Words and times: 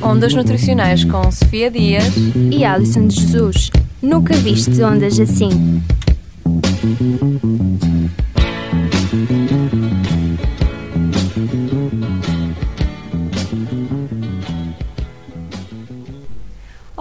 Ondas 0.00 0.34
Nutricionais 0.34 1.04
com 1.04 1.30
Sofia 1.30 1.70
Dias 1.70 2.04
e 2.50 2.64
Alison 2.64 3.06
de 3.06 3.20
Jesus. 3.20 3.70
Nunca 4.00 4.34
viste 4.34 4.82
ondas 4.82 5.18
assim. 5.18 5.82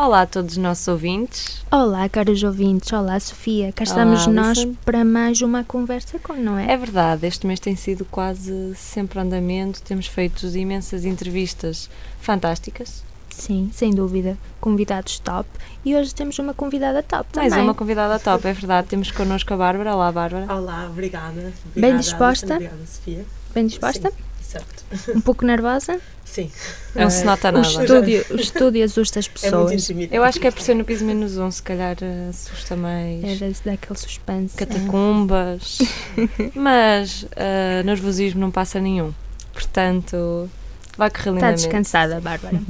Olá 0.03 0.23
a 0.23 0.25
todos 0.25 0.53
os 0.53 0.57
nossos 0.57 0.87
ouvintes. 0.87 1.63
Olá, 1.69 2.09
caros 2.09 2.41
ouvintes. 2.41 2.91
Olá, 2.91 3.19
Sofia. 3.19 3.71
Cá 3.71 3.83
estamos 3.83 4.25
Olá, 4.25 4.33
nós 4.33 4.57
Alison. 4.57 4.75
para 4.83 5.05
mais 5.05 5.43
uma 5.43 5.63
conversa 5.63 6.17
com, 6.17 6.33
não 6.33 6.57
é? 6.57 6.71
É 6.71 6.75
verdade, 6.75 7.27
este 7.27 7.45
mês 7.45 7.59
tem 7.59 7.75
sido 7.75 8.03
quase 8.05 8.73
sempre 8.75 9.19
andamento, 9.19 9.79
temos 9.83 10.07
feito 10.07 10.47
imensas 10.57 11.05
entrevistas 11.05 11.87
fantásticas. 12.19 13.03
Sim, 13.29 13.69
sem 13.71 13.91
dúvida. 13.93 14.39
Convidados 14.59 15.19
top. 15.19 15.47
E 15.85 15.95
hoje 15.95 16.15
temos 16.15 16.39
uma 16.39 16.55
convidada 16.55 17.03
top 17.03 17.29
Mais 17.35 17.49
também. 17.49 17.63
uma 17.63 17.75
convidada 17.75 18.17
top, 18.17 18.47
é 18.47 18.53
verdade. 18.53 18.87
Temos 18.87 19.11
connosco 19.11 19.53
a 19.53 19.57
Bárbara. 19.57 19.93
Olá, 19.93 20.11
Bárbara. 20.11 20.51
Olá, 20.51 20.87
obrigada. 20.89 21.31
Bem 21.31 21.51
Obrigada, 21.75 21.99
disposta? 21.99 22.55
Alison, 22.55 22.71
Obrigada, 22.71 22.87
Sofia. 22.87 23.25
Bem 23.53 23.67
disposta? 23.67 24.09
Sim, 24.09 24.17
certo. 24.51 24.83
Um 25.15 25.21
pouco 25.21 25.45
nervosa? 25.45 25.99
Sim. 26.25 26.49
Não 26.95 27.09
se 27.09 27.23
nota 27.25 27.49
O 27.49 27.51
nada. 27.53 27.67
estúdio, 27.67 28.25
o 28.31 28.35
estúdio 28.35 28.85
assusta 28.85 29.19
as 29.19 29.25
É 29.25 29.29
muito 29.29 29.41
pessoas. 29.41 29.71
intimidante. 29.73 30.15
Eu 30.15 30.23
acho 30.23 30.39
que 30.39 30.47
é 30.47 30.51
por 30.51 30.61
ser 30.61 30.75
no 30.75 30.85
piso 30.85 31.03
menos 31.03 31.37
um, 31.37 31.51
se 31.51 31.61
calhar 31.61 31.97
eh, 32.01 32.29
assusta 32.29 32.75
mais. 32.75 33.23
Era 33.23 33.51
daquele 33.65 33.99
suspense. 33.99 34.55
catacumbas. 34.55 35.79
Mas 36.55 37.25
eh, 37.35 37.83
nervosismo 37.83 38.39
não 38.39 38.51
passa 38.51 38.79
nenhum. 38.79 39.13
Portanto, 39.53 40.49
vai 40.97 41.09
correr 41.09 41.33
Está 41.35 41.51
descansada, 41.51 42.19
Bárbara. 42.21 42.61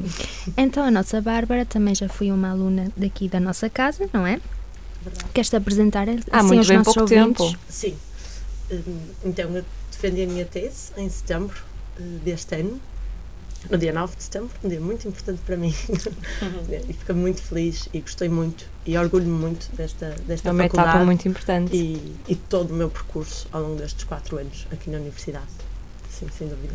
Então, 0.57 0.83
a 0.83 0.91
nossa 0.91 1.21
Bárbara 1.21 1.65
também 1.65 1.93
já 1.95 2.09
foi 2.09 2.31
uma 2.31 2.49
aluna 2.51 2.91
daqui 2.97 3.27
da 3.27 3.39
nossa 3.39 3.69
casa, 3.69 4.09
não 4.11 4.25
é? 4.25 4.39
Verdade. 5.03 5.25
Queres-te 5.33 5.55
apresentar 5.55 6.07
assim 6.09 6.19
Há 6.31 6.43
muito 6.43 6.59
aos 6.59 6.67
bem 6.67 6.77
nossos 6.77 6.93
pouco 6.93 7.13
ouvintes? 7.13 7.45
tempo. 7.47 7.59
Sim. 7.69 7.95
Hum, 8.71 8.97
Então, 9.25 9.49
eu 9.55 9.63
defendi 9.91 10.23
a 10.23 10.27
minha 10.27 10.45
tese 10.45 10.91
em 10.97 11.07
setembro 11.09 11.55
deste 12.23 12.55
ano, 12.55 12.79
no 13.69 13.77
dia 13.77 13.93
9 13.93 14.15
de 14.15 14.23
setembro, 14.23 14.49
um 14.63 14.69
dia 14.69 14.79
muito 14.79 15.07
importante 15.07 15.39
para 15.45 15.55
mim. 15.55 15.73
e 16.89 16.93
fico 16.93 17.13
muito 17.13 17.41
feliz 17.41 17.87
e 17.93 18.01
gostei 18.01 18.29
muito 18.29 18.65
e 18.85 18.97
orgulho-me 18.97 19.31
muito 19.31 19.69
desta, 19.75 20.15
desta 20.25 20.49
É 20.49 20.51
uma 20.51 20.63
faculdade 20.63 20.89
etapa 20.89 21.05
muito 21.05 21.27
importante. 21.27 21.75
e, 21.75 22.15
e 22.27 22.35
todo 22.35 22.71
o 22.71 22.73
meu 22.73 22.89
percurso 22.89 23.47
ao 23.51 23.61
longo 23.61 23.75
destes 23.75 24.03
quatro 24.03 24.37
anos 24.37 24.67
aqui 24.71 24.89
na 24.89 24.97
universidade. 24.97 25.45
Sim, 26.09 26.27
sem 26.35 26.47
dúvida. 26.47 26.73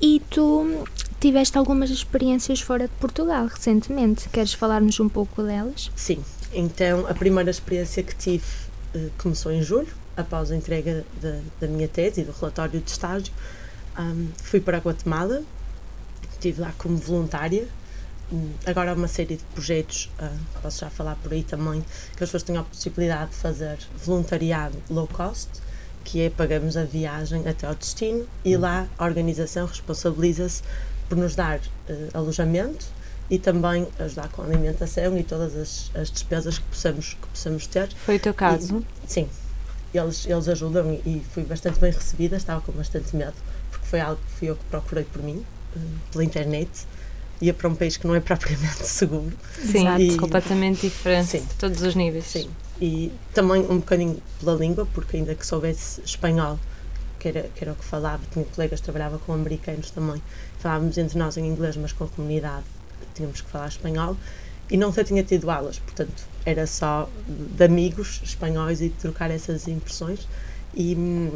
E 0.00 0.20
tu 0.30 0.84
tiveste 1.18 1.56
algumas 1.56 1.90
experiências 1.90 2.60
fora 2.60 2.86
de 2.86 2.94
Portugal 3.00 3.46
recentemente. 3.46 4.28
Queres 4.28 4.52
falar-nos 4.52 5.00
um 5.00 5.08
pouco 5.08 5.42
delas? 5.42 5.90
Sim, 5.96 6.22
então 6.52 7.06
a 7.08 7.14
primeira 7.14 7.50
experiência 7.50 8.02
que 8.02 8.14
tive 8.14 8.44
eh, 8.94 9.08
começou 9.18 9.50
em 9.50 9.62
julho, 9.62 9.88
após 10.16 10.50
a 10.50 10.56
entrega 10.56 11.04
da, 11.20 11.38
da 11.60 11.66
minha 11.66 11.88
tese 11.88 12.20
e 12.20 12.24
do 12.24 12.32
relatório 12.32 12.80
de 12.80 12.90
estágio. 12.90 13.32
Ahm, 13.96 14.28
fui 14.42 14.60
para 14.60 14.76
a 14.78 14.80
Guatemala, 14.80 15.42
estive 16.32 16.60
lá 16.60 16.72
como 16.78 16.96
voluntária. 16.96 17.66
Hum, 18.32 18.50
Agora 18.66 18.90
há 18.90 18.94
uma 18.94 19.08
série 19.08 19.36
de 19.36 19.44
projetos, 19.54 20.10
ah, 20.18 20.32
posso 20.60 20.80
já 20.80 20.90
falar 20.90 21.14
por 21.16 21.32
aí 21.32 21.42
também, 21.42 21.80
que 22.16 22.24
as 22.24 22.30
pessoas 22.30 22.42
têm 22.42 22.56
a 22.56 22.62
possibilidade 22.62 23.30
de 23.30 23.36
fazer 23.36 23.78
voluntariado 24.04 24.76
low 24.90 25.06
cost, 25.06 25.48
que 26.04 26.20
é 26.22 26.30
pagamos 26.30 26.76
a 26.76 26.84
viagem 26.84 27.46
até 27.48 27.66
ao 27.66 27.74
destino 27.74 28.26
e 28.44 28.56
lá 28.56 28.86
a 28.98 29.04
organização 29.04 29.66
responsabiliza-se 29.66 30.62
por 31.08 31.16
nos 31.16 31.34
dar 31.34 31.60
eh, 31.88 32.08
alojamento 32.14 32.86
e 33.30 33.38
também 33.38 33.86
ajudar 33.98 34.28
com 34.28 34.42
a 34.42 34.44
alimentação 34.44 35.16
e 35.18 35.24
todas 35.24 35.56
as, 35.56 35.90
as 35.94 36.10
despesas 36.10 36.58
que 36.58 36.64
possamos, 36.66 37.14
que 37.14 37.26
possamos 37.28 37.66
ter. 37.66 37.88
Foi 37.94 38.16
o 38.16 38.20
teu 38.20 38.34
caso? 38.34 38.84
Sim, 39.06 39.28
eles, 39.92 40.26
eles 40.26 40.48
ajudam 40.48 40.92
e, 40.92 40.96
e 41.18 41.26
fui 41.32 41.42
bastante 41.44 41.80
bem 41.80 41.92
recebida, 41.92 42.36
estava 42.36 42.60
com 42.60 42.72
bastante 42.72 43.14
medo, 43.16 43.34
foi 43.86 44.00
algo 44.00 44.20
que 44.26 44.38
fui 44.38 44.50
eu 44.50 44.56
que 44.56 44.64
procurei 44.64 45.04
por 45.04 45.22
mim, 45.22 45.44
eh, 45.74 45.80
pela 46.12 46.24
internet, 46.24 46.70
ia 47.40 47.52
para 47.52 47.68
um 47.68 47.74
país 47.74 47.96
que 47.96 48.06
não 48.06 48.14
é 48.14 48.20
propriamente 48.20 48.84
seguro. 48.86 49.32
Sim, 49.54 49.86
Exato. 49.86 50.20
completamente 50.20 50.80
diferente 50.82 51.28
Sim. 51.28 51.40
de 51.40 51.54
todos 51.54 51.82
os 51.82 51.94
níveis. 51.94 52.24
Sim. 52.24 52.50
E 52.80 53.12
também 53.32 53.62
um 53.62 53.78
bocadinho 53.78 54.22
pela 54.40 54.54
língua, 54.54 54.86
porque 54.92 55.16
ainda 55.16 55.34
que 55.34 55.46
soubesse 55.46 56.00
espanhol, 56.04 56.58
que 57.18 57.28
era, 57.28 57.42
que 57.54 57.64
era 57.64 57.72
o 57.72 57.76
que 57.76 57.84
falava, 57.84 58.22
tinha 58.30 58.44
colegas 58.44 58.80
que 58.80 58.84
trabalhava 58.84 59.18
com 59.18 59.32
americanos 59.32 59.90
também, 59.90 60.22
falávamos 60.58 60.98
entre 60.98 61.18
nós 61.18 61.36
em 61.36 61.46
inglês, 61.46 61.76
mas 61.76 61.92
com 61.92 62.04
a 62.04 62.08
comunidade 62.08 62.64
tínhamos 63.14 63.40
que 63.40 63.50
falar 63.50 63.68
espanhol, 63.68 64.16
e 64.70 64.76
nunca 64.76 65.02
tinha 65.04 65.22
tido 65.22 65.50
aulas, 65.50 65.78
portanto 65.78 66.24
era 66.44 66.66
só 66.66 67.08
de 67.26 67.64
amigos 67.64 68.20
espanhóis 68.22 68.80
e 68.80 68.88
de 68.88 68.94
trocar 68.94 69.30
essas 69.30 69.66
impressões. 69.66 70.28
E, 70.74 70.94
hum, 70.94 71.32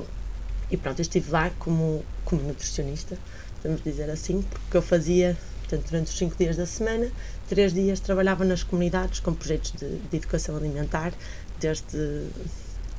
e 0.70 0.76
pronto, 0.76 0.98
eu 0.98 1.02
estive 1.02 1.30
lá 1.30 1.50
como, 1.58 2.04
como 2.24 2.42
nutricionista, 2.42 3.16
podemos 3.60 3.82
dizer 3.82 4.08
assim, 4.10 4.42
porque 4.42 4.76
eu 4.76 4.82
fazia, 4.82 5.36
portanto, 5.60 5.88
durante 5.90 6.06
os 6.08 6.16
cinco 6.18 6.36
dias 6.38 6.56
da 6.56 6.66
semana, 6.66 7.10
três 7.48 7.72
dias 7.74 8.00
trabalhava 8.00 8.44
nas 8.44 8.62
comunidades 8.62 9.20
com 9.20 9.34
projetos 9.34 9.72
de, 9.72 9.98
de 9.98 10.16
educação 10.16 10.56
alimentar, 10.56 11.12
desde 11.58 12.26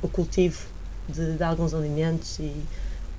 o 0.02 0.08
cultivo 0.08 0.58
de, 1.08 1.36
de 1.36 1.42
alguns 1.42 1.74
alimentos 1.74 2.38
e 2.38 2.52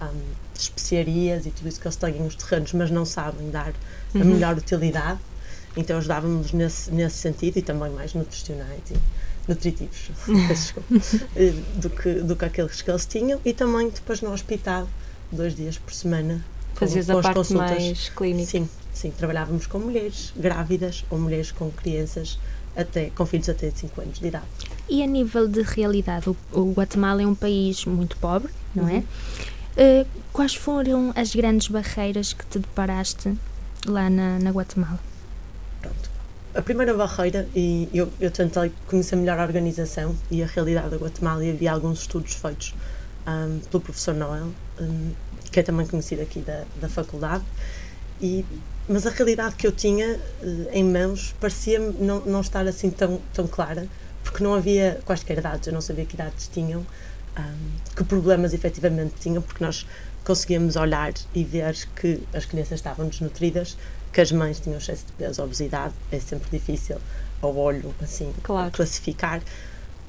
hum, 0.02 0.22
especiarias 0.56 1.46
e 1.46 1.52
tudo 1.52 1.68
isso 1.68 1.80
que 1.80 1.88
eles 1.88 1.96
têm 1.98 2.22
nos 2.22 2.36
terrenos, 2.36 2.72
mas 2.74 2.92
não 2.92 3.06
sabem 3.06 3.50
dar 3.50 3.74
a 4.16 4.18
Uhum. 4.18 4.26
melhor 4.26 4.56
utilidade. 4.58 5.20
Então 5.76 5.98
ajudávamos 5.98 6.52
nesse, 6.54 6.92
nesse 6.92 7.18
sentido 7.18 7.58
e 7.58 7.62
também 7.64 7.90
mais 7.92 8.14
nutricionais 8.14 8.80
e 8.92 8.96
nutritivos 9.48 10.10
peço 10.48 10.74
desculpa, 10.84 11.28
eh, 11.36 11.54
do, 11.76 11.90
que, 11.90 12.14
do 12.16 12.36
que 12.36 12.46
aqueles 12.46 12.82
que 12.82 12.90
eles 12.90 13.06
tinham 13.06 13.40
e 13.44 13.54
também 13.54 13.90
depois 13.90 14.22
no 14.22 14.32
hospital, 14.32 14.88
dois 15.32 15.56
dias 15.56 15.78
por 15.78 15.94
semana. 15.94 16.44
com- 16.74 16.80
Fazias 16.80 17.06
com 17.08 17.14
a 17.14 17.16
as 17.18 17.22
parte 17.24 17.36
consultas. 17.38 17.70
mais 17.84 18.10
clínica. 18.10 18.50
Sim, 18.50 18.70
sim, 18.94 19.12
trabalhávamos 19.12 19.68
com 19.68 19.80
mulheres 19.80 20.32
grávidas 20.36 21.04
ou 21.10 21.20
mulheres 21.20 21.52
com 21.52 21.70
crianças 21.72 22.38
até, 22.76 23.10
com 23.12 23.26
filhos 23.26 23.50
até 23.50 23.70
5 23.70 24.02
anos 24.02 24.20
de 24.20 24.28
idade. 24.28 24.46
E 24.90 25.04
a 25.04 25.08
nível 25.08 25.48
de 25.48 25.62
realidade, 25.62 26.30
o, 26.30 26.36
o 26.52 26.72
Guatemala 26.74 27.22
é 27.22 27.28
um 27.28 27.36
país 27.36 27.86
muito 27.86 28.18
pobre, 28.18 28.52
não 28.74 28.88
é? 28.90 28.96
Uhum. 28.96 29.04
Eh, 29.78 30.06
quais 30.32 30.56
foram 30.56 31.12
as 31.16 31.34
grandes 31.36 31.68
barreiras 31.68 32.32
que 32.34 32.46
te 32.46 32.60
deparaste 32.60 33.34
lá 33.86 34.10
na, 34.10 34.40
na 34.40 34.52
Guatemala? 34.52 35.00
A 36.56 36.62
primeira 36.62 36.94
barreira, 36.94 37.48
e 37.56 37.90
eu, 37.92 38.14
eu 38.20 38.30
tentei 38.30 38.72
conhecer 38.86 39.16
melhor 39.16 39.40
a 39.40 39.44
organização 39.44 40.16
e 40.30 40.44
a 40.44 40.46
realidade 40.46 40.90
da 40.90 40.98
Guatemala, 40.98 41.44
e 41.44 41.50
havia 41.50 41.72
alguns 41.72 42.02
estudos 42.02 42.36
feitos 42.36 42.76
ahm, 43.26 43.58
pelo 43.72 43.82
professor 43.82 44.14
Noel, 44.14 44.50
ahm, 44.80 45.14
que 45.52 45.60
é 45.60 45.64
também 45.64 45.88
conhecido 45.88 46.22
aqui 46.22 46.42
da, 46.42 46.64
da 46.80 46.88
faculdade, 46.88 47.44
e, 48.22 48.46
mas 48.88 49.08
a 49.08 49.10
realidade 49.10 49.56
que 49.56 49.66
eu 49.66 49.72
tinha 49.72 50.06
eh, 50.06 50.70
em 50.74 50.84
mãos 50.84 51.34
parecia-me 51.40 51.94
não, 51.94 52.20
não 52.20 52.42
estar 52.42 52.68
assim 52.68 52.92
tão, 52.92 53.20
tão 53.34 53.48
clara, 53.48 53.88
porque 54.24 54.44
não 54.44 54.54
havia 54.54 55.00
quaisquer 55.06 55.42
dados, 55.42 55.66
eu 55.66 55.74
não 55.74 55.82
sabia 55.82 56.06
que 56.06 56.14
idades 56.14 56.48
tinham, 56.54 56.86
ahm, 57.36 57.96
que 57.96 58.04
problemas 58.04 58.54
efetivamente 58.54 59.16
tinham, 59.20 59.42
porque 59.42 59.64
nós 59.64 59.88
conseguíamos 60.24 60.76
olhar 60.76 61.14
e 61.34 61.44
ver 61.44 61.76
que 61.96 62.22
as 62.32 62.46
crianças 62.46 62.74
estavam 62.74 63.08
desnutridas, 63.08 63.76
que 64.14 64.22
as 64.22 64.32
mães 64.32 64.60
tinham 64.60 64.78
excesso 64.78 65.06
de 65.08 65.12
peso, 65.14 65.44
obesidade, 65.44 65.94
é 66.12 66.20
sempre 66.20 66.48
difícil 66.52 66.98
ao 67.42 67.56
olho 67.58 67.94
assim 68.02 68.32
Claro. 68.44 68.72
classificar, 68.72 69.42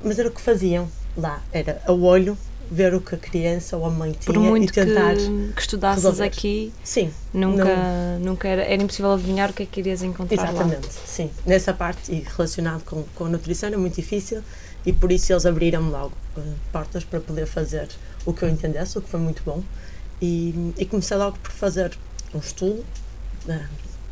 mas 0.03 0.19
era 0.19 0.29
o 0.29 0.33
que 0.33 0.41
faziam 0.41 0.89
lá, 1.17 1.43
era 1.53 1.81
ao 1.87 2.01
olho 2.01 2.37
ver 2.71 2.95
o 2.95 3.01
que 3.01 3.15
a 3.15 3.19
criança 3.19 3.77
ou 3.77 3.85
a 3.85 3.91
mãe 3.91 4.13
Por 4.25 4.35
tinha 4.35 4.49
muito 4.51 4.71
e 4.71 4.73
tentar. 4.73 5.15
que, 5.17 5.53
que 5.55 5.61
estudasses 5.61 6.03
resolver. 6.05 6.25
aqui, 6.25 6.73
Sim, 6.83 7.13
nunca, 7.33 7.77
nunca 8.21 8.49
era, 8.49 8.63
era 8.63 8.83
impossível 8.83 9.12
adivinhar 9.12 9.51
o 9.51 9.53
que 9.53 9.62
é 9.65 9.67
que 9.67 9.81
irias 9.81 10.03
encontrar 10.03 10.43
lá. 10.45 10.50
Exatamente, 10.50 10.89
sim. 11.07 11.31
Nessa 11.47 11.73
parte 11.75 12.11
e 12.12 12.21
relacionado 12.21 12.83
com, 12.85 13.03
com 13.15 13.25
a 13.27 13.29
nutrição 13.29 13.69
é 13.69 13.77
muito 13.77 13.97
difícil 13.97 14.43
e 14.87 14.93
por 14.93 15.12
isso 15.12 15.33
eles 15.33 15.45
abriram-me 15.47 15.91
logo 15.91 16.12
eh, 16.39 16.41
portas 16.73 17.05
para 17.05 17.21
poder 17.21 17.47
fazer 17.47 17.89
o 18.25 18.33
que 18.33 18.43
eu 18.43 18.49
entendesse, 18.49 18.97
o 18.99 19.03
que 19.03 19.09
foi 19.11 19.21
muito 19.21 19.43
bom. 19.45 19.62
E, 20.23 20.73
e 20.79 20.85
comecei 20.87 21.17
logo 21.17 21.39
por 21.39 21.53
fazer 21.53 21.97
um 22.35 22.39
estudo, 22.39 22.83
eh, 23.49 23.61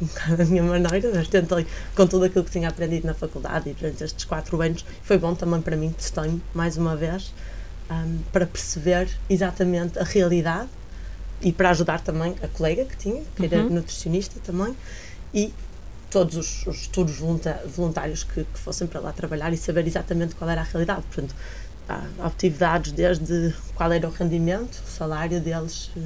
um 0.02 0.06
bocado 0.06 0.36
da 0.38 0.44
minha 0.44 0.62
maneira, 0.62 1.10
mas 1.14 1.28
tentei 1.28 1.66
com 1.94 2.06
tudo 2.06 2.24
aquilo 2.24 2.44
que 2.44 2.50
tinha 2.50 2.68
aprendido 2.68 3.06
na 3.06 3.14
faculdade 3.14 3.70
e 3.70 3.74
durante 3.74 4.02
estes 4.04 4.24
quatro 4.24 4.60
anos. 4.60 4.84
Foi 5.02 5.16
bom 5.18 5.34
também 5.34 5.60
para 5.62 5.76
mim, 5.76 5.90
testei 5.92 6.40
mais 6.52 6.76
uma 6.76 6.96
vez, 6.96 7.32
ahm, 7.88 8.18
para 8.32 8.46
perceber 8.46 9.08
exatamente 9.30 9.98
a 9.98 10.04
realidade 10.04 10.68
e 11.40 11.52
para 11.52 11.70
ajudar 11.70 12.00
também 12.00 12.34
a 12.42 12.48
colega 12.48 12.84
que 12.84 12.96
tinha, 12.96 13.22
que 13.36 13.46
era 13.46 13.62
Uhum. 13.64 13.70
nutricionista 13.70 14.38
também, 14.44 14.76
e 15.32 15.52
todos 16.10 16.36
os, 16.36 16.66
os 16.66 16.90
voluntários 17.74 18.22
que, 18.22 18.44
que 18.44 18.58
fossem 18.58 18.86
para 18.86 19.00
lá 19.00 19.12
trabalhar 19.12 19.52
e 19.52 19.56
saber 19.56 19.86
exatamente 19.86 20.34
qual 20.34 20.48
era 20.50 20.60
a 20.60 20.64
realidade. 20.64 21.02
Portanto, 21.02 21.34
obtive 22.24 22.58
dados 22.58 22.92
desde 22.92 23.54
qual 23.74 23.90
era 23.92 24.06
o 24.06 24.10
rendimento, 24.10 24.82
o 24.86 24.90
salário 24.90 25.40
deles 25.40 25.90
eh, 25.96 26.00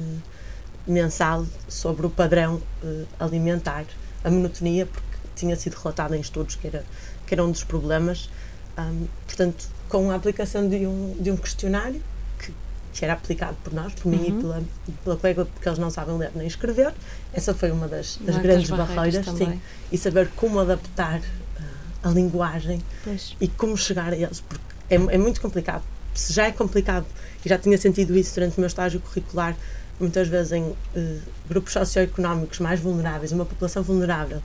mensal 0.87 1.45
sobre 1.67 2.05
o 2.05 2.09
padrão 2.09 2.61
eh, 2.83 3.03
alimentar 3.19 3.85
a 4.23 4.29
monotonia, 4.31 4.85
porque 4.85 5.07
tinha 5.35 5.55
sido 5.55 5.75
relatado 5.75 6.15
em 6.15 6.19
estudos 6.21 6.55
que 6.55 6.67
era, 6.67 6.83
que 7.25 7.33
era 7.33 7.43
um 7.43 7.51
dos 7.51 7.63
problemas. 7.63 8.29
Um, 8.77 9.07
portanto, 9.25 9.67
com 9.89 10.11
a 10.11 10.15
aplicação 10.15 10.67
de 10.69 10.85
um, 10.85 11.15
de 11.19 11.31
um 11.31 11.37
questionário, 11.37 12.01
que, 12.39 12.53
que 12.93 13.03
era 13.03 13.13
aplicado 13.13 13.55
por 13.63 13.73
nós, 13.73 13.93
por 13.93 14.07
mim 14.09 14.17
Uhum. 14.17 14.25
e 14.27 14.41
pela, 14.41 14.63
pela 15.03 15.17
colega, 15.17 15.45
porque 15.45 15.67
eles 15.69 15.79
não 15.79 15.89
sabem 15.89 16.17
ler 16.17 16.31
nem 16.35 16.47
escrever, 16.47 16.93
essa 17.33 17.53
foi 17.53 17.71
uma 17.71 17.87
das, 17.87 18.17
das 18.21 18.37
grandes 18.37 18.69
Das 18.69 18.77
barreiras, 18.77 19.25
sim, 19.25 19.61
e 19.91 19.97
saber 19.97 20.29
como 20.35 20.59
adaptar 20.59 21.21
ah, 21.59 21.63
a 22.03 22.09
linguagem 22.09 22.81
Pois. 23.03 23.35
e 23.41 23.47
como 23.47 23.75
chegar 23.77 24.13
a 24.13 24.15
eles, 24.15 24.41
porque 24.41 24.63
é, 24.89 24.95
é 24.95 25.17
muito 25.17 25.41
complicado. 25.41 25.83
Se 26.13 26.33
já 26.33 26.47
é 26.47 26.51
complicado, 26.51 27.05
e 27.45 27.49
já 27.49 27.57
tinha 27.57 27.77
sentido 27.77 28.15
isso 28.17 28.33
durante 28.35 28.57
o 28.57 28.59
meu 28.59 28.67
estágio 28.67 28.99
curricular, 28.99 29.55
muitas 29.99 30.27
vezes 30.27 30.51
em 30.51 30.75
eh, 30.95 31.17
grupos 31.49 31.73
socioeconómicos 31.73 32.59
mais 32.59 32.79
vulneráveis, 32.79 33.31
uma 33.31 33.45
população 33.45 33.81
vulnerável, 33.83 34.41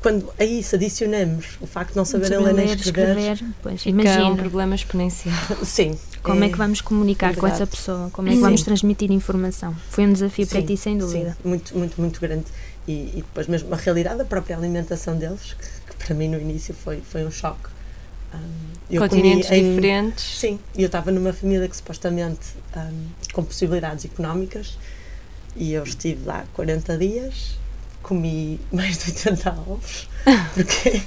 quando 0.00 0.32
a 0.38 0.44
isso 0.44 0.76
adicionamos 0.76 1.58
o 1.60 1.66
facto 1.66 1.90
de 1.90 1.96
não 1.96 2.04
saberem 2.04 2.38
Saber 2.38 2.52
ler 2.52 2.64
nem 2.66 2.74
escrever, 2.74 3.44
Pois, 3.62 3.82
Fica 3.82 3.96
um 3.96 4.00
imagina. 4.02 4.36
problema 4.36 4.74
exponencial. 4.74 5.34
sim. 5.64 5.98
Como 6.22 6.44
é 6.44 6.48
que 6.48 6.56
vamos 6.56 6.80
comunicar 6.80 7.34
com 7.34 7.40
verdade. 7.42 7.62
essa 7.62 7.66
pessoa? 7.66 8.10
Como 8.12 8.28
é 8.28 8.30
que 8.30 8.36
Sim. 8.36 8.42
vamos 8.42 8.62
transmitir 8.62 9.10
informação? 9.10 9.74
Foi 9.90 10.06
um 10.06 10.12
desafio 10.12 10.46
para 10.46 10.60
Sim, 10.60 10.66
ti, 10.66 10.76
sem 10.76 10.98
dúvida. 10.98 11.30
Sim, 11.30 11.48
muito, 11.48 11.76
muito, 11.76 12.00
muito 12.00 12.20
grande. 12.20 12.44
E, 12.86 12.92
e 12.92 13.16
depois 13.16 13.48
mesmo 13.48 13.72
a 13.72 13.76
realidade 13.76 14.18
da 14.18 14.24
própria 14.24 14.56
alimentação 14.56 15.16
deles, 15.16 15.56
que, 15.58 15.90
que 15.96 16.04
para 16.04 16.14
mim 16.14 16.28
no 16.28 16.38
início 16.40 16.72
foi, 16.74 17.00
foi 17.00 17.24
um 17.24 17.30
choque. 17.30 17.68
Um, 18.34 18.38
eu 18.90 19.00
Continentes 19.02 19.50
em- 19.50 19.70
diferentes. 19.74 20.38
Sim, 20.38 20.58
e 20.76 20.82
eu 20.82 20.86
estava 20.86 21.10
numa 21.10 21.32
família 21.32 21.68
que 21.68 21.76
supostamente 21.76 22.40
um, 22.76 23.06
com 23.32 23.44
possibilidades 23.44 24.04
económicas 24.04 24.78
e 25.56 25.72
eu 25.72 25.82
estive 25.82 26.24
lá 26.24 26.44
40 26.54 26.96
dias, 26.98 27.56
comi 28.02 28.60
mais 28.72 28.98
de 28.98 29.10
80 29.10 29.50
ovos, 29.66 30.08
porque 30.54 31.02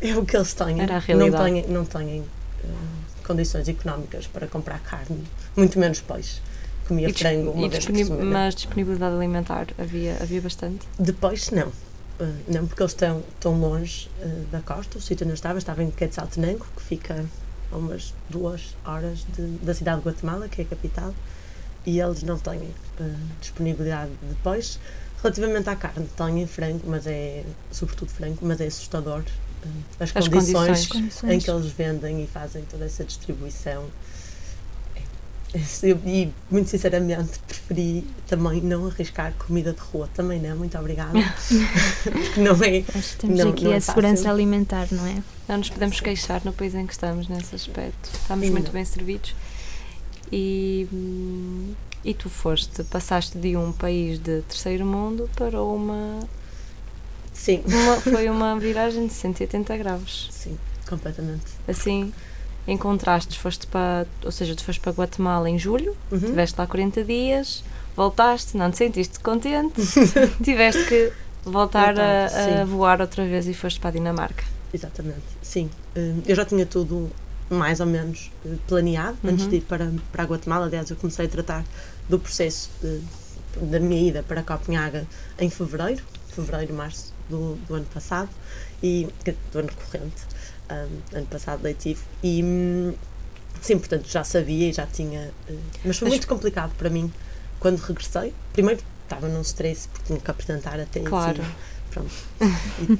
é 0.00 0.16
o 0.16 0.24
que 0.24 0.36
eles 0.36 0.52
têm. 0.52 0.76
Não 0.76 1.30
têm, 1.30 1.66
não 1.68 1.84
têm 1.84 2.20
um, 2.20 3.24
condições 3.26 3.68
económicas 3.68 4.26
para 4.26 4.46
comprar 4.46 4.78
carne, 4.80 5.24
muito 5.56 5.78
menos 5.78 6.00
peixe. 6.00 6.40
Comia 6.86 7.12
frango 7.12 7.50
uma 7.50 7.66
e 7.66 7.68
vez 7.68 7.84
por 7.84 7.94
semana. 7.94 8.24
mas 8.24 8.54
disponibilidade 8.54 9.14
alimentar 9.14 9.66
havia, 9.78 10.16
havia 10.22 10.40
bastante. 10.40 10.86
De 10.98 11.12
peixe, 11.12 11.54
não. 11.54 11.70
Uh, 12.20 12.34
não, 12.48 12.66
porque 12.66 12.82
eles 12.82 12.92
estão 12.92 13.22
tão 13.38 13.60
longe 13.60 14.10
uh, 14.20 14.46
da 14.50 14.60
costa. 14.60 14.98
O 14.98 15.00
sítio 15.00 15.24
onde 15.24 15.32
eu 15.32 15.34
estava, 15.34 15.58
estava 15.58 15.82
em 15.82 15.90
Quetzaltenango, 15.90 16.66
que 16.76 16.82
fica 16.82 17.24
a 17.70 17.76
umas 17.76 18.12
duas 18.28 18.74
horas 18.84 19.24
de- 19.36 19.58
da 19.64 19.72
cidade 19.74 20.00
de 20.02 20.08
Guatemala, 20.08 20.48
que 20.48 20.60
é 20.62 20.64
a 20.64 20.68
capital, 20.68 21.14
e 21.86 22.00
eles 22.00 22.22
não 22.24 22.36
têm 22.38 22.58
uh, 22.58 23.16
disponibilidade 23.40 24.10
de 24.10 24.34
peixe. 24.42 24.78
Relativamente 25.22 25.68
à 25.70 25.76
carne, 25.76 26.08
têm 26.16 26.46
frango, 26.46 26.82
mas 26.86 27.06
é, 27.06 27.44
sobretudo 27.72 28.08
frango, 28.10 28.38
mas 28.42 28.60
é 28.60 28.66
assustador 28.66 29.22
as, 29.98 30.14
As 30.16 30.28
condições. 30.28 30.86
Condições. 30.86 31.32
em 31.32 31.38
que 31.40 31.50
eles 31.50 31.70
vendem 31.72 32.22
e 32.22 32.26
fazem 32.26 32.64
toda 32.70 32.84
essa 32.84 33.04
distribuição. 33.04 33.86
Eu- 35.82 35.98
E, 36.04 36.30
muito 36.50 36.68
sinceramente, 36.68 37.38
preferi 37.46 38.04
também 38.26 38.60
não 38.60 38.86
arriscar 38.86 39.32
comida 39.34 39.72
de 39.72 39.80
rua. 39.80 40.08
Também 40.14 40.38
não, 40.40 40.56
muito 40.56 40.76
obrigada. 40.78 41.12
Porque 42.04 42.40
não 42.40 42.52
é. 42.62 42.84
Acho 42.96 43.12
que 43.12 43.16
temos 43.18 43.38
Não- 43.40 43.50
aqui 43.50 43.64
não 43.64 43.72
é 43.72 43.76
a 43.76 43.80
segurança 43.80 44.16
fácil. 44.16 44.30
alimentar, 44.30 44.86
não 44.92 45.06
é? 45.06 45.22
Não 45.48 45.56
nos 45.58 45.70
podemos 45.70 46.00
queixar 46.00 46.42
no 46.44 46.52
país 46.52 46.74
em 46.74 46.86
que 46.86 46.92
estamos 46.92 47.28
nesse 47.28 47.54
aspecto. 47.54 48.10
Estamos 48.12 48.44
Sim, 48.46 48.52
muito 48.52 48.66
não. 48.66 48.72
bem 48.72 48.84
servidos. 48.84 49.34
E, 50.30 50.86
e 52.04 52.12
tu 52.12 52.28
foste, 52.28 52.84
passaste 52.84 53.38
de 53.38 53.56
um 53.56 53.72
país 53.72 54.18
de 54.18 54.42
terceiro 54.42 54.84
mundo 54.84 55.28
para 55.34 55.62
uma, 55.62 56.20
Sim, 57.32 57.62
uma 57.66 57.96
foi 58.02 58.28
uma 58.30 58.58
viragem 58.58 59.06
de 59.06 59.14
180 59.14 59.74
graus. 59.78 60.28
sim, 60.30 60.58
completamente. 60.86 61.46
Assim, 61.66 62.12
em 62.68 62.76
contrastes, 62.76 63.36
foste 63.36 63.66
para, 63.66 64.06
ou 64.24 64.30
seja, 64.30 64.54
tu 64.54 64.62
foste 64.62 64.80
para 64.80 64.92
Guatemala 64.92 65.48
em 65.50 65.58
julho, 65.58 65.96
Uhum. 66.12 66.18
estiveste 66.18 66.54
lá 66.58 66.66
40 66.66 67.02
dias, 67.02 67.64
voltaste, 67.96 68.56
não 68.56 68.70
te 68.70 68.76
sentiste 68.76 69.18
contente, 69.20 69.80
tiveste 70.44 70.84
que 70.86 71.12
voltar, 71.44 71.94
Voltar, 71.94 72.00
a, 72.00 72.60
a 72.62 72.64
voar 72.64 73.00
outra 73.00 73.24
vez 73.26 73.48
e 73.48 73.54
foste 73.54 73.80
para 73.80 73.88
a 73.90 73.92
Dinamarca. 73.94 74.44
Exatamente, 74.72 75.22
sim. 75.42 75.70
Hum, 75.96 76.20
Eu 76.26 76.36
já 76.36 76.44
tinha 76.44 76.66
tudo 76.66 77.10
mais 77.50 77.80
ou 77.80 77.86
menos 77.86 78.30
eh, 78.44 78.50
planeado 78.68 79.16
antes 79.24 79.44
Uhum. 79.44 79.50
de 79.50 79.56
ir 79.56 79.60
para, 79.62 79.90
para 80.12 80.22
a 80.24 80.26
Guatemala. 80.26 80.66
Aliás, 80.66 80.90
eu 80.90 80.96
comecei 80.96 81.24
a 81.24 81.28
tratar 81.28 81.64
do 82.06 82.18
processo 82.18 82.68
de- 82.82 83.00
da 83.62 83.80
minha 83.80 84.08
ida 84.10 84.22
para 84.22 84.42
Copenhaga 84.42 85.06
em 85.38 85.48
fevereiro, 85.48 86.02
fevereiro, 86.28 86.74
março 86.74 87.14
do, 87.30 87.54
do 87.66 87.74
ano 87.76 87.86
passado, 87.86 88.28
e 88.82 89.08
do 89.50 89.58
ano 89.60 89.70
corrente, 89.74 90.22
hum, 90.70 90.98
ano 91.12 91.26
passado 91.26 91.62
letivo. 91.62 92.02
E 92.22 92.42
hum, 92.42 92.94
sim, 93.60 93.78
portanto, 93.78 94.06
já 94.08 94.24
sabia 94.24 94.68
e 94.68 94.72
já 94.72 94.86
tinha. 94.86 95.30
eh, 95.48 95.54
mas 95.84 95.96
foi 95.98 96.06
Mas- 96.08 96.16
muito 96.18 96.26
complicado 96.26 96.72
para 96.76 96.90
mim 96.90 97.12
quando 97.60 97.78
regressei. 97.78 98.32
Primeiro, 98.52 98.80
estava 99.04 99.28
num 99.28 99.40
stress 99.42 99.88
porque 99.88 100.06
tinha 100.06 100.20
que 100.20 100.30
apresentar 100.30 100.78
até 100.80 101.00
Claro. 101.00 101.42
Pronto. 101.90 102.10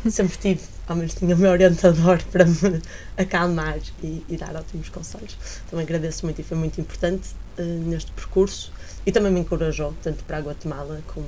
E 0.06 0.10
sempre 0.10 0.38
tive, 0.38 0.62
ao 0.88 0.96
menos 0.96 1.12
tinha 1.14 1.34
o 1.36 1.38
meu 1.38 1.50
orientador 1.50 2.18
para 2.32 2.46
me 2.46 2.82
acalmar 3.18 3.78
e, 4.02 4.24
e 4.28 4.36
dar 4.38 4.56
ótimos 4.56 4.88
conselhos. 4.88 5.36
Também 5.70 5.84
agradeço 5.84 6.24
muito 6.24 6.40
e 6.40 6.44
foi 6.44 6.56
muito 6.56 6.80
importante 6.80 7.28
eh, 7.58 7.62
neste 7.62 8.10
percurso 8.12 8.72
e 9.04 9.12
também 9.12 9.30
me 9.30 9.40
encorajou, 9.40 9.94
tanto 10.02 10.24
para 10.24 10.38
a 10.38 10.40
Guatemala 10.40 11.02
como, 11.06 11.26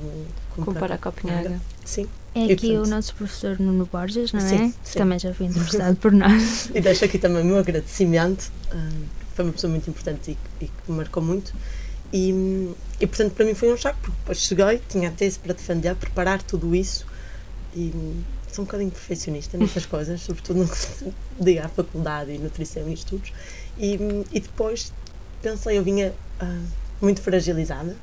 como, 0.55 0.65
Como 0.65 0.79
para 0.79 0.95
a 0.95 0.97
Copenhaga. 0.97 1.61
Sim, 1.85 2.07
É 2.33 2.45
E, 2.45 2.51
aqui 2.53 2.67
o 2.67 2.69
portanto- 2.75 2.89
nosso 2.89 3.15
professor 3.15 3.59
Nuno 3.59 3.85
Borges, 3.91 4.31
não 4.31 4.39
é? 4.39 4.47
Sim, 4.47 4.73
também 4.93 5.19
já 5.19 5.33
foi 5.33 5.47
entrevistado 5.47 5.95
por 5.97 6.11
nós. 6.11 6.69
e 6.73 6.79
deixo 6.79 7.03
aqui 7.05 7.17
também 7.19 7.41
o 7.41 7.45
meu 7.45 7.57
agradecimento. 7.57 8.51
eh, 8.71 8.77
foi 9.35 9.45
uma 9.45 9.53
pessoa 9.53 9.71
muito 9.71 9.89
importante 9.89 10.31
e, 10.31 10.63
e 10.65 10.67
que 10.67 10.91
me 10.91 10.97
marcou 10.97 11.21
muito. 11.23 11.53
E, 12.13 12.69
e 12.99 13.07
portanto, 13.07 13.33
para 13.33 13.45
mim 13.45 13.53
foi 13.53 13.73
um 13.73 13.77
choque, 13.77 13.97
porque 14.01 14.17
depois 14.19 14.37
cheguei, 14.39 14.81
tinha 14.89 15.09
a 15.09 15.11
tese 15.11 15.39
para 15.39 15.53
defender, 15.53 15.95
preparar 15.95 16.41
tudo 16.43 16.75
isso 16.75 17.05
e 17.75 17.91
sou 18.51 18.63
um 18.63 18.65
bocadinho 18.65 18.91
perfeccionista 18.91 19.57
nessas 19.57 19.85
coisas, 19.87 20.21
sobretudo 20.21 20.59
no 20.59 20.67
que 20.67 20.77
diga 21.39 21.65
à 21.65 21.69
faculdade 21.69 22.31
e 22.31 22.37
nutrição 22.37 22.87
e 22.89 22.93
estudos. 22.93 23.31
E, 23.77 23.97
e 24.31 24.39
depois 24.41 24.91
pensei, 25.41 25.77
eu 25.77 25.83
vinha 25.83 26.13
ah, 26.39 26.59
muito 27.01 27.21
fragilizada, 27.21 27.95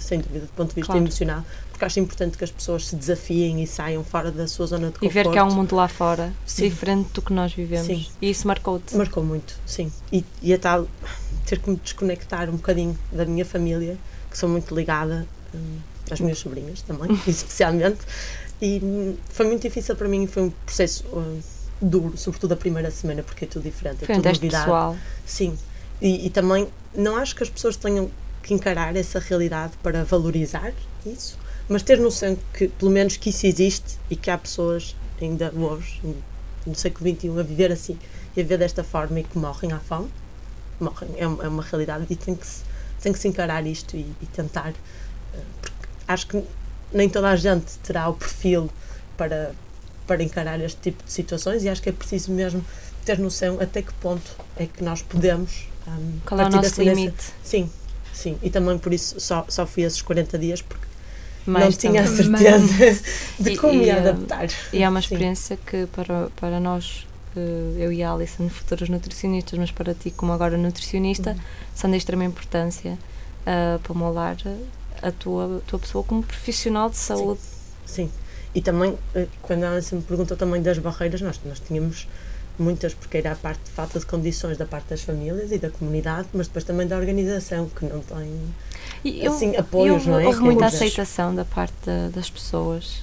sem 0.00 0.20
dúvida, 0.20 0.46
do 0.46 0.52
ponto 0.52 0.70
de 0.70 0.74
vista 0.76 0.92
Claro. 0.92 1.00
emocional, 1.06 1.44
porque 1.70 1.84
acho 1.84 2.00
importante 2.00 2.36
que 2.38 2.44
as 2.44 2.50
pessoas 2.50 2.86
se 2.86 2.96
desafiem 2.96 3.62
e 3.62 3.66
saiam 3.66 4.02
fora 4.04 4.30
da 4.30 4.46
sua 4.48 4.66
zona 4.66 4.88
de 4.88 4.96
E 4.96 4.98
conforto. 5.00 5.12
ver 5.14 5.30
que 5.30 5.38
há 5.38 5.44
um 5.44 5.52
mundo 5.54 5.74
lá 5.76 5.88
fora 5.88 6.32
Sim. 6.46 6.62
diferente 6.68 7.10
do 7.12 7.22
que 7.22 7.32
nós 7.32 7.52
vivemos. 7.52 7.86
Sim. 7.86 8.06
E 8.20 8.30
isso 8.30 8.46
marcou-te. 8.46 8.96
Marcou 8.96 9.22
muito, 9.24 9.58
sim. 9.66 9.92
E, 10.12 10.24
e 10.42 10.52
a 10.54 10.58
tal 10.58 10.86
ter 11.44 11.58
que 11.60 11.70
me 11.70 11.76
desconectar 11.76 12.48
um 12.48 12.56
bocadinho 12.56 12.98
da 13.12 13.24
minha 13.24 13.44
família, 13.44 13.96
que 14.30 14.36
sou 14.38 14.48
muito 14.48 14.74
ligada 14.74 15.26
hum, 15.54 15.78
às 16.10 16.18
minhas 16.20 16.38
sobrinhas 16.38 16.82
também, 16.82 17.10
especialmente. 17.26 17.98
E 18.60 18.80
hum, 18.82 19.16
foi 19.28 19.46
muito 19.46 19.62
difícil 19.62 19.94
para 19.96 20.08
mim, 20.08 20.26
foi 20.26 20.44
um 20.44 20.50
processo 20.64 21.04
hum, 21.12 21.40
duro, 21.80 22.16
sobretudo 22.16 22.52
a 22.52 22.56
primeira 22.56 22.90
semana, 22.90 23.22
porque 23.22 23.44
é 23.44 23.48
tudo 23.48 23.62
diferente, 23.64 24.04
é 24.04 24.06
tudo 24.14 24.24
novidade. 24.24 24.64
pessoal. 24.64 24.96
Sim. 25.26 25.56
E, 26.00 26.26
e 26.26 26.30
também 26.30 26.66
não 26.94 27.16
acho 27.16 27.36
que 27.36 27.42
as 27.42 27.50
pessoas 27.50 27.76
tenham 27.76 28.10
que 28.46 28.54
encarar 28.54 28.94
essa 28.96 29.18
realidade 29.18 29.72
para 29.82 30.04
valorizar 30.04 30.72
isso, 31.04 31.38
mas 31.68 31.82
ter 31.82 31.98
noção 31.98 32.36
que, 32.54 32.68
pelo 32.68 32.90
menos, 32.90 33.16
que 33.16 33.30
isso 33.30 33.46
existe 33.46 33.98
e 34.10 34.16
que 34.16 34.30
há 34.30 34.38
pessoas 34.38 34.94
ainda 35.20 35.52
hoje, 35.54 36.00
no 36.66 36.74
século 36.74 37.10
XXI, 37.14 37.40
a 37.40 37.42
viver 37.42 37.72
assim 37.72 37.98
e 38.36 38.40
a 38.40 38.42
viver 38.42 38.58
desta 38.58 38.84
forma 38.84 39.20
e 39.20 39.24
que 39.24 39.38
morrem 39.38 39.72
à 39.72 39.78
fome. 39.80 40.08
Morrem, 40.78 41.08
é 41.16 41.26
uma, 41.26 41.44
é 41.44 41.48
uma 41.48 41.62
realidade 41.62 42.06
e 42.10 42.16
tem 42.16 42.34
que 42.34 42.46
se, 42.46 42.62
tem 43.02 43.12
que 43.12 43.18
se 43.18 43.26
encarar 43.28 43.66
isto 43.66 43.96
e, 43.96 44.06
e 44.22 44.26
tentar. 44.26 44.70
eh, 45.34 45.38
Porque 45.60 45.76
acho 46.06 46.26
que 46.26 46.44
nem 46.92 47.08
toda 47.08 47.28
a 47.30 47.36
gente 47.36 47.78
terá 47.82 48.08
o 48.08 48.14
perfil 48.14 48.70
para, 49.16 49.52
para 50.06 50.22
encarar 50.22 50.60
este 50.60 50.80
tipo 50.80 51.02
de 51.04 51.10
situações 51.10 51.64
e 51.64 51.68
acho 51.68 51.82
que 51.82 51.88
é 51.88 51.92
preciso 51.92 52.30
mesmo 52.30 52.64
ter 53.04 53.18
noção 53.18 53.58
até 53.60 53.82
que 53.82 53.92
ponto 53.94 54.30
é 54.56 54.66
que 54.66 54.84
nós 54.84 55.02
podemos. 55.02 55.66
hum, 55.88 56.18
Qual 56.26 56.38
é 56.40 56.44
o 56.44 56.50
nosso 56.50 56.80
limite? 57.00 57.24
Sim, 57.42 57.70
sim. 58.16 58.38
E 58.42 58.50
também 58.50 58.78
por 58.78 58.92
isso 58.92 59.20
só, 59.20 59.44
só 59.48 59.66
fui 59.66 59.82
esses 59.84 60.02
40 60.02 60.38
dias 60.38 60.62
porque 60.62 60.86
Mais 61.46 61.74
não 61.74 61.78
tinha 61.78 62.02
a 62.02 62.06
certeza 62.06 62.74
de 63.38 63.50
E- 63.52 63.56
como 63.56 63.74
e, 63.74 63.78
me 63.78 63.90
hum, 63.92 63.98
adaptar. 63.98 64.48
E 64.72 64.82
é 64.82 64.88
uma 64.88 65.00
Sim. 65.00 65.04
experiência 65.06 65.56
que 65.56 65.86
para, 65.88 66.30
para 66.36 66.58
nós, 66.60 67.06
eh, 67.36 67.84
eu 67.84 67.92
e 67.92 68.02
a 68.02 68.12
Alison, 68.12 68.48
futuras 68.48 68.88
nutricionistas, 68.88 69.58
mas 69.58 69.70
para 69.70 69.94
ti, 69.94 70.10
como 70.10 70.32
agora 70.32 70.56
nutricionista, 70.58 71.30
Uhum. 71.30 71.36
são 71.74 71.90
de 71.90 71.96
extrema 71.96 72.24
importância 72.24 72.98
eh, 73.46 73.78
para 73.82 73.94
moldar 73.94 74.36
a 75.02 75.12
tua, 75.12 75.62
tua 75.66 75.78
pessoa 75.78 76.02
como 76.04 76.22
profissional 76.22 76.90
de 76.90 76.96
saúde. 76.96 77.40
Sim. 77.84 78.10
E 78.54 78.60
também, 78.62 78.98
eh, 79.14 79.28
quando 79.42 79.64
a 79.64 79.68
Ana 79.68 79.80
me 79.92 80.02
perguntou 80.02 80.36
também 80.36 80.62
das 80.62 80.78
barreiras, 80.78 81.20
nós, 81.20 81.38
nós 81.44 81.60
tínhamos 81.60 82.08
muitas, 82.58 82.94
porque 82.94 83.18
era 83.18 83.32
a 83.32 83.36
parte 83.36 83.60
de 83.64 83.70
falta 83.70 83.98
de 83.98 84.06
condições 84.06 84.56
da 84.56 84.64
parte 84.66 84.88
das 84.90 85.02
famílias 85.02 85.52
e 85.52 85.58
da 85.58 85.70
comunidade, 85.70 86.28
mas 86.32 86.46
depois 86.46 86.64
também 86.64 86.86
da 86.86 86.96
organização, 86.96 87.68
que 87.68 87.84
não 87.84 88.00
tem 88.00 88.40
E 89.04 89.24
eu- 89.24 89.32
assim, 89.32 89.52
e 89.52 89.56
apoios, 89.56 89.94
houve, 90.06 90.10
não 90.10 90.20
é? 90.20 90.26
houve 90.26 90.40
muita 90.40 90.66
aceitação 90.66 91.34
da 91.34 91.44
parte 91.44 91.74
da- 91.84 92.08
das 92.08 92.30
pessoas 92.30 93.02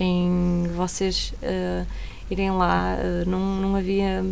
em 0.00 0.68
vocês 0.74 1.32
uh, 1.42 1.86
irem 2.30 2.50
lá, 2.52 2.96
uh, 2.96 3.28
não, 3.28 3.38
não 3.60 3.76
havia 3.76 4.24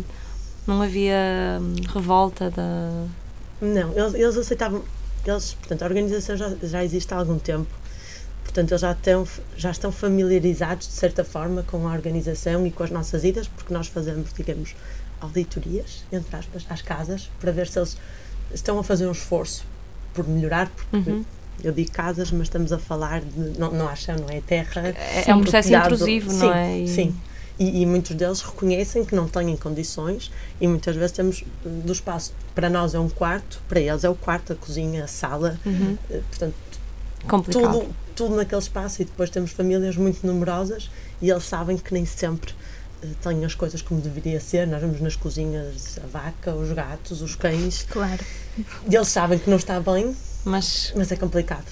não 0.67 0.81
havia 0.81 1.59
hum, 1.61 1.75
revolta 1.93 2.49
da 2.51 3.05
não 3.61 3.91
eles, 3.93 4.13
eles 4.13 4.37
aceitavam 4.37 4.83
eles 5.25 5.53
portanto 5.53 5.81
a 5.83 5.85
organização 5.85 6.35
já, 6.37 6.51
já 6.61 6.83
existe 6.83 7.13
há 7.13 7.17
algum 7.17 7.37
tempo 7.39 7.67
portanto 8.51 8.71
eles 8.71 8.81
já 8.81 8.91
estão 8.91 9.27
já 9.55 9.71
estão 9.71 9.91
familiarizados 9.91 10.87
de 10.87 10.93
certa 10.93 11.23
forma 11.23 11.63
com 11.63 11.87
a 11.87 11.93
organização 11.93 12.67
e 12.67 12.71
com 12.71 12.83
as 12.83 12.91
nossas 12.91 13.23
idas 13.23 13.47
porque 13.47 13.73
nós 13.73 13.87
fazemos 13.87 14.31
digamos 14.33 14.75
auditorias 15.19 16.03
entre 16.11 16.35
aspas 16.35 16.65
às 16.69 16.81
casas 16.81 17.29
para 17.39 17.51
ver 17.51 17.67
se 17.67 17.79
eles 17.79 17.97
estão 18.53 18.77
a 18.77 18.83
fazer 18.83 19.07
um 19.07 19.11
esforço 19.11 19.65
por 20.13 20.27
melhorar 20.27 20.69
porque 20.69 21.09
uhum 21.09 21.25
eu 21.63 21.71
digo 21.71 21.91
casas, 21.91 22.31
mas 22.31 22.47
estamos 22.47 22.71
a 22.73 22.79
falar 22.79 23.21
de. 23.21 23.59
Não, 23.59 23.71
não 23.71 23.87
há 23.87 23.95
chão, 23.95 24.15
não 24.15 24.29
é 24.29 24.41
terra. 24.41 24.87
É, 24.87 25.29
é 25.29 25.35
um 25.35 25.41
processo 25.41 25.71
intrusivo, 25.73 26.31
sim, 26.31 26.39
não 26.39 26.53
é? 26.53 26.79
E... 26.79 26.87
Sim. 26.87 27.15
E, 27.59 27.83
e, 27.83 27.85
muitos 27.85 28.15
deles 28.15 28.41
reconhecem 28.41 29.05
que 29.05 29.13
não 29.13 29.27
têm 29.27 29.55
condições 29.55 30.31
e 30.59 30.67
muitas 30.67 30.95
vezes 30.95 31.11
temos 31.11 31.43
do 31.63 31.93
espaço 31.93 32.33
para 32.55 32.67
nós 32.71 32.95
é 32.95 32.99
um 32.99 33.09
quarto, 33.09 33.61
para 33.69 33.79
eles 33.79 34.03
é 34.03 34.09
o 34.09 34.15
quarto, 34.15 34.53
a 34.53 34.55
cozinha, 34.55 35.03
a 35.03 35.07
sala, 35.07 35.59
uhum. 35.63 35.95
Eh, 36.09 36.21
portanto 36.27 36.55
Complicado. 37.27 37.81
tudo 37.81 37.95
tudo 38.15 38.35
naquele 38.35 38.61
espaço 38.61 39.01
e 39.01 39.05
depois 39.05 39.29
temos 39.29 39.51
famílias 39.51 39.95
muito 39.95 40.25
numerosas 40.25 40.89
e 41.21 41.29
eles 41.29 41.43
sabem 41.43 41.77
que 41.77 41.93
nem 41.93 42.05
sempre 42.05 42.53
uh, 43.03 43.07
têm 43.21 43.43
as 43.45 43.55
coisas 43.55 43.81
como 43.81 44.01
deveria 44.01 44.39
ser. 44.39 44.67
Nós 44.67 44.81
vemos 44.81 45.01
nas 45.01 45.15
cozinhas 45.15 45.99
a 46.03 46.07
vaca, 46.07 46.53
os 46.53 46.71
gatos, 46.71 47.21
os 47.21 47.35
cães. 47.35 47.85
Claro. 47.89 48.23
E 48.89 48.95
eles 48.95 49.07
sabem 49.07 49.39
que 49.39 49.49
não 49.49 49.57
está 49.57 49.79
bem 49.79 50.15
mas, 50.45 50.93
mas 50.95 51.11
é 51.11 51.15
complicado. 51.15 51.65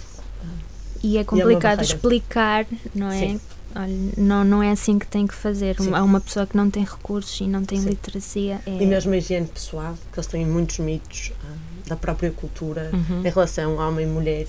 E 1.01 1.17
é 1.17 1.23
complicado 1.23 1.79
e 1.79 1.81
é 1.81 1.83
explicar, 1.83 2.65
não 2.93 3.07
é? 3.07 3.19
Sim. 3.19 3.41
Olha, 3.75 3.95
não, 4.17 4.43
não 4.43 4.63
é 4.63 4.71
assim 4.71 4.97
que 4.97 5.07
tem 5.07 5.25
que 5.27 5.33
fazer. 5.33 5.75
Sim. 5.79 5.93
Há 5.93 6.03
uma 6.03 6.19
pessoa 6.19 6.45
que 6.45 6.57
não 6.57 6.69
tem 6.69 6.83
recursos 6.83 7.39
e 7.39 7.45
não 7.45 7.63
tem 7.63 7.79
Sim. 7.79 7.89
literacia. 7.89 8.59
É... 8.65 8.83
E 8.83 8.85
mesmo 8.85 9.13
a 9.13 9.17
higiene 9.17 9.47
pessoal, 9.47 9.95
que 10.11 10.19
eles 10.19 10.27
têm 10.27 10.45
muitos 10.45 10.79
mitos 10.79 11.31
ah, 11.43 11.55
da 11.87 11.95
própria 11.95 12.31
cultura 12.31 12.89
uhum. 12.91 13.21
em 13.25 13.29
relação 13.29 13.79
a 13.79 13.87
homem 13.87 14.07
e 14.07 14.09
mulher. 14.09 14.47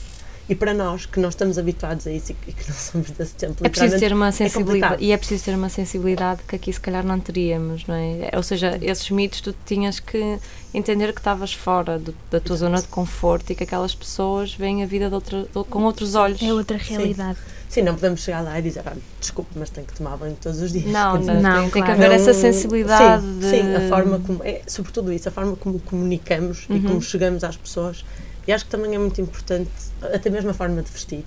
E 0.50 0.54
para 0.57 0.75
nós, 0.75 1.07
que 1.07 1.21
não 1.21 1.28
estamos 1.28 1.59
habituados 1.59 2.09
a 2.09 2.11
isso 2.11 2.33
e 2.33 2.52
que 2.52 2.69
não 2.69 2.75
somos 2.76 3.12
desse 3.12 3.35
tempo, 3.35 3.64
é 3.64 3.69
preciso 3.69 4.00
ter 4.00 4.12
uma 4.12 4.28
é 4.28 4.33
sensibilidade. 4.33 4.95
É 5.00 5.07
e 5.07 5.12
é 5.12 5.16
preciso 5.16 5.45
ter 5.45 5.54
uma 5.54 5.69
sensibilidade 5.69 6.42
que 6.42 6.57
aqui 6.57 6.73
se 6.73 6.80
calhar 6.80 7.07
não 7.07 7.21
teríamos, 7.21 7.87
não 7.87 7.95
é? 7.95 8.33
Ou 8.35 8.42
seja, 8.42 8.76
esses 8.83 9.09
mitos 9.11 9.40
tu 9.40 9.54
tinhas 9.64 10.00
que 10.00 10.40
entender 10.75 11.12
que 11.12 11.21
estavas 11.21 11.54
fora 11.54 12.00
do, 12.00 12.12
da 12.28 12.40
tua 12.40 12.57
Exato. 12.57 12.73
zona 12.73 12.83
de 12.83 12.88
conforto 12.88 13.52
e 13.52 13.54
que 13.54 13.62
aquelas 13.62 13.95
pessoas 13.95 14.52
veem 14.52 14.83
a 14.83 14.87
vida 14.87 15.09
de 15.09 15.14
outra, 15.14 15.47
com 15.71 15.85
outros 15.85 16.16
olhos. 16.16 16.42
É 16.42 16.52
outra 16.52 16.76
realidade. 16.76 17.38
Sim. 17.38 17.61
Sim, 17.71 17.83
não 17.83 17.95
podemos 17.95 18.23
chegar 18.23 18.40
lá 18.40 18.59
e 18.59 18.62
dizer, 18.62 18.83
ah, 18.85 18.97
desculpe, 19.21 19.52
mas 19.54 19.71
tenho 19.71 19.87
que 19.87 19.95
tomar 19.95 20.16
banho 20.16 20.37
todos 20.42 20.61
os 20.61 20.73
dias. 20.73 20.87
Não, 20.87 21.14
não, 21.23 21.40
não 21.40 21.71
tem, 21.71 21.80
claro. 21.80 21.87
que 21.87 22.04
haver 22.04 22.11
essa 22.11 22.35
sensibilidade. 22.35 23.23
Sim, 23.23 23.38
de... 23.38 23.50
sim, 23.50 23.75
a 23.76 23.88
forma 23.88 24.19
como, 24.19 24.42
é, 24.42 24.62
sobretudo 24.66 25.12
isso, 25.12 25.28
a 25.28 25.33
forma 25.33 25.54
como 25.54 25.78
comunicamos 25.78 26.69
uhum. 26.69 26.76
e 26.76 26.83
como 26.83 27.00
chegamos 27.00 27.45
às 27.45 27.57
pessoas 27.57 28.04
e 28.50 28.52
acho 28.52 28.64
que 28.64 28.71
também 28.73 28.92
é 28.97 28.99
muito 28.99 29.21
importante, 29.21 29.71
até 30.02 30.28
mesmo 30.28 30.50
a 30.50 30.54
forma 30.54 30.83
de 30.83 30.90
vestir, 30.90 31.23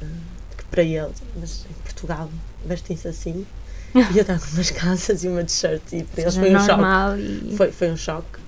eh, 0.00 0.06
que 0.56 0.64
para 0.66 0.84
eles, 0.84 1.20
mas 1.34 1.66
em 1.68 1.82
Portugal 1.82 2.30
vestem-se 2.64 3.08
assim. 3.08 3.44
e 3.92 3.98
eu 3.98 4.14
estava 4.22 4.38
com 4.38 4.52
umas 4.52 4.70
calças 4.70 5.24
e 5.24 5.28
uma 5.28 5.42
t-shirt 5.42 5.82
e 5.92 6.04
para 6.04 6.22
eles 6.22 6.36
foi 6.36 6.54
um 6.54 6.60
choque. 6.60 7.20
E... 7.20 7.56
Foi, 7.56 7.72
foi 7.72 7.90
um 7.90 7.96
choque. 7.96 8.38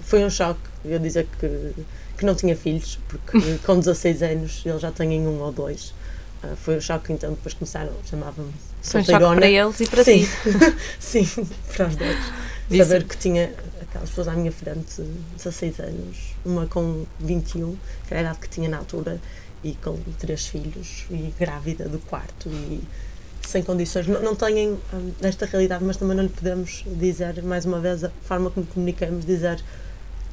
Foi 0.00 0.24
um 0.24 0.30
choque 0.30 0.60
eu 0.84 1.00
dizer 1.00 1.26
que, 1.40 1.74
que 2.16 2.24
não 2.24 2.36
tinha 2.36 2.54
filhos, 2.54 3.00
porque 3.08 3.58
com 3.66 3.80
16 3.80 4.22
anos 4.22 4.62
eles 4.64 4.80
já 4.80 4.92
têm 4.92 5.26
um 5.26 5.40
ou 5.40 5.50
dois. 5.50 5.92
Uh, 6.44 6.54
foi 6.54 6.76
um 6.76 6.80
choque, 6.80 7.12
então 7.12 7.30
depois 7.30 7.52
começaram, 7.52 7.92
chamavam-me 8.08 8.52
Foi 8.80 9.00
um 9.00 9.04
choque 9.04 9.18
para 9.18 9.50
eles 9.50 9.80
e 9.80 9.86
para 9.88 10.04
Sim. 10.04 10.24
ti. 10.24 10.30
Sim, 11.00 11.48
para 11.74 11.88
os 11.88 11.96
dois. 11.96 12.18
Saber 12.78 13.02
que 13.02 13.16
tinha 13.16 13.52
aquelas 13.96 14.10
pessoas 14.10 14.28
à 14.28 14.32
minha 14.32 14.52
frente, 14.52 15.02
16 15.36 15.80
anos, 15.80 16.34
uma 16.44 16.66
com 16.66 17.04
21, 17.18 17.76
que 18.06 18.14
era 18.14 18.18
a 18.18 18.22
idade 18.22 18.38
que 18.38 18.48
tinha 18.48 18.68
na 18.68 18.78
altura, 18.78 19.20
e 19.64 19.74
com 19.74 19.98
três 20.18 20.46
filhos, 20.46 21.06
e 21.10 21.32
grávida 21.38 21.88
do 21.88 21.98
quarto, 21.98 22.48
e 22.48 22.82
sem 23.46 23.62
condições. 23.62 24.06
Não, 24.06 24.22
não 24.22 24.36
têm 24.36 24.72
hum, 24.72 25.12
esta 25.22 25.46
realidade, 25.46 25.84
mas 25.84 25.96
também 25.96 26.16
não 26.16 26.24
lhe 26.24 26.30
podemos 26.30 26.84
dizer, 26.86 27.42
mais 27.42 27.64
uma 27.64 27.80
vez, 27.80 28.04
a 28.04 28.10
forma 28.22 28.50
como 28.50 28.66
comunicamos, 28.66 29.24
dizer 29.24 29.62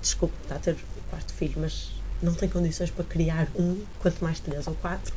desculpe, 0.02 0.36
está 0.44 0.56
a 0.56 0.60
ter 0.60 0.74
o 0.74 1.10
quarto 1.10 1.34
filho, 1.34 1.56
mas 1.58 1.92
não 2.22 2.34
tem 2.34 2.50
condições 2.50 2.92
para 2.92 3.06
criar 3.06 3.48
um, 3.56 3.82
quanto 4.00 4.22
mais 4.24 4.40
três 4.40 4.68
ou 4.68 4.76
quatro. 4.76 5.14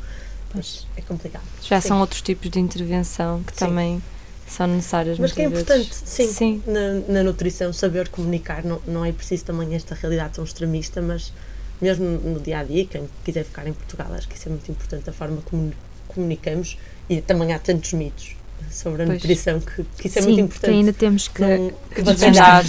Mas 0.55 0.87
é 0.97 1.03
complicado. 1.03 1.45
Já 1.61 1.81
sim. 1.81 1.89
são 1.89 2.01
outros 2.01 2.23
tipos 2.23 2.49
de 2.51 2.61
intervenção 2.61 3.43
que 3.43 3.53
sim. 3.53 3.59
também 3.59 4.03
são 4.47 4.67
necessárias. 4.67 5.19
Mas 5.19 5.33
que 5.33 5.43
é 5.43 5.45
importante, 5.45 5.93
sim, 5.93 6.29
sim. 6.29 6.63
Na, 6.67 7.15
na, 7.15 7.23
nutrição, 7.23 7.73
saber 7.73 8.09
comunicar. 8.09 8.65
Não, 8.65 8.81
não 8.87 9.05
é 9.05 9.13
preciso 9.13 9.45
também 9.45 9.75
esta 9.75 9.95
realidade 9.95 10.35
tão 10.35 10.45
extremista, 10.45 11.03
mas 11.03 11.33
mesmo 11.81 12.07
no 12.07 12.41
dia 12.41 12.61
a 12.61 12.65
dia, 12.65 12.87
quem 12.87 13.09
quiser 13.25 13.45
ficar 13.45 13.67
em 13.67 13.73
Portugal, 13.73 14.09
acho 14.13 14.29
que 14.29 14.37
isso 14.37 14.49
é 14.49 14.51
muito 14.51 14.71
importante, 14.71 15.09
a 15.11 15.13
forma 15.13 15.43
como 15.45 15.73
comunicamos 16.09 16.79
e 17.09 17.21
também 17.21 17.53
há 17.53 17.59
tantos 17.59 17.93
mitos 17.93 18.37
sobre 18.71 19.03
a 19.03 19.07
pois. 19.07 19.19
nutrição 19.19 19.61
que, 19.61 19.85
que 19.99 20.09
isso 20.09 20.19
é 20.19 20.23
sim, 20.23 20.29
muito 20.29 20.41
importante. 20.41 20.71
Que 20.71 20.77
ainda 20.77 20.93
temos 20.93 21.29
que, 21.29 21.41
não, 21.43 21.73
que 21.95 22.03
desvendar. 22.03 22.65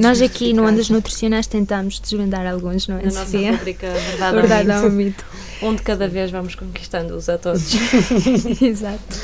Nós 0.00 0.22
aqui 0.22 0.52
no 0.52 0.66
Andas 0.66 0.88
Nutricionais 0.88 1.46
tentamos 1.46 2.00
desvendar 2.00 2.46
alguns, 2.46 2.88
não 2.88 2.98
é? 2.98 3.04
Na 3.04 3.12
nossa 3.12 3.38
rubrica 3.38 3.88
Verdade, 3.90 4.36
Verdade 4.36 4.84
ou 4.84 4.90
Mito. 4.90 5.24
Um 5.62 5.74
de 5.74 5.82
cada 5.82 6.08
vez 6.08 6.30
vamos 6.30 6.54
conquistando-os 6.54 7.28
a 7.28 7.38
todos. 7.38 7.72
Exato. 8.60 9.18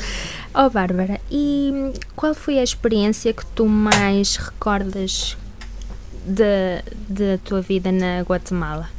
Oh, 0.53 0.69
Bárbara, 0.69 1.21
e 1.29 1.93
qual 2.15 2.33
foi 2.33 2.59
a 2.59 2.63
experiência 2.63 3.31
que 3.31 3.45
tu 3.45 3.67
mais 3.67 4.35
recordas 4.35 5.37
da 6.25 7.37
tua 7.43 7.61
vida 7.61 7.91
na 7.91 8.21
Guatemala? 8.21 8.89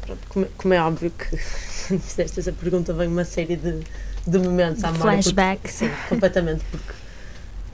Pronto, 0.00 0.20
como, 0.28 0.46
como, 0.56 0.74
é 0.74 0.82
óbvio 0.82 1.10
que 1.10 1.36
fizeste 1.98 2.40
essa 2.40 2.52
pergunta, 2.52 2.92
vem 2.94 3.08
uma 3.08 3.24
série 3.24 3.56
de, 3.56 3.80
de 4.26 4.38
momentos 4.38 4.82
à 4.82 4.94
Flashback. 4.94 5.60
Porque, 5.60 5.72
sim, 5.72 5.90
completamente, 6.08 6.64
porque 6.70 6.92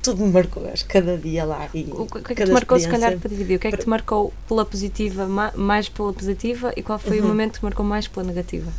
tudo 0.03 0.25
me 0.25 0.33
marcou, 0.33 0.69
acho, 0.69 0.87
cada 0.87 1.17
dia 1.17 1.45
lá. 1.45 1.69
E 1.73 1.85
o 1.91 2.07
que 2.07 2.33
é 2.33 2.35
que 2.35 2.45
te 2.47 2.51
marcou, 2.51 2.81
se 2.81 2.89
calhar, 2.89 3.17
para 3.17 3.29
dividir? 3.29 3.57
O 3.57 3.61
que 3.61 3.69
é 3.69 3.71
que 3.71 3.79
te 3.79 3.89
marcou 3.89 4.35
pela 4.49 4.65
positiva, 4.65 5.27
mais 5.55 5.89
pela 5.89 6.13
positiva, 6.13 6.73
e 6.77 6.83
qual 6.83 6.99
foi 6.99 7.21
uhum. 7.21 7.27
o 7.27 7.29
momento 7.29 7.53
que 7.53 7.59
te 7.61 7.65
marcou 7.65 7.87
mais 7.87 8.09
pela 8.09 8.27
negativa? 8.27 8.73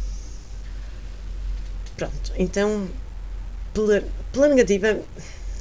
Pronto, 1.96 2.34
então 2.38 2.88
pela, 3.77 4.03
pela 4.31 4.48
negativa, 4.48 5.00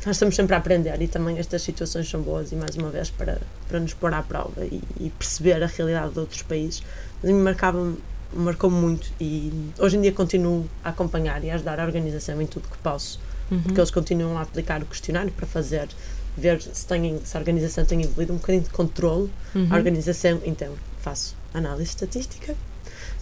nós 0.06 0.16
estamos 0.16 0.34
sempre 0.34 0.54
a 0.54 0.58
aprender 0.58 1.00
e 1.02 1.08
também 1.08 1.38
estas 1.38 1.62
situações 1.62 2.08
são 2.08 2.22
boas 2.22 2.52
e 2.52 2.56
mais 2.56 2.76
uma 2.76 2.88
vez 2.88 3.10
para, 3.10 3.38
para 3.68 3.78
nos 3.78 3.92
pôr 3.92 4.14
à 4.14 4.22
prova 4.22 4.64
e, 4.64 4.80
e 4.98 5.10
perceber 5.10 5.62
a 5.62 5.66
realidade 5.66 6.12
de 6.12 6.20
outros 6.20 6.42
países. 6.42 6.82
Mas 7.22 7.32
me 7.32 7.40
marcava 7.40 7.92
marcou 8.32 8.70
muito 8.70 9.08
e 9.20 9.52
hoje 9.78 9.96
em 9.96 10.00
dia 10.00 10.12
continuo 10.12 10.68
a 10.84 10.90
acompanhar 10.90 11.42
e 11.44 11.50
a 11.50 11.54
ajudar 11.54 11.78
a 11.78 11.84
organização 11.84 12.40
em 12.40 12.46
tudo 12.46 12.68
que 12.68 12.78
posso, 12.78 13.20
uhum. 13.50 13.62
porque 13.62 13.78
eles 13.78 13.90
continuam 13.90 14.36
a 14.36 14.42
aplicar 14.42 14.82
o 14.82 14.86
questionário 14.86 15.30
para 15.32 15.46
fazer 15.46 15.88
ver 16.36 16.60
se, 16.60 16.86
tem, 16.86 17.18
se 17.24 17.36
a 17.36 17.40
organização 17.40 17.84
tem 17.84 18.02
evoluído 18.02 18.32
um 18.32 18.36
bocadinho 18.36 18.64
de 18.64 18.70
controle 18.70 19.30
uhum. 19.54 19.68
a 19.70 19.76
organização, 19.76 20.40
então 20.44 20.72
faço 21.00 21.34
análise 21.54 21.90
estatística 21.90 22.54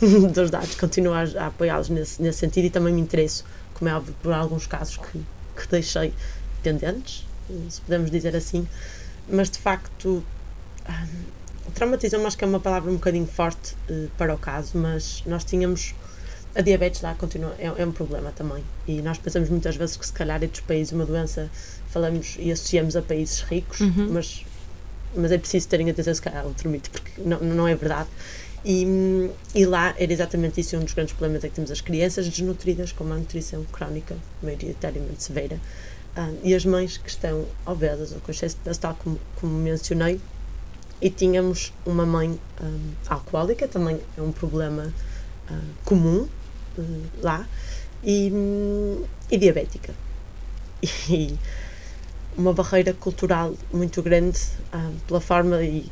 dos 0.33 0.51
dados, 0.51 0.75
continuo 0.75 1.13
a, 1.13 1.23
a 1.23 1.47
apoiá-los 1.47 1.91
nesse, 1.91 2.21
nesse 2.21 2.39
sentido 2.39 2.65
e 2.65 2.71
também 2.71 2.93
me 2.93 3.01
interesso 3.01 3.45
como 3.75 3.91
é 3.91 3.95
óbvio, 3.95 4.15
por 4.23 4.33
alguns 4.33 4.67
casos 4.67 4.97
que, 4.97 5.19
que 5.57 5.69
deixei 5.69 6.13
pendentes, 6.63 7.27
se 7.69 7.81
podemos 7.83 8.11
dizer 8.11 8.35
assim, 8.35 8.67
mas 9.29 9.51
de 9.51 9.59
facto 9.59 10.25
um, 10.89 11.71
traumatizou-me, 11.73 12.27
acho 12.27 12.37
que 12.37 12.45
é 12.45 12.47
uma 12.47 12.61
palavra 12.61 12.91
um 12.91 12.95
bocadinho 12.95 13.27
forte 13.27 13.75
uh, 13.91 14.09
para 14.17 14.35
o 14.35 14.39
caso, 14.39 14.79
mas 14.79 15.23
nós 15.27 15.45
tínhamos 15.45 15.95
a 16.55 16.61
diabetes 16.61 17.03
lá 17.03 17.15
continua, 17.15 17.55
é, 17.59 17.67
é, 17.67 17.87
um 17.87 17.93
problema 17.93 18.31
também. 18.31 18.63
E 18.87 19.03
nós 19.03 19.19
pensamos 19.19 19.49
muitas 19.49 19.75
vezes 19.77 19.97
que 19.97 20.07
se 20.07 20.13
calhar 20.13 20.43
é 20.43 20.47
dos 20.47 20.61
países 20.61 20.93
uma 20.93 21.05
doença, 21.05 21.51
falamos 21.89 22.37
e 22.39 22.53
associamos 22.53 22.95
a 22.95 23.03
países 23.03 23.41
ricos, 23.41 23.81
uhum. 23.81 24.11
mas, 24.13 24.45
mas 25.17 25.33
é 25.33 25.39
preciso 25.39 25.69
terem 25.69 25.91
atenção 25.91 26.15
se 26.15 26.23
calhar 26.23 26.47
outro 26.47 26.69
mito, 26.71 26.91
porque 26.91 27.21
não, 27.21 27.41
não 27.41 27.67
é 27.67 27.75
verdade. 27.75 28.09
E, 28.65 29.31
e 29.55 29.67
lá 29.67 29.95
era 29.99 30.11
exatamente 30.11 30.61
isso, 30.61 30.75
um 30.77 30.85
dos 30.85 30.95
grandes 30.95 31.13
problemas 31.13 31.45
é 31.45 31.49
que 31.49 31.55
temos 31.55 31.71
as 31.71 31.83
crianças 31.83 32.27
desnutridas 32.27 32.93
com 32.93 33.05
uma 33.05 33.17
nutrição 33.17 33.63
crónica, 33.65 34.17
maioritariamente 34.43 35.23
severa, 35.23 35.61
ah, 36.17 36.31
e 36.43 36.55
as 36.55 36.65
mães 36.65 36.97
que 36.97 37.11
estão 37.11 37.45
obesas 37.67 38.13
ou 38.13 38.21
com 38.21 38.31
excesso 38.31 38.57
de 38.57 38.63
peso, 38.63 38.81
tal 38.81 38.95
como, 38.95 39.21
como 39.37 39.53
mencionei, 39.53 40.19
e 41.01 41.11
tínhamos 41.11 41.75
uma 41.85 42.07
mãe 42.07 42.31
um, 42.63 42.93
ah, 43.09 43.15
alcoólica, 43.15 43.69
também 43.69 44.01
é 44.17 44.23
um 44.23 44.33
problema 44.33 44.95
uh, 45.51 45.75
comum 45.85 46.27
uh, 46.79 47.03
lá, 47.21 47.47
e, 48.03 48.33
e 49.31 49.39
diabética. 49.39 49.95
E 51.09 51.39
uma 52.37 52.53
barreira 52.53 52.93
cultural 52.93 53.55
muito 53.73 54.03
grande 54.03 54.39
pela 55.07 55.21
forma 55.21 55.63
e 55.63 55.87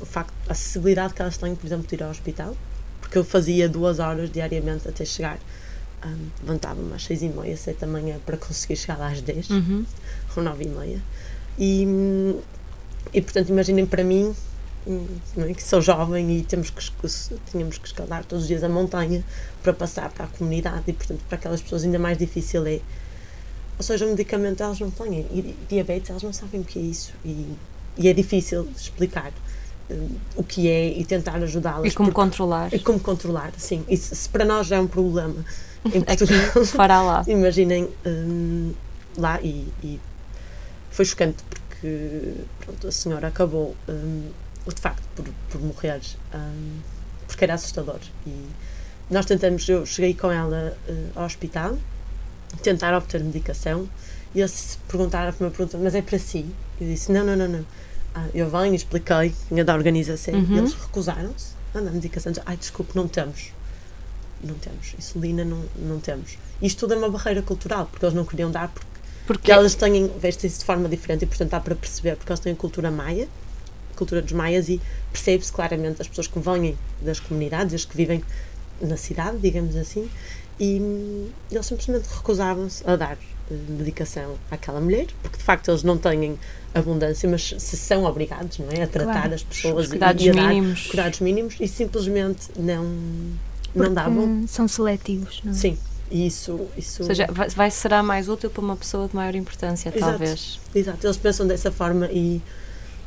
o 0.00 0.06
facto, 0.06 0.32
a 0.48 0.52
acessibilidade 0.52 1.14
que 1.14 1.22
elas 1.22 1.36
têm, 1.36 1.54
por 1.54 1.66
exemplo, 1.66 1.86
de 1.86 1.94
ir 1.94 2.02
ao 2.02 2.10
hospital, 2.10 2.56
porque 3.00 3.16
eu 3.18 3.24
fazia 3.24 3.68
duas 3.68 3.98
horas 3.98 4.30
diariamente 4.30 4.88
até 4.88 5.04
chegar 5.04 5.38
Um, 6.04 6.28
Levantava-me 6.42 6.94
às 6.94 7.02
seis 7.04 7.22
e 7.22 7.28
meia, 7.28 7.56
sete 7.56 7.80
da 7.80 7.86
manhã 7.88 8.18
para 8.24 8.36
conseguir 8.36 8.76
chegar 8.76 8.96
lá 8.98 9.08
às 9.08 9.20
dez 9.20 9.50
Uhum. 9.50 9.84
ou 10.36 10.42
nove 10.44 10.62
e 10.64 10.68
meia. 10.68 11.02
E, 11.58 12.36
e 13.12 13.20
portanto, 13.20 13.48
imaginem 13.48 13.84
para 13.84 14.04
mim, 14.04 14.32
é, 15.36 15.54
que 15.54 15.60
sou 15.62 15.80
jovem 15.82 16.38
e 16.38 16.44
temos 16.44 16.70
que, 16.70 16.84
tínhamos 17.50 17.78
que 17.78 17.86
escalar 17.88 18.24
todos 18.24 18.44
os 18.44 18.48
dias 18.48 18.62
a 18.62 18.68
montanha 18.68 19.24
para 19.60 19.72
passar 19.72 20.08
para 20.10 20.26
a 20.26 20.28
comunidade 20.28 20.84
e, 20.86 20.92
portanto, 20.92 21.20
para 21.28 21.36
aquelas 21.36 21.60
pessoas 21.60 21.82
ainda 21.82 21.98
mais 21.98 22.16
difícil 22.16 22.64
é. 22.64 22.78
Ou 23.76 23.82
seja, 23.82 24.06
o 24.06 24.10
medicamento 24.10 24.62
elas 24.62 24.78
não 24.78 24.92
têm, 24.92 25.26
e 25.32 25.56
diabetes 25.68 26.10
elas 26.10 26.22
não 26.22 26.32
sabem 26.32 26.60
o 26.60 26.64
que 26.64 26.78
é 26.78 26.82
isso 26.82 27.12
e, 27.24 27.54
e 27.96 28.06
é 28.06 28.12
difícil 28.12 28.68
explicar 28.76 29.32
o 30.36 30.42
que 30.44 30.68
é 30.68 30.88
e 30.98 31.04
tentar 31.04 31.36
ajudá-las. 31.36 31.92
E 31.92 31.94
como 31.94 32.10
porque- 32.10 32.22
controlar? 32.22 32.74
e 32.74 32.78
como 32.78 33.00
controlar, 33.00 33.52
sim. 33.56 33.84
E 33.88 33.96
se, 33.96 34.14
se 34.14 34.28
para 34.28 34.44
nós 34.44 34.66
já 34.66 34.76
é 34.76 34.80
um 34.80 34.86
problema 34.86 35.44
em 35.86 36.02
Aqui 36.02 36.26
Portugal, 36.26 36.64
fará 36.66 37.02
lá. 37.02 37.24
imaginem 37.26 37.88
hum, 38.06 38.72
lá 39.16 39.40
e, 39.40 39.66
e 39.82 40.00
foi 40.90 41.04
chocante 41.04 41.42
porque 41.48 42.34
pronto, 42.60 42.88
a 42.88 42.92
senhora 42.92 43.28
acabou 43.28 43.74
hum, 43.88 44.28
de 44.66 44.80
facto 44.80 45.02
por, 45.16 45.24
por 45.50 45.60
morrer 45.62 46.00
hum, 46.34 46.78
porque 47.26 47.44
era 47.44 47.54
assustador 47.54 48.00
e 48.26 48.46
nós 49.10 49.24
tentamos, 49.24 49.66
eu 49.68 49.86
cheguei 49.86 50.12
com 50.12 50.30
ela 50.30 50.76
ao 51.14 51.24
hospital 51.24 51.78
tentar 52.62 52.94
obter 52.96 53.22
medicação 53.24 53.88
e 54.34 54.40
eles 54.40 54.78
perguntaram 54.88 55.30
a 55.30 55.32
primeira 55.32 55.56
pergunta, 55.56 55.78
mas 55.78 55.94
é 55.94 56.02
para 56.02 56.18
si? 56.18 56.44
Eu 56.78 56.86
disse, 56.86 57.10
não, 57.10 57.24
não, 57.24 57.34
não, 57.34 57.48
não 57.48 57.64
eu 58.34 58.48
venho, 58.50 58.74
expliquei, 58.74 59.34
vinha 59.50 59.64
da 59.64 59.74
organização. 59.74 60.34
Uhum. 60.34 60.58
eles 60.58 60.74
recusaram-se 60.74 61.52
a 61.74 61.80
dar 61.80 61.90
medicação, 61.90 62.32
ai 62.46 62.56
desculpe, 62.56 62.92
não 62.94 63.08
temos. 63.08 63.52
Não 64.42 64.54
temos, 64.54 64.94
insulina 64.96 65.44
não, 65.44 65.64
não 65.76 65.98
temos. 65.98 66.38
Isto 66.62 66.80
tudo 66.80 66.94
é 66.94 66.96
uma 66.96 67.10
barreira 67.10 67.42
cultural, 67.42 67.88
porque 67.90 68.04
eles 68.04 68.14
não 68.14 68.24
queriam 68.24 68.50
dar 68.50 68.68
porque 68.68 68.86
Porque 69.26 69.52
elas 69.52 69.74
têm, 69.74 70.08
vestem-se 70.18 70.60
de 70.60 70.64
forma 70.64 70.88
diferente 70.88 71.24
e, 71.24 71.26
portanto, 71.26 71.50
dá 71.50 71.60
para 71.60 71.74
perceber, 71.74 72.16
porque 72.16 72.30
elas 72.30 72.40
têm 72.40 72.52
a 72.52 72.56
cultura 72.56 72.90
maia, 72.90 73.28
a 73.92 73.98
cultura 73.98 74.22
dos 74.22 74.32
maias, 74.32 74.68
e 74.68 74.80
percebe-se 75.12 75.52
claramente 75.52 76.00
as 76.00 76.08
pessoas 76.08 76.28
que 76.28 76.38
vêm 76.38 76.78
das 77.02 77.20
comunidades, 77.20 77.74
as 77.74 77.84
que 77.84 77.96
vivem 77.96 78.22
na 78.80 78.96
cidade, 78.96 79.38
digamos 79.38 79.76
assim, 79.76 80.08
e 80.58 80.80
hum, 80.80 81.28
eles 81.50 81.66
simplesmente 81.66 82.06
recusavam-se 82.08 82.88
a 82.88 82.96
dar 82.96 83.18
medicação 83.50 84.34
àquela 84.50 84.80
mulher, 84.80 85.06
porque 85.22 85.38
de 85.38 85.44
facto 85.44 85.70
eles 85.70 85.82
não 85.82 85.96
têm 85.98 86.38
abundância, 86.74 87.28
mas 87.28 87.54
se 87.58 87.76
são 87.76 88.04
obrigados, 88.04 88.58
não 88.58 88.70
é? 88.70 88.82
A 88.82 88.86
tratar 88.86 89.12
Claro. 89.12 89.34
as 89.34 89.42
pessoas 89.42 89.84
os 89.84 89.90
cuidados 89.90 90.24
e 90.24 90.30
dar 90.32 90.48
mínimos. 90.48 90.86
cuidados 90.86 91.20
mínimos 91.20 91.56
e 91.60 91.66
simplesmente 91.66 92.48
não, 92.56 92.84
não 92.84 92.90
Porque 93.74 93.88
davam. 93.90 94.44
São 94.46 94.68
seletivos, 94.68 95.40
não 95.44 95.52
é? 95.52 95.54
Sim, 95.54 95.78
e 96.10 96.26
isso, 96.26 96.66
isso 96.76 97.02
Ou 97.02 97.06
seja, 97.08 97.26
vai, 97.30 97.48
vai- 97.48 97.70
será 97.70 98.02
mais 98.02 98.28
útil 98.28 98.50
para 98.50 98.60
uma 98.62 98.76
pessoa 98.76 99.08
de 99.08 99.16
maior 99.16 99.34
importância, 99.34 99.88
Exato. 99.88 100.00
talvez. 100.12 100.60
exato, 100.74 101.06
eles 101.06 101.16
pensam 101.16 101.46
dessa 101.46 101.70
forma 101.72 102.06
e, 102.12 102.40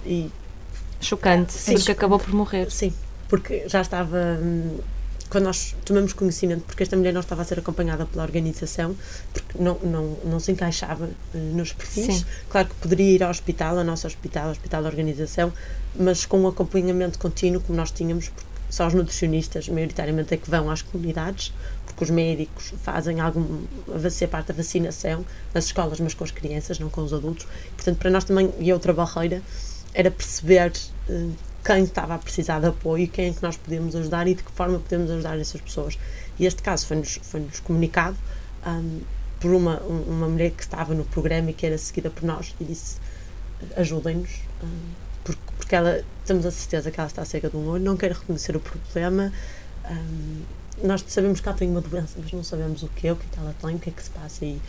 e 0.05 0.29
Chocante, 0.99 1.53
Sim. 1.53 1.73
porque 1.75 1.91
acabou 1.91 2.19
por 2.19 2.31
morrer. 2.33 2.69
Sim, 2.71 2.93
porque 3.27 3.67
já 3.67 3.81
estava. 3.81 4.37
hum, 4.41 4.77
Quando 5.31 5.45
nós 5.45 5.73
tomamos 5.85 6.11
conhecimento, 6.11 6.63
porque 6.65 6.83
esta 6.83 6.97
mulher 6.97 7.13
não 7.13 7.21
estava 7.21 7.41
a 7.41 7.45
ser 7.45 7.57
acompanhada 7.57 8.05
pela 8.05 8.21
organização, 8.21 8.93
porque 9.31 9.57
não, 9.57 9.79
não, 9.79 10.17
não 10.25 10.39
se 10.41 10.51
encaixava 10.51 11.09
eh, 11.33 11.37
nos 11.37 11.71
perfis. 11.71 12.17
Sim. 12.17 12.25
Claro 12.49 12.67
que 12.67 12.75
poderia 12.75 13.15
ir 13.15 13.23
ao 13.23 13.31
hospital, 13.31 13.77
ao 13.77 13.83
nosso 13.85 14.05
hospital, 14.05 14.47
ao 14.47 14.51
hospital 14.51 14.83
da 14.83 14.89
organização, 14.89 15.53
mas 15.97 16.25
com 16.25 16.41
um 16.41 16.47
acompanhamento 16.49 17.17
contínuo, 17.17 17.61
como 17.61 17.77
nós 17.77 17.91
tínhamos, 17.91 18.27
porque 18.27 18.51
só 18.69 18.87
os 18.87 18.93
nutricionistas, 18.93 19.69
maioritariamente, 19.69 20.33
é 20.33 20.37
que 20.37 20.49
vão 20.49 20.69
às 20.69 20.81
comunidades, 20.81 21.53
porque 21.85 22.03
os 22.03 22.09
médicos 22.09 22.73
fazem 22.83 23.21
algum. 23.21 23.63
a 23.87 24.09
ser 24.09 24.27
parte 24.27 24.47
da 24.47 24.53
vacinação 24.53 25.25
nas 25.53 25.63
escolas, 25.63 25.97
mas 26.01 26.13
com 26.13 26.25
as 26.25 26.31
crianças, 26.31 26.77
não 26.77 26.89
com 26.89 27.01
os 27.01 27.13
adultos. 27.13 27.47
Portanto, 27.77 27.97
para 27.97 28.09
nós 28.09 28.25
também, 28.25 28.53
e 28.59 28.73
outra 28.73 28.91
barreira, 28.91 29.41
era 29.93 30.11
perceber 30.11 30.73
eh, 31.09 31.27
quem 31.63 31.83
estava 31.83 32.15
a 32.15 32.17
precisar 32.17 32.59
de 32.59 32.67
apoio 32.67 33.07
quem 33.07 33.29
é 33.29 33.33
que 33.33 33.41
nós 33.43 33.55
podemos 33.57 33.95
ajudar 33.95 34.27
e 34.27 34.33
de 34.35 34.43
que 34.43 34.51
forma 34.51 34.79
podemos 34.79 35.09
ajudar 35.11 35.37
essas 35.39 35.61
pessoas. 35.61 35.97
E 36.39 36.45
este 36.45 36.61
caso 36.63 36.87
foi-nos 36.87 37.19
foi 37.21 37.39
-nos 37.41 37.59
comunicado 37.59 38.17
ahm, 38.65 38.99
por 39.39 39.51
uma, 39.53 39.81
um- 39.83 40.03
uma 40.03 40.27
mulher 40.27 40.51
que 40.51 40.63
estava 40.63 40.93
no 40.93 41.03
programa 41.05 41.49
e 41.51 41.53
que 41.53 41.65
era 41.65 41.77
seguida 41.77 42.09
por 42.09 42.23
nós 42.23 42.53
e 42.59 42.63
disse 42.63 42.97
ajudem-nos 43.77 44.29
ahm, 44.63 44.67
porque, 45.23 45.41
porque 45.57 45.75
ela, 45.75 46.03
temos 46.25 46.45
a 46.45 46.51
certeza 46.51 46.89
que 46.91 46.99
ela 46.99 47.07
está 47.07 47.23
cega 47.25 47.49
de 47.49 47.55
um 47.57 47.67
olho, 47.67 47.83
não 47.83 47.95
quer 47.97 48.11
reconhecer 48.11 48.55
o 48.55 48.59
problema 48.59 49.31
ahm, 49.85 50.41
nós 50.83 51.03
sabemos 51.07 51.39
que 51.39 51.47
ela 51.47 51.57
tem 51.57 51.69
uma 51.69 51.81
doença 51.81 52.15
mas 52.21 52.31
não 52.31 52.43
sabemos 52.43 52.81
o 52.83 52.87
que 52.87 53.07
é, 53.07 53.13
o 53.13 53.15
que 53.15 53.25
é 53.25 53.29
que 53.33 53.39
ela 53.39 53.55
tem, 53.61 53.75
o 53.75 53.79
que 53.79 53.89
é 53.89 53.93
que 53.93 54.01
se 54.03 54.09
passa 54.09 54.45
e 54.45 54.59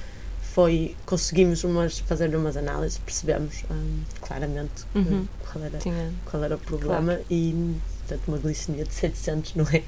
foi, 0.54 0.94
conseguimos 1.06 1.64
umas, 1.64 1.98
fazer 2.00 2.34
umas 2.36 2.56
análises, 2.56 2.98
percebemos 2.98 3.64
ahm, 3.70 4.00
claramente 4.20 4.84
Uhum. 4.94 5.26
qual 5.50 5.64
era 5.64 5.78
Tinha. 5.78 6.12
qual 6.30 6.44
era 6.44 6.54
o 6.56 6.58
problema 6.58 7.18
e 7.30 7.74
portanto 8.00 8.28
uma 8.28 8.38
glicemia 8.38 8.84
de 8.84 8.92
700 8.92 9.54
não 9.54 9.64
é? 9.66 9.82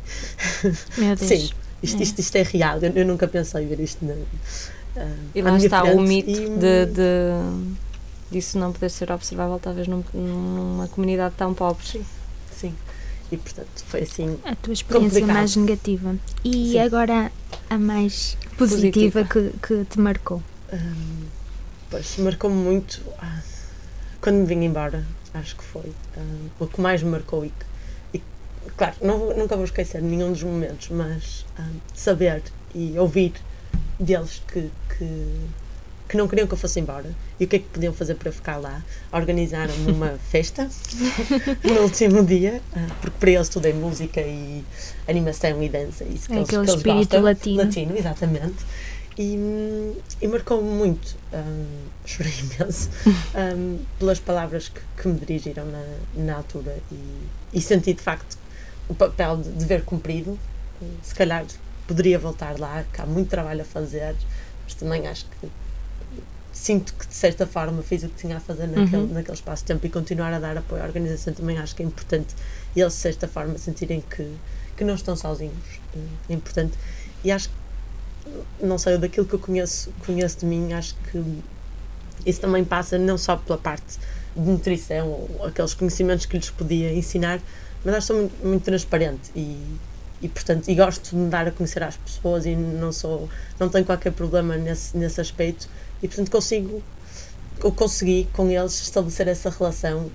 Meu 0.96 1.14
Deus. 1.16 1.28
Sim, 1.28 1.50
isto, 1.82 1.98
É. 2.00 2.02
isto, 2.02 2.18
isto 2.20 2.36
é 2.36 2.42
real, 2.42 2.78
eu, 2.80 2.92
eu 2.92 3.04
nunca 3.06 3.28
pensei 3.28 3.66
ver 3.66 3.78
isto 3.80 4.04
na, 4.04 4.14
ah, 4.96 5.16
E 5.34 5.40
à 5.40 5.44
lá 5.44 5.52
minha 5.52 5.66
está 5.66 5.80
frente 5.82 5.96
o 5.98 6.00
mito 6.00 6.30
e- 6.30 6.48
de, 6.58 6.86
de 6.86 7.74
disso 8.30 8.58
não 8.58 8.72
poder 8.72 8.88
ser 8.90 9.12
observável, 9.12 9.58
talvez 9.62 9.86
num- 9.86 10.02
numa 10.14 10.88
comunidade 10.88 11.34
tão 11.36 11.52
pobre. 11.52 11.84
Sim, 11.86 12.04
sim, 12.56 12.74
e 13.30 13.36
portanto 13.36 13.68
foi 13.86 14.02
assim, 14.02 14.38
A 14.44 14.54
tua 14.56 14.72
experiência 14.72 15.08
Complicado. 15.20 15.34
mais 15.36 15.56
negativa. 15.56 16.16
E 16.42 16.72
Sim. 16.72 16.78
agora 16.78 17.30
a 17.68 17.78
mais 17.78 18.36
positiva, 18.56 19.24
Que, 19.24 19.50
que 19.66 19.84
te 19.84 20.00
marcou. 20.00 20.42
Hum, 20.74 21.26
pois 21.90 22.16
marcou-me 22.18 22.56
muito 22.56 23.02
ah, 23.18 23.40
quando 24.20 24.36
me 24.36 24.46
vim 24.46 24.64
embora, 24.64 25.04
acho 25.34 25.56
que 25.56 25.64
foi 25.64 25.92
hum, 26.16 26.48
o 26.58 26.66
que 26.66 26.80
mais 26.80 27.02
me 27.02 27.10
marcou 27.10 27.44
e, 27.44 27.52
e 28.14 28.22
claro, 28.76 28.94
não 29.02 29.18
vou- 29.18 29.36
nunca 29.36 29.56
vou 29.56 29.64
esquecer 29.64 30.02
nenhum 30.02 30.32
dos 30.32 30.42
momentos, 30.42 30.88
mas 30.90 31.44
hum, 31.58 31.78
saber 31.94 32.42
e 32.74 32.98
ouvir 32.98 33.32
deles 34.00 34.42
que, 34.48 34.70
que, 34.98 35.26
que 36.08 36.16
não 36.16 36.26
queriam 36.28 36.46
que 36.46 36.54
eu 36.54 36.58
fosse 36.58 36.80
embora 36.80 37.14
e 37.38 37.44
o 37.44 37.48
que 37.48 37.56
é 37.56 37.58
que 37.60 37.66
podiam 37.66 37.92
fazer 37.92 38.14
para 38.16 38.28
eu 38.28 38.32
ficar 38.32 38.56
lá. 38.56 38.82
Organizaram-me 39.12 39.92
uma 39.92 40.18
festa 40.30 40.68
no 41.62 41.80
último 41.82 42.24
dia, 42.24 42.60
ah, 42.74 42.86
porque 43.00 43.16
para 43.18 43.30
eles 43.30 43.48
tudo 43.48 43.66
é 43.66 43.72
música 43.72 44.20
e 44.20 44.64
animação 45.08 45.62
e 45.62 45.68
dança. 45.68 46.04
Isso 46.04 46.28
que 46.28 46.34
É 46.34 46.36
eles, 46.38 46.48
aquele 46.48 46.64
que 46.64 46.70
eles 46.70 46.76
espírito 46.78 47.00
gostam. 47.00 47.22
latino. 47.22 47.56
Latino, 47.62 47.96
exatamente. 47.96 48.56
E, 49.16 49.36
hum, 49.36 49.94
e 50.20 50.26
marcou-me 50.28 50.68
muito, 50.68 51.16
hum, 51.32 51.66
chorei 52.04 52.32
imenso, 52.32 52.90
hum, 53.56 53.78
pelas 53.98 54.18
palavras 54.18 54.68
que, 54.68 54.80
que 55.00 55.06
me 55.08 55.18
dirigiram 55.20 55.64
na, 55.66 55.84
na 56.16 56.36
altura 56.36 56.76
e, 56.90 56.98
e 57.52 57.60
senti 57.60 57.94
de 57.94 58.02
facto 58.02 58.36
o 58.88 58.94
papel 58.94 59.36
de 59.38 59.50
dever 59.50 59.84
cumprido. 59.84 60.38
Se 61.02 61.14
calhar 61.14 61.44
poderia 61.86 62.18
voltar 62.18 62.58
lá, 62.58 62.84
que 62.92 63.00
há 63.00 63.06
muito 63.06 63.28
trabalho 63.30 63.62
a 63.62 63.64
fazer, 63.64 64.14
mas 64.64 64.74
também 64.74 65.06
acho 65.06 65.24
que 65.26 65.48
sinto 66.52 66.92
que 66.94 67.06
de 67.06 67.14
certa 67.14 67.46
forma 67.46 67.82
fiz 67.82 68.02
o 68.04 68.08
que 68.08 68.16
tinha 68.16 68.36
a 68.36 68.40
fazer 68.40 68.66
naquele, 68.68 69.02
Uhum. 69.02 69.12
naquele 69.12 69.34
espaço 69.36 69.62
de 69.62 69.66
tempo 69.68 69.86
e 69.86 69.90
continuar 69.90 70.32
a 70.32 70.38
dar 70.38 70.56
apoio 70.56 70.82
à 70.82 70.86
organização 70.86 71.32
também 71.34 71.58
acho 71.58 71.74
que 71.74 71.82
é 71.82 71.86
importante 71.86 72.34
eles 72.76 72.92
de 72.92 72.98
certa 73.00 73.26
forma 73.26 73.58
sentirem 73.58 74.00
que, 74.02 74.36
que 74.76 74.84
não 74.84 74.94
estão 74.94 75.16
sozinhos 75.16 75.80
é 76.28 76.32
importante 76.32 76.74
e 77.24 77.32
acho 77.32 77.48
que 77.48 77.54
não 78.62 78.78
sei, 78.78 78.98
daquilo 78.98 79.26
que 79.26 79.34
eu 79.34 79.38
conheço, 79.38 79.92
conheço 80.04 80.40
de 80.40 80.46
mim, 80.46 80.72
acho 80.72 80.94
que 81.10 81.42
isso 82.26 82.40
também 82.40 82.64
passa 82.64 82.98
não 82.98 83.18
só 83.18 83.36
pela 83.36 83.58
parte 83.58 83.98
de 84.34 84.42
nutrição 84.42 85.08
ou 85.08 85.46
aqueles 85.46 85.74
conhecimentos 85.74 86.26
que 86.26 86.36
lhes 86.36 86.50
podia 86.50 86.92
ensinar, 86.92 87.40
mas 87.84 87.94
acho 87.94 88.06
que 88.06 88.12
sou 88.12 88.16
muito, 88.16 88.46
muito 88.46 88.64
transparente 88.64 89.30
e, 89.36 89.58
e 90.22 90.28
portanto 90.28 90.68
e 90.68 90.74
gosto 90.74 91.10
de 91.10 91.16
me 91.16 91.28
dar 91.28 91.46
a 91.46 91.50
conhecer 91.50 91.82
às 91.82 91.96
pessoas 91.96 92.46
e 92.46 92.56
não 92.56 92.92
sou 92.92 93.28
não 93.60 93.68
tenho 93.68 93.84
qualquer 93.84 94.12
problema 94.12 94.56
nesse, 94.56 94.96
nesse 94.96 95.20
aspecto 95.20 95.68
e 96.02 96.08
portanto 96.08 96.30
consigo 96.30 96.82
eu 97.62 97.70
consegui 97.70 98.28
com 98.32 98.50
eles 98.50 98.80
estabelecer 98.80 99.28
essa 99.28 99.50
relação 99.50 100.10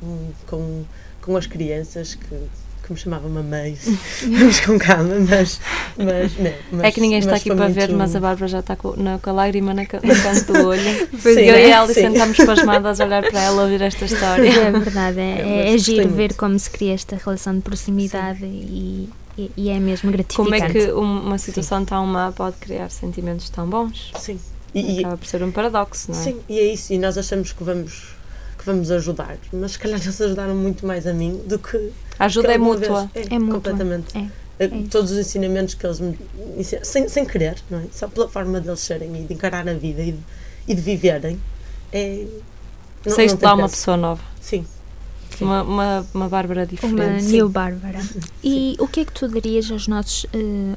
com, 0.47 0.83
com 1.21 1.37
as 1.37 1.45
crianças 1.45 2.15
que, 2.15 2.49
que 2.89 2.93
me 2.93 2.99
chamavam 2.99 3.29
mamãe 3.29 3.77
vamos 4.37 4.59
com 4.61 4.77
calma 4.79 5.13
mas, 5.29 5.59
mas, 5.97 6.37
não, 6.37 6.51
mas 6.71 6.83
é 6.83 6.91
que 6.91 6.99
ninguém 7.01 7.19
está 7.19 7.35
aqui 7.35 7.49
para 7.49 7.65
muito- 7.65 7.73
ver, 7.75 7.91
mas 7.93 8.15
a 8.15 8.19
Bárbara 8.19 8.47
já 8.47 8.59
está 8.59 8.75
com, 8.75 8.95
na, 8.97 9.19
com 9.19 9.29
a 9.29 9.33
lágrima 9.33 9.73
na, 9.73 9.83
no 9.83 9.87
canto 9.87 10.53
do 10.53 10.67
olho. 10.67 10.81
Sim, 11.19 11.29
eu 11.41 11.55
e 11.59 11.71
a 11.71 11.81
Alison 11.81 11.93
sim. 12.01 12.07
estamos 12.13 12.37
pasmadas 12.37 12.99
a 12.99 13.05
olhar 13.05 13.23
para 13.29 13.41
ela 13.41 13.61
a 13.61 13.63
ouvir 13.65 13.81
esta 13.81 14.05
história. 14.05 14.47
É 14.49 14.71
verdade, 14.71 15.19
é, 15.19 15.41
É, 15.69 15.73
é, 15.73 15.77
giro 15.77 16.09
ver 16.09 16.15
muito. 16.29 16.35
como 16.35 16.57
se 16.57 16.69
cria 16.69 16.93
esta 16.93 17.15
relação 17.15 17.55
de 17.55 17.61
proximidade 17.61 18.43
e, 18.45 19.09
e, 19.37 19.51
e 19.55 19.69
é 19.69 19.79
mesmo 19.79 20.11
Como 20.35 20.49
gratificante. 20.49 20.77
é 20.77 20.85
que 20.85 20.91
um- 20.93 21.21
uma 21.27 21.37
situação 21.37 21.85
tão 21.85 22.05
má 22.05 22.31
pode 22.31 22.57
criar 22.57 22.89
sentimentos 22.89 23.49
tão 23.49 23.67
bons? 23.69 24.11
sim 24.17 24.39
e- 24.73 24.99
Acaba 24.99 25.17
por 25.17 25.25
ser 25.27 25.43
um 25.43 25.51
paradoxo, 25.51 26.11
não 26.11 26.19
é? 26.19 26.23
Sim, 26.23 26.39
e 26.47 26.59
é 26.59 26.73
isso. 26.73 26.93
E 26.93 26.97
nós 26.99 27.17
achamos 27.17 27.51
que 27.53 27.63
vamos, 27.63 28.09
que 28.57 28.65
vamos 28.65 28.91
ajudar. 28.91 29.37
Mas 29.51 29.71
se 29.71 29.79
calhar 29.79 29.99
eles 29.99 30.21
ajudaram 30.21 30.53
muito 30.55 30.85
mais 30.85 31.07
a 31.07 31.13
mim 31.13 31.41
do 31.45 31.57
que. 31.57 31.91
A 32.19 32.25
ajuda 32.25 32.53
é 32.53 32.57
mútua. 32.57 33.09
vez- 33.13 33.27
É 33.29 33.39
mútua. 33.39 33.55
Completamente. 33.55 34.17
É. 34.17 34.65
é 34.65 34.67
todos 34.91 35.11
os 35.11 35.17
ensinamentos 35.17 35.73
que 35.73 35.85
eles 35.85 35.99
me 35.99 36.17
ensinam, 36.57 36.83
sem, 36.83 37.07
sem 37.07 37.25
querer, 37.25 37.55
não 37.69 37.79
é? 37.79 37.83
Só 37.91 38.07
pela 38.07 38.27
forma 38.27 38.59
deles 38.59 38.81
serem 38.81 39.23
e 39.23 39.25
de 39.25 39.33
encarar 39.33 39.67
a 39.67 39.73
vida 39.73 40.01
e 40.01 40.11
de, 40.11 40.19
e 40.67 40.75
de 40.75 40.81
viverem, 40.81 41.39
é. 41.91 42.25
Saíste 43.07 43.43
lá 43.43 43.53
uma 43.53 43.69
pessoa 43.69 43.95
nova. 43.95 44.21
Sim, 44.41 44.65
uma, 45.41 45.63
uma, 45.63 46.07
uma 46.13 46.29
Bárbara 46.29 46.65
diferente. 46.65 47.01
Uma 47.01 47.19
Sim. 47.19 47.31
new 47.31 47.49
Bárbara. 47.49 47.99
E 48.43 48.75
o 48.79 48.87
que 48.87 49.01
é 49.01 49.05
que 49.05 49.11
tu 49.13 49.27
dirias 49.27 49.71
aos 49.71 49.87
nossos 49.87 50.25
uh, 50.25 50.27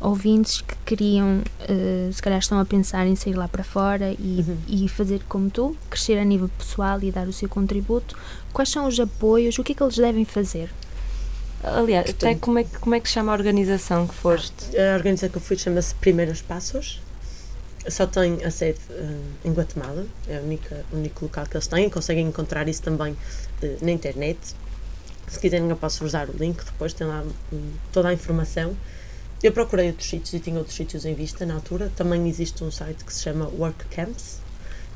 ouvintes 0.00 0.60
que 0.60 0.74
queriam, 0.84 1.38
uh, 1.38 2.12
se 2.12 2.22
calhar 2.22 2.38
estão 2.38 2.58
a 2.58 2.64
pensar 2.64 3.06
em 3.06 3.16
sair 3.16 3.34
lá 3.34 3.48
para 3.48 3.64
fora 3.64 4.12
e, 4.12 4.44
uhum. 4.46 4.56
e 4.68 4.88
fazer 4.88 5.22
como 5.28 5.50
tu, 5.50 5.76
crescer 5.90 6.18
a 6.18 6.24
nível 6.24 6.48
pessoal 6.56 7.00
e 7.02 7.10
dar 7.10 7.26
o 7.26 7.32
seu 7.32 7.48
contributo? 7.48 8.16
Quais 8.52 8.68
são 8.68 8.86
os 8.86 8.98
apoios? 9.00 9.58
O 9.58 9.64
que 9.64 9.72
é 9.72 9.74
que 9.74 9.82
eles 9.82 9.96
devem 9.96 10.24
fazer? 10.24 10.70
Aliás, 11.62 12.10
até 12.10 12.34
como 12.34 12.58
é, 12.58 12.64
que, 12.64 12.78
como 12.78 12.94
é 12.94 13.00
que 13.00 13.08
chama 13.08 13.30
a 13.30 13.36
organização 13.36 14.06
que 14.08 14.14
foste? 14.14 14.76
A 14.76 14.96
organização 14.96 15.28
que 15.28 15.36
eu 15.36 15.40
fui 15.40 15.56
chama-se 15.56 15.94
Primeiros 15.94 16.42
Passos. 16.42 17.00
Só 17.88 18.06
tem 18.06 18.44
a 18.44 18.50
sede 18.50 18.78
uh, 18.90 19.20
em 19.44 19.52
Guatemala, 19.52 20.06
é 20.28 20.38
o 20.38 20.96
único 20.96 21.24
local 21.24 21.46
que 21.46 21.56
eles 21.56 21.66
têm. 21.66 21.88
Conseguem 21.88 22.26
encontrar 22.26 22.68
isso 22.68 22.82
também 22.82 23.12
uh, 23.12 23.84
na 23.84 23.92
internet. 23.92 24.38
Se 25.28 25.38
quiserem, 25.38 25.68
eu 25.68 25.76
posso 25.76 26.04
usar 26.04 26.28
o 26.28 26.32
link 26.32 26.64
depois, 26.64 26.92
tem 26.92 27.06
lá 27.06 27.24
um, 27.52 27.72
toda 27.92 28.08
a 28.08 28.12
informação. 28.12 28.76
Eu 29.42 29.52
procurei 29.52 29.88
outros 29.88 30.08
sítios 30.08 30.32
e 30.34 30.40
tinha 30.40 30.58
outros 30.58 30.76
sítios 30.76 31.04
em 31.04 31.14
vista 31.14 31.46
na 31.46 31.54
altura. 31.54 31.90
Também 31.96 32.28
existe 32.28 32.62
um 32.62 32.70
site 32.70 33.04
que 33.04 33.12
se 33.12 33.22
chama 33.22 33.48
Work 33.48 33.86
Camps, 33.86 34.38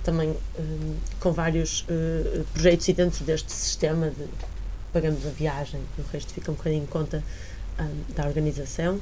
também 0.05 0.37
um, 0.59 0.97
com 1.19 1.33
vários 1.33 1.83
uh, 1.83 2.45
projetos 2.53 2.89
e 2.89 2.93
dentro 2.93 3.25
deste 3.25 3.53
sistema 3.53 4.11
de 4.11 4.29
pagamos 4.97 5.27
a 5.27 5.29
viagem, 5.29 5.79
o 5.99 6.03
resto 6.11 6.33
fica 6.33 6.51
um 6.51 6.55
bocadinho 6.55 6.85
em 6.85 6.87
conta 6.87 7.23
um, 7.79 8.15
da 8.15 8.27
organização. 8.27 8.99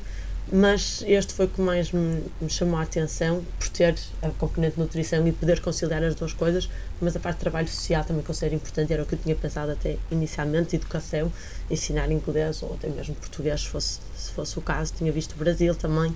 Mas 0.52 1.02
este 1.06 1.32
foi 1.32 1.46
o 1.46 1.48
que 1.48 1.60
mais 1.60 1.92
me, 1.92 2.22
me, 2.40 2.50
chamou 2.50 2.78
a 2.78 2.82
atenção 2.82 3.42
por 3.58 3.68
ter 3.68 3.94
a 4.20 4.28
componente 4.30 4.74
de 4.74 4.80
nutrição 4.80 5.26
e 5.26 5.32
poder 5.32 5.60
conciliar 5.60 6.02
as 6.02 6.16
duas 6.16 6.32
coisas, 6.32 6.68
mas 7.00 7.16
a 7.16 7.20
parte 7.20 7.36
de 7.36 7.42
trabalho 7.42 7.68
social 7.68 8.04
também 8.04 8.22
considero 8.22 8.56
importante, 8.56 8.92
era 8.92 9.02
o 9.04 9.06
que 9.06 9.14
eu 9.14 9.18
tinha 9.18 9.34
pensado 9.36 9.70
até 9.70 9.96
inicialmente, 10.10 10.76
educação, 10.76 11.32
ensinar 11.70 12.10
inglês 12.10 12.62
ou 12.62 12.74
até 12.74 12.88
mesmo 12.88 13.14
português, 13.14 13.62
se 13.62 13.68
fosse, 13.68 14.00
se 14.16 14.32
fosse 14.32 14.58
o 14.58 14.62
caso, 14.62 14.92
tinha 14.98 15.10
visto 15.12 15.34
Brasil 15.36 15.74
também, 15.76 16.14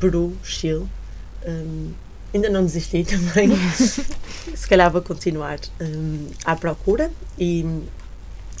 Peru, 0.00 0.36
Chile, 0.42 0.88
um, 1.46 1.92
ainda 2.34 2.48
não 2.48 2.64
desisti 2.64 3.04
também, 3.06 3.50
se 4.56 4.68
calhar 4.68 4.90
vou 4.90 5.02
continuar 5.02 5.60
um, 5.80 6.26
à 6.44 6.56
procura. 6.56 7.12
E 7.38 7.64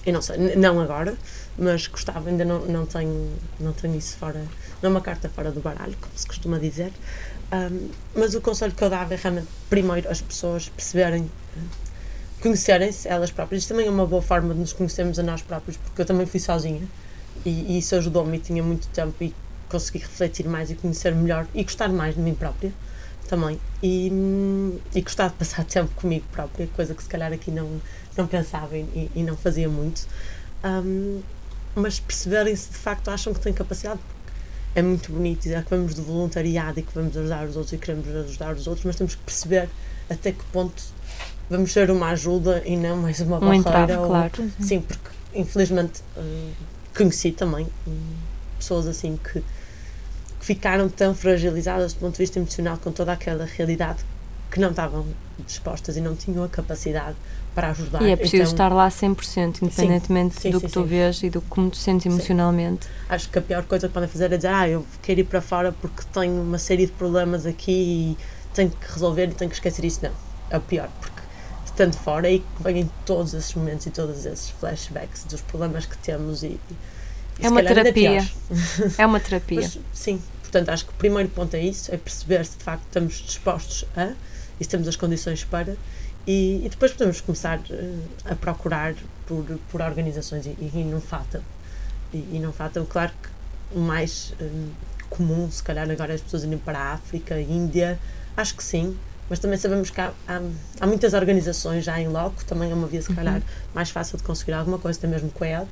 eu 0.08 0.14
não 0.14 0.22
sei, 0.22 0.56
não 0.56 0.80
agora, 0.80 1.14
mas 1.58 1.86
gostava, 1.86 2.30
ainda 2.30 2.44
não, 2.44 2.60
não, 2.64 2.86
tenho, 2.86 3.30
não 3.60 3.72
tenho 3.72 3.94
isso 3.94 4.16
fora, 4.16 4.40
não 4.82 4.88
é 4.88 4.92
uma 4.92 5.00
carta 5.02 5.28
fora 5.28 5.50
do 5.50 5.60
baralho, 5.60 5.94
como 6.00 6.12
se 6.16 6.26
costuma 6.26 6.58
dizer. 6.58 6.92
Um, 7.52 7.90
mas 8.14 8.34
o 8.34 8.40
conselho 8.40 8.72
que 8.72 8.82
eu 8.82 8.88
dava 8.88 9.12
é 9.12 9.18
realmente, 9.20 9.48
primeiro, 9.68 10.10
as 10.10 10.20
pessoas 10.20 10.68
perceberem, 10.68 11.30
conhecerem-se 12.40 13.06
elas 13.06 13.30
próprias. 13.30 13.62
Isto 13.62 13.70
também 13.70 13.86
é 13.86 13.90
uma 13.90 14.06
boa 14.06 14.22
forma 14.22 14.54
de 14.54 14.60
nos 14.60 14.72
conhecermos 14.72 15.18
a 15.18 15.22
nós 15.22 15.42
próprios, 15.42 15.76
porque 15.76 16.00
eu 16.00 16.06
também 16.06 16.26
fui 16.26 16.40
sozinha 16.40 16.86
e, 17.44 17.74
e 17.74 17.78
isso 17.78 17.94
ajudou-me 17.94 18.38
tinha 18.38 18.62
muito 18.62 18.88
tempo 18.88 19.14
e 19.22 19.34
consegui 19.68 19.98
refletir 19.98 20.48
mais 20.48 20.70
e 20.70 20.74
conhecer 20.74 21.14
melhor 21.14 21.46
e 21.54 21.62
gostar 21.62 21.88
mais 21.90 22.14
de 22.14 22.20
mim 22.22 22.34
própria 22.34 22.72
também. 23.28 23.60
E, 23.82 24.10
e 24.94 25.00
gostar 25.00 25.28
de 25.28 25.34
passar 25.34 25.64
tempo 25.66 25.90
comigo 25.94 26.24
própria, 26.32 26.66
coisa 26.68 26.94
que 26.94 27.02
se 27.02 27.08
calhar 27.08 27.32
aqui 27.32 27.50
não, 27.50 27.80
não 28.16 28.26
pensava 28.26 28.76
e, 28.76 29.10
e 29.14 29.22
não 29.22 29.36
fazia 29.36 29.68
muito. 29.68 30.06
Um, 30.64 31.20
mas 31.74 32.00
perceberem 32.00 32.56
se 32.56 32.70
de 32.70 32.76
facto 32.76 33.08
acham 33.08 33.32
que 33.32 33.40
têm 33.40 33.52
capacidade. 33.52 34.00
É 34.74 34.82
muito 34.82 35.12
bonito 35.12 35.42
dizer 35.42 35.64
que 35.64 35.70
vamos 35.70 35.94
de 35.94 36.00
voluntariado 36.00 36.80
e 36.80 36.82
que 36.82 36.92
vamos 36.94 37.16
ajudar 37.16 37.46
os 37.46 37.56
outros 37.56 37.72
e 37.72 37.78
queremos 37.78 38.08
ajudar 38.08 38.54
os 38.54 38.66
outros, 38.66 38.84
mas 38.84 38.96
temos 38.96 39.14
que 39.14 39.22
perceber 39.22 39.68
até 40.10 40.32
que 40.32 40.44
ponto 40.52 40.82
vamos 41.48 41.72
ser 41.72 41.90
uma 41.90 42.10
ajuda 42.10 42.62
e 42.64 42.76
não 42.76 42.96
mais 42.96 43.20
uma 43.20 43.38
um 43.38 43.62
barreira. 43.62 44.00
Ou, 44.00 44.08
claro. 44.08 44.50
Sim, 44.60 44.80
porque 44.80 45.08
infelizmente 45.34 46.02
hum, 46.16 46.50
conheci 46.96 47.32
também 47.32 47.66
hum, 47.86 48.14
pessoas 48.58 48.86
assim 48.86 49.18
que 49.22 49.42
ficaram 50.40 50.88
tão 50.88 51.14
fragilizadas 51.14 51.92
do 51.92 52.00
ponto 52.00 52.12
de 52.12 52.18
vista 52.18 52.38
emocional 52.38 52.78
com 52.78 52.92
toda 52.92 53.12
aquela 53.12 53.44
realidade 53.44 54.04
que 54.50 54.58
não 54.60 54.70
estavam 54.70 55.04
dispostas 55.46 55.96
e 55.96 56.00
não 56.00 56.16
tinham 56.16 56.42
a 56.42 56.48
capacidade 56.48 57.16
para 57.54 57.70
ajudar. 57.70 58.02
E 58.02 58.10
é 58.10 58.16
preciso 58.16 58.42
então, 58.42 58.52
estar 58.52 58.68
lá 58.72 58.88
100%, 58.88 59.62
independentemente 59.62 60.34
sim, 60.34 60.40
sim, 60.42 60.50
do 60.50 60.60
sim, 60.60 60.66
que 60.66 60.72
tu 60.72 60.84
vês 60.84 61.22
e 61.22 61.30
do 61.30 61.40
como 61.42 61.70
te 61.70 61.78
sentes 61.78 62.06
emocionalmente. 62.06 62.86
Acho 63.08 63.28
que 63.28 63.38
a 63.38 63.42
pior 63.42 63.64
coisa 63.64 63.88
que 63.88 63.94
podem 63.94 64.08
fazer 64.08 64.32
é 64.32 64.36
dizer, 64.36 64.48
ah, 64.48 64.68
eu 64.68 64.86
quero 65.02 65.20
ir 65.20 65.24
para 65.24 65.40
fora 65.40 65.72
porque 65.72 66.02
tenho 66.12 66.40
uma 66.40 66.58
série 66.58 66.86
de 66.86 66.92
problemas 66.92 67.46
aqui 67.46 67.72
e 67.72 68.18
tenho 68.54 68.70
que 68.70 68.92
resolver 68.92 69.28
e 69.28 69.34
tenho 69.34 69.50
que 69.50 69.56
esquecer 69.56 69.84
isso. 69.84 70.00
Não, 70.02 70.12
é 70.50 70.56
o 70.56 70.60
pior, 70.60 70.88
porque 71.00 71.20
estando 71.66 71.96
fora 71.96 72.26
é 72.26 72.30
aí 72.30 72.44
que 72.56 72.62
vêm 72.62 72.90
todos 73.04 73.34
esses 73.34 73.54
momentos 73.54 73.86
e 73.86 73.90
todos 73.90 74.24
esses 74.24 74.50
flashbacks 74.50 75.24
dos 75.24 75.40
problemas 75.42 75.84
que 75.84 75.98
temos 75.98 76.42
e, 76.42 76.46
e 76.70 76.76
é 77.40 77.48
uma 77.48 77.62
terapia. 77.62 78.28
É 78.96 79.06
uma 79.06 79.20
terapia. 79.20 79.60
Mas, 79.62 79.78
sim, 79.92 80.20
portanto 80.40 80.68
acho 80.70 80.84
que 80.86 80.90
o 80.90 80.94
primeiro 80.94 81.28
ponto 81.28 81.54
é 81.54 81.60
isso, 81.60 81.94
é 81.94 81.96
perceber 81.96 82.44
se 82.44 82.58
de 82.58 82.64
facto 82.64 82.82
estamos 82.86 83.14
dispostos 83.14 83.84
a 83.96 84.12
e 84.60 84.64
se 84.64 84.70
temos 84.70 84.88
as 84.88 84.96
condições 84.96 85.44
para 85.44 85.76
e, 86.26 86.66
e 86.66 86.68
depois 86.68 86.92
podemos 86.92 87.22
começar 87.22 87.58
uh, 87.58 88.02
a 88.26 88.34
procurar 88.34 88.94
por, 89.26 89.44
por 89.70 89.80
organizações 89.80 90.44
e, 90.44 90.50
e 90.60 90.84
não 90.84 91.00
faltam. 91.00 91.40
E, 92.12 92.18
e, 92.32 92.38
não 92.38 92.52
faltam, 92.52 92.84
claro 92.84 93.12
que 93.22 93.78
o 93.78 93.80
mais 93.80 94.34
um, 94.40 94.68
comum, 95.08 95.50
se 95.50 95.62
calhar 95.62 95.90
agora 95.90 96.14
as 96.14 96.20
pessoas 96.20 96.44
irem 96.44 96.58
para 96.58 96.78
a 96.78 96.92
África, 96.92 97.40
Índia, 97.40 97.98
acho 98.36 98.54
que 98.54 98.62
sim, 98.62 98.94
mas 99.28 99.38
também 99.38 99.58
sabemos 99.58 99.88
que 99.88 100.00
há, 100.00 100.12
há, 100.26 100.40
há, 100.80 100.86
muitas 100.86 101.14
organizações 101.14 101.84
já 101.84 101.98
em 102.00 102.08
loco, 102.08 102.44
também 102.44 102.70
é 102.70 102.74
uma 102.74 102.86
via, 102.86 103.00
se 103.00 103.12
calhar, 103.14 103.36
uhum. 103.36 103.42
mais 103.74 103.90
fácil 103.90 104.16
de 104.18 104.24
conseguir 104.24 104.52
alguma 104.52 104.78
coisa, 104.78 104.98
até 104.98 105.08
mesmo 105.08 105.30
com 105.30 105.44
a 105.44 105.48
ELP, 105.48 105.68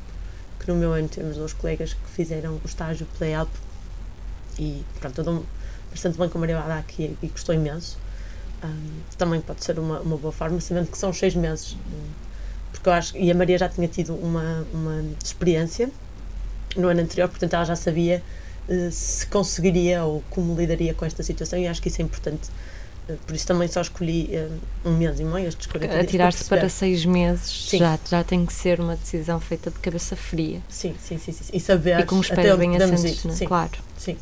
que 0.66 0.72
no 0.72 0.79
meu 0.79 0.92
ano 0.92 1.09
temos 1.09 1.37
dois 1.37 1.52
colegas 1.52 1.94
que 1.94 2.11
fizeram 2.11 2.55
o 2.55 2.66
estágio 2.66 3.07
pela 3.16 3.31
ELP 3.31 3.50
e, 4.59 4.85
pronto, 4.98 5.20
eu 5.20 5.24
dou 5.24 5.46
bastante 5.92 6.18
bem 6.18 6.29
com 6.29 6.38
a 6.38 6.40
Maria 6.40 6.59
Bada 6.59 6.74
aqui 6.74 7.16
e 7.22 7.26
gostou 7.29 7.55
imenso. 7.55 7.96
Um, 8.64 9.00
também 9.16 9.40
pode 9.40 9.64
ser 9.64 9.79
uma, 9.79 10.00
uma 10.00 10.16
boa 10.16 10.33
forma, 10.33 10.61
sabendo 10.61 10.90
que 10.90 10.98
são 10.98 11.12
seis 11.12 11.37
meses. 11.37 11.76
Porque 12.72 12.88
eu 12.88 12.92
acho, 12.92 13.16
e 13.16 13.31
a 13.31 13.35
Maria 13.35 13.57
já 13.57 13.68
tinha 13.68 13.87
tido 13.87 14.14
uma, 14.16 14.66
uma 14.72 15.05
experiência 15.22 15.88
no 16.76 16.88
ano 16.88 17.00
anterior, 17.00 17.29
portanto 17.29 17.55
ela 17.55 17.64
já 17.64 17.76
sabia 17.76 18.20
uh, 18.68 18.90
se 18.90 19.26
conseguiria 19.29 20.05
ou 20.05 20.24
como 20.29 20.57
lidaria 20.57 20.94
com 20.94 21.05
esta 21.05 21.22
situação 21.22 21.59
e 21.61 21.68
acho 21.68 21.81
que 21.81 21.88
isso 21.88 22.02
é 22.02 22.05
importante. 22.05 22.50
Por 23.26 23.36
isso 23.36 23.46
também 23.46 23.68
só 23.68 23.80
escolhi 23.80 24.30
uh, 24.32 24.88
um 24.88 24.96
mês 24.96 25.20
e 25.20 25.24
meio, 25.24 25.46
estes 25.48 25.66
40 25.66 26.00
Atirar-se 26.00 26.44
para, 26.44 26.60
para 26.60 26.68
seis 26.68 27.04
meses 27.04 27.70
já, 27.70 27.98
já 28.08 28.24
tem 28.24 28.44
que 28.44 28.52
ser 28.52 28.80
uma 28.80 28.96
decisão 28.96 29.38
feita 29.38 29.70
de 29.70 29.78
cabeça 29.78 30.16
fria. 30.16 30.60
Sim, 30.68 30.94
sim, 31.00 31.18
sim. 31.18 31.32
sim. 31.32 31.44
E 31.52 31.60
saber 31.60 32.00
e 32.00 32.04
com 32.04 32.18
os 32.18 32.28
pés 32.28 32.58
bem 32.58 32.76
assentes, 32.76 33.24
né? 33.24 33.46
claro. 33.46 33.72
Sim 33.96 34.16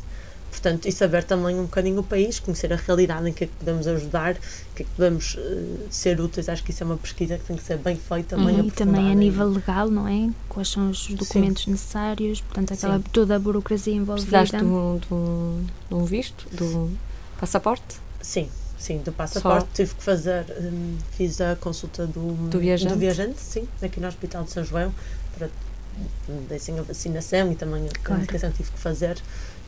portanto, 0.55 0.87
e 0.87 0.91
saber 0.91 1.23
também 1.23 1.59
um 1.59 1.63
bocadinho 1.63 1.99
o 1.99 2.03
país, 2.03 2.39
conhecer 2.39 2.71
a 2.73 2.75
realidade 2.75 3.29
em 3.29 3.33
que 3.33 3.43
é 3.43 3.47
que 3.47 3.53
podemos 3.53 3.87
ajudar, 3.87 4.35
que 4.75 4.83
é 4.83 4.85
que 4.85 4.91
podemos 4.95 5.35
uh, 5.35 5.87
ser 5.89 6.19
úteis. 6.19 6.49
Acho 6.49 6.63
que 6.63 6.71
isso 6.71 6.83
é 6.83 6.85
uma 6.85 6.97
pesquisa 6.97 7.37
que 7.37 7.43
tem 7.45 7.55
que 7.55 7.63
ser 7.63 7.77
bem 7.77 7.95
feita, 7.95 8.35
bem 8.35 8.59
uhum, 8.59 8.65
E 8.65 8.71
também 8.71 9.11
a 9.11 9.15
nível 9.15 9.47
legal, 9.47 9.89
não 9.89 10.07
é? 10.07 10.29
Quais 10.49 10.69
são 10.69 10.89
os 10.89 11.07
documentos 11.07 11.63
Sim. 11.63 11.71
necessários, 11.71 12.41
portanto, 12.41 12.73
aquela, 12.73 13.01
toda 13.11 13.35
a 13.35 13.39
burocracia 13.39 13.93
envolvida. 13.93 14.39
Precisaste 14.39 14.65
do, 14.65 14.99
do, 15.09 15.65
do 15.89 16.05
visto, 16.05 16.47
do 16.51 16.91
passaporte? 17.39 17.97
Sim, 18.21 18.49
sim, 18.77 18.99
do 18.99 19.11
passaporte. 19.11 19.67
Só. 19.67 19.73
Tive 19.73 19.95
que 19.95 20.03
fazer, 20.03 20.45
um, 20.59 20.97
fiz 21.11 21.41
a 21.41 21.55
consulta 21.55 22.05
do, 22.05 22.33
do, 22.49 22.59
viajante. 22.59 22.93
do 22.93 22.99
viajante, 22.99 23.39
sim, 23.39 23.67
aqui 23.81 23.99
no 23.99 24.07
Hospital 24.07 24.43
de 24.43 24.51
São 24.51 24.63
João, 24.63 24.93
para 25.37 25.49
dessem 26.49 26.77
a 26.79 26.81
vacinação 26.81 27.51
e 27.51 27.55
também 27.55 27.87
a 27.87 28.07
comunicação 28.07 28.51
tive 28.51 28.71
que 28.71 28.79
fazer 28.79 29.17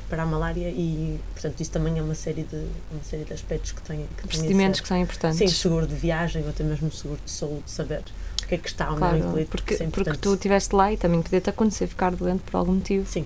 para 0.10 0.24
a 0.24 0.26
malária 0.26 0.70
e, 0.70 1.20
portanto, 1.34 1.60
isso 1.60 1.72
também 1.72 2.00
é 2.00 2.02
uma 2.02 2.16
série 2.16 2.44
de, 2.44 2.68
uma 2.92 3.04
série 3.04 3.26
de 3.26 3.34
aspectos 3.34 3.74
que 3.74 3.82
têm 3.82 4.06
que 4.18 4.28
Procedimentos 4.28 4.80
que 4.80 4.88
são 4.88 4.98
importantes. 4.98 5.38
Sim, 5.38 5.48
seguro 5.48 5.86
de 5.86 5.96
viagem 5.96 6.44
ou 6.44 6.50
até 6.50 6.64
mesmo 6.64 6.92
seguro 6.92 7.20
de 7.24 7.32
saúde, 7.32 7.64
saber 7.66 8.04
o 8.44 8.48
que 8.48 8.56
é 8.56 8.58
que 8.58 8.70
está 8.70 8.90
ou 8.92 8.98
claro, 8.98 9.18
não 9.18 9.28
incluído. 9.28 9.50
Porque, 9.50 9.74
é 9.74 9.88
porque 9.88 10.18
tu 10.18 10.34
estiveste 10.34 10.74
lá 10.74 10.92
e 10.94 10.98
também 10.98 11.22
podia-te 11.22 11.50
acontecer 11.50 11.88
ficar 11.88 12.16
doente 12.16 12.42
por 12.44 12.58
algum 12.58 12.74
motivo. 12.74 13.06
Sim. 13.10 13.26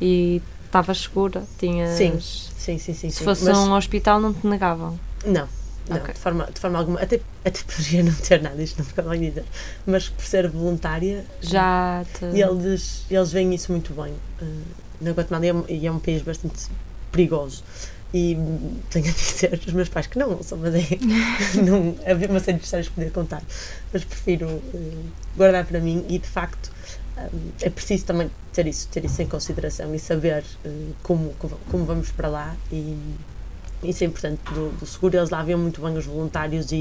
E 0.00 0.40
estavas 0.72 1.02
segura, 1.02 1.44
tinhas... 1.58 1.98
Sim, 1.98 2.18
sim, 2.18 2.78
sim. 2.78 2.94
sim 2.94 3.10
Se 3.10 3.22
fosse 3.22 3.44
Mas, 3.44 3.58
um 3.58 3.72
hospital 3.72 4.18
não 4.18 4.32
te 4.32 4.46
negavam? 4.46 4.98
Não, 5.26 5.46
não, 5.86 5.96
okay. 5.98 6.14
de, 6.14 6.20
forma, 6.20 6.48
de 6.52 6.58
forma 6.58 6.78
alguma. 6.78 6.98
Até, 6.98 7.20
até 7.44 7.60
poderia 7.62 8.02
não 8.02 8.14
ter 8.14 8.40
nada, 8.40 8.60
isto 8.62 8.78
não 8.78 8.84
fica 8.84 9.02
bem 9.02 9.20
dizer. 9.20 9.44
Mas 9.84 10.08
por 10.08 10.24
ser 10.24 10.48
voluntária. 10.48 11.26
Já 11.42 12.04
te... 12.18 12.24
eles, 12.24 13.04
eles 13.10 13.32
veem 13.32 13.54
isso 13.54 13.70
muito 13.70 13.92
bem. 13.92 14.14
Uh, 14.40 14.62
na 15.02 15.10
Guatemala 15.10 15.64
e 15.68 15.86
é 15.86 15.92
um 15.92 15.98
país 15.98 16.22
bastante 16.22 16.68
perigoso. 17.10 17.62
E 18.14 18.36
tenho 18.90 19.08
a 19.08 19.12
dizer 19.12 19.60
os 19.66 19.72
meus 19.72 19.88
pais 19.88 20.06
que 20.06 20.18
não 20.18 20.42
são, 20.42 20.56
mas 20.58 20.74
é. 20.74 20.86
não, 21.62 21.94
havia 22.10 22.28
uma 22.28 22.40
série 22.40 22.58
de 22.58 22.64
histórias 22.64 22.88
que 22.88 22.94
poder 22.94 23.10
contar, 23.10 23.42
mas 23.92 24.04
prefiro 24.04 24.48
uh, 24.48 25.04
guardar 25.36 25.66
para 25.66 25.80
mim. 25.80 26.04
E 26.08 26.18
de 26.18 26.26
facto, 26.26 26.70
é 27.60 27.70
preciso 27.70 28.04
também 28.04 28.30
ter 28.52 28.66
isso, 28.66 28.88
ter 28.88 29.04
isso 29.04 29.20
em 29.20 29.26
consideração 29.26 29.94
e 29.94 29.98
saber 29.98 30.44
uh, 30.64 30.94
como, 31.02 31.34
como 31.70 31.84
vamos 31.84 32.10
para 32.10 32.28
lá 32.28 32.56
e 32.70 32.96
isso 33.82 34.04
é 34.04 34.06
importante 34.06 34.40
do, 34.52 34.70
do 34.78 34.86
seguro, 34.86 35.16
eles 35.16 35.30
lá 35.30 35.42
viam 35.42 35.58
muito 35.58 35.80
bem 35.80 35.96
os 35.96 36.06
voluntários 36.06 36.72
e 36.72 36.80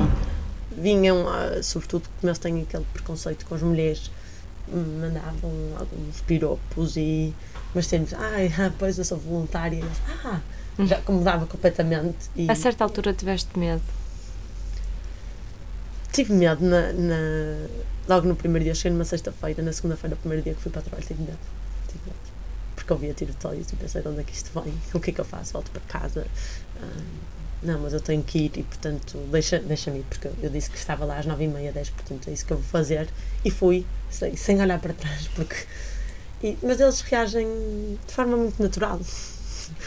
vinham, 0.71 1.25
uh, 1.25 1.63
sobretudo 1.63 2.07
como 2.19 2.29
eles 2.29 2.39
têm 2.39 2.61
aquele 2.61 2.85
preconceito 2.93 3.45
com 3.45 3.55
as 3.55 3.61
mulheres, 3.61 4.11
mandavam 4.67 5.51
alguns 5.77 6.21
piropos 6.21 6.95
e 6.95 7.33
mas 7.73 7.87
sempre, 7.87 8.15
ah, 8.15 8.71
pois 8.77 8.97
eu 8.97 9.05
sou 9.05 9.17
voluntária, 9.17 9.83
ah, 10.25 10.39
já 10.79 10.97
acomodava 10.97 11.45
completamente. 11.45 12.29
E, 12.35 12.51
a 12.51 12.55
certa 12.55 12.83
altura 12.83 13.13
tiveste 13.13 13.57
medo? 13.57 13.81
Tive 16.11 16.33
medo 16.33 16.65
na, 16.65 16.91
na 16.93 17.67
logo 18.07 18.27
no 18.27 18.35
primeiro 18.35 18.65
dia, 18.65 18.75
cheguei 18.75 18.91
numa 18.91 19.05
sexta-feira, 19.05 19.61
na 19.63 19.71
segunda-feira, 19.71 20.15
primeiro 20.15 20.43
dia 20.43 20.53
que 20.53 20.61
fui 20.61 20.71
para 20.71 20.79
o 20.79 20.83
trabalho, 20.83 21.05
tive 21.05 21.21
medo. 21.21 21.37
Tive 21.87 21.99
medo. 22.05 22.17
Porque 22.75 22.93
ouvia 22.93 23.13
tirotéios 23.13 23.71
e 23.71 23.75
pensei, 23.75 24.01
de 24.01 24.07
onde 24.07 24.21
é 24.21 24.23
que 24.23 24.33
isto 24.33 24.51
vem? 24.59 24.73
O 24.93 24.99
que 24.99 25.11
é 25.11 25.13
que 25.13 25.21
eu 25.21 25.25
faço? 25.25 25.53
Volto 25.53 25.71
para 25.71 25.81
casa? 25.81 26.25
Ah, 26.81 27.01
não, 27.63 27.79
mas 27.79 27.93
eu 27.93 28.01
tenho 28.01 28.23
que 28.23 28.39
ir 28.39 28.51
e, 28.57 28.63
portanto, 28.63 29.17
deixa-me 29.31 29.65
deixa 29.65 29.91
ir, 29.91 30.03
porque 30.09 30.29
eu 30.41 30.49
disse 30.49 30.69
que 30.69 30.77
estava 30.77 31.05
lá 31.05 31.19
às 31.19 31.25
nove 31.25 31.43
e 31.43 31.47
meia, 31.47 31.71
dez, 31.71 31.89
portanto, 31.89 32.27
é 32.27 32.33
isso 32.33 32.45
que 32.45 32.51
eu 32.51 32.57
vou 32.57 32.65
fazer. 32.65 33.07
E 33.45 33.51
fui, 33.51 33.85
sem, 34.09 34.35
sem 34.35 34.59
olhar 34.61 34.79
para 34.79 34.93
trás, 34.93 35.27
porque... 35.35 35.55
E, 36.43 36.57
mas 36.63 36.79
eles 36.79 37.01
reagem 37.01 37.47
de 38.07 38.13
forma 38.13 38.35
muito 38.35 38.61
natural. 38.61 38.99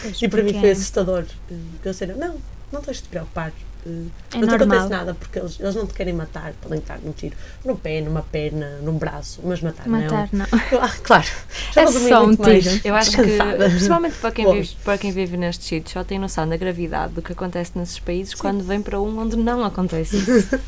Pois 0.00 0.22
e 0.22 0.28
para 0.28 0.42
mim 0.42 0.58
foi 0.60 0.70
assustador. 0.70 1.24
Porque 1.48 1.88
eu 1.88 1.92
sei, 1.92 2.06
não, 2.06 2.40
não 2.72 2.80
tens 2.80 2.98
de 2.98 3.02
te 3.02 3.08
preocupar. 3.08 3.52
É 3.86 4.38
não 4.38 4.48
te 4.48 4.54
acontece 4.54 4.88
nada 4.88 5.14
porque 5.14 5.38
eles, 5.38 5.60
eles 5.60 5.74
não 5.74 5.86
te 5.86 5.92
querem 5.92 6.14
matar, 6.14 6.54
podem 6.62 6.78
estar 6.78 6.98
um 7.04 7.12
tiro 7.12 7.36
no 7.64 7.76
pé, 7.76 8.00
numa 8.00 8.22
perna, 8.22 8.78
num 8.82 8.96
braço, 8.96 9.40
mas 9.44 9.60
matar, 9.60 9.86
matar 9.86 10.28
não. 10.32 10.46
não. 10.50 10.80
Ah, 10.80 10.92
claro, 11.02 11.26
já 11.72 11.82
é 11.82 11.86
só 11.86 12.24
um 12.24 12.34
tiro. 12.34 12.80
Eu 12.82 12.94
acho 12.94 13.10
que, 13.10 13.22
principalmente 13.70 14.16
para 14.16 14.32
quem, 14.32 14.50
vive, 14.50 14.76
para 14.82 14.98
quem 14.98 15.12
vive 15.12 15.36
nestes 15.36 15.68
sítios, 15.68 15.92
só 15.92 16.02
tem 16.02 16.18
noção 16.18 16.48
da 16.48 16.56
gravidade 16.56 17.12
do 17.12 17.20
que 17.20 17.32
acontece 17.32 17.72
nesses 17.76 17.98
países 17.98 18.30
Sim. 18.30 18.38
quando 18.38 18.64
vem 18.64 18.80
para 18.80 18.98
um 18.98 19.18
onde 19.18 19.36
não 19.36 19.62
acontece 19.64 20.16
isso. 20.16 20.60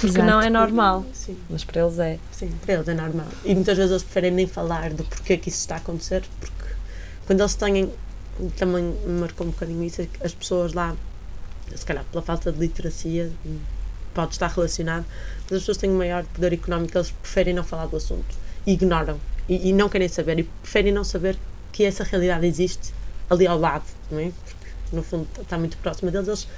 Porque 0.00 0.18
Exato. 0.18 0.26
não 0.26 0.40
é 0.42 0.50
normal. 0.50 1.04
Sim. 1.12 1.36
Mas 1.48 1.62
para 1.62 1.82
eles 1.82 1.98
é. 1.98 2.18
Sim, 2.32 2.50
para 2.64 2.74
eles 2.74 2.88
é 2.88 2.94
normal. 2.94 3.28
E 3.44 3.54
muitas 3.54 3.76
vezes 3.76 3.92
eles 3.92 4.02
preferem 4.02 4.32
nem 4.32 4.46
falar 4.46 4.90
do 4.90 5.04
porquê 5.04 5.36
que 5.36 5.48
isso 5.48 5.58
está 5.58 5.76
a 5.76 5.78
acontecer, 5.78 6.24
porque 6.40 6.74
quando 7.26 7.40
eles 7.40 7.54
têm. 7.54 7.92
Também 8.56 8.82
me 8.82 9.20
marcou 9.20 9.46
um 9.46 9.50
bocadinho 9.50 9.84
isso, 9.84 10.00
é 10.00 10.08
as 10.24 10.32
pessoas 10.32 10.72
lá 10.72 10.96
se 11.76 11.84
calhar 11.84 12.04
pela 12.10 12.22
falta 12.22 12.52
de 12.52 12.58
literacia, 12.58 13.30
pode 14.14 14.32
estar 14.32 14.48
relacionado, 14.48 15.04
mas 15.44 15.52
as 15.52 15.58
pessoas 15.60 15.76
têm 15.76 15.90
um 15.90 15.98
maior 15.98 16.24
poder 16.24 16.52
económico, 16.52 16.96
eles 16.96 17.10
preferem 17.10 17.54
não 17.54 17.64
falar 17.64 17.86
do 17.86 17.96
assunto 17.96 18.40
ignoram 18.66 19.18
e, 19.48 19.70
e, 19.70 19.72
não 19.72 19.88
querem 19.88 20.08
saber 20.08 20.38
e 20.38 20.42
preferem 20.44 20.92
não 20.92 21.04
saber 21.04 21.36
que 21.72 21.84
essa 21.84 22.04
realidade 22.04 22.46
existe 22.46 22.92
ali 23.28 23.46
ao 23.46 23.58
lado, 23.58 23.84
não 24.10 24.18
é? 24.18 24.30
Porque 24.44 24.96
no 24.96 25.02
fundo 25.02 25.26
está 25.40 25.58
muito 25.58 25.76
próxima 25.78 26.10
deles, 26.10 26.28
eles 26.28 26.48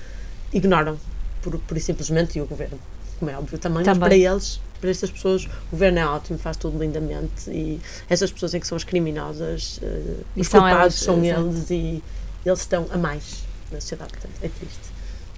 ignoram 0.53 0.98
por, 1.40 1.59
por 1.59 1.79
simplesmente 1.81 2.38
e 2.38 2.42
o 2.42 2.46
governo, 2.46 2.79
como 3.18 3.31
é 3.31 3.37
óbvio 3.37 3.59
também, 3.59 3.85
também. 3.85 4.01
mas 4.01 4.09
para 4.09 4.16
eles, 4.16 4.61
para 4.81 4.90
estas 4.90 5.11
pessoas, 5.11 5.44
o 5.44 5.70
governo 5.70 5.98
é 5.98 6.07
ótimo, 6.07 6.38
faz 6.38 6.57
tudo 6.57 6.79
lindamente 6.79 7.51
e 7.51 7.81
essas 8.09 8.31
pessoas 8.31 8.55
é 8.55 8.61
que 8.61 8.66
são 8.66 8.77
as 8.77 8.85
criminosas, 8.85 9.79
uh, 9.79 10.25
os 10.37 10.48
culpados 10.48 10.96
são 10.96 11.25
eles 11.25 11.70
e 11.70 12.03
eles 12.44 12.61
estão 12.61 12.87
a 12.90 12.98
mais 12.98 13.44
na 13.70 13.81
sociedade, 13.81 14.11
portanto 14.12 14.35
é 14.42 14.48
triste. 14.48 14.91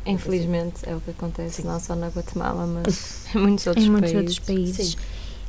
Infelizmente 0.06 0.88
é 0.88 0.94
o 0.94 1.00
que 1.00 1.10
acontece 1.10 1.62
Sim. 1.62 1.68
não 1.68 1.80
só 1.80 1.94
na 1.94 2.08
Guatemala, 2.08 2.66
mas 2.66 3.26
em 3.34 3.38
muitos 3.38 3.66
outros 3.66 3.86
em 3.86 3.90
muitos 3.90 4.10
países. 4.10 4.38
Outros 4.38 4.38
países. 4.40 4.90
Sim. 4.92 4.96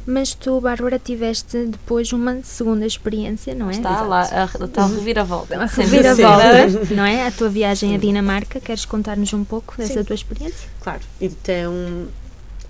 Mas 0.08 0.36
tu, 0.36 0.62
Bárbara, 0.62 1.00
tiveste 1.00 1.66
depois 1.66 2.14
uma 2.14 2.40
segunda 2.44 2.86
experiência, 2.86 3.56
não 3.56 3.70
é? 3.70 3.74
Está 3.74 3.92
Exato. 3.92 4.08
lá, 4.08 4.22
a, 4.22 4.66
está 4.66 4.84
a 4.84 4.88
reviravolta. 4.88 5.60
A 5.60 5.66
reviravolta, 5.66 6.68
não 6.94 7.04
é? 7.04 7.26
A 7.26 7.32
tua 7.32 7.50
viagem 7.50 7.96
à 7.96 7.98
Dinamarca. 7.98 8.60
Queres 8.60 8.86
contar-nos 8.86 9.34
um 9.34 9.44
pouco 9.44 9.76
dessa 9.78 9.94
sim. 9.94 10.04
tua 10.04 10.14
experiência? 10.14 10.70
Claro. 10.80 11.02
Então, 11.20 12.08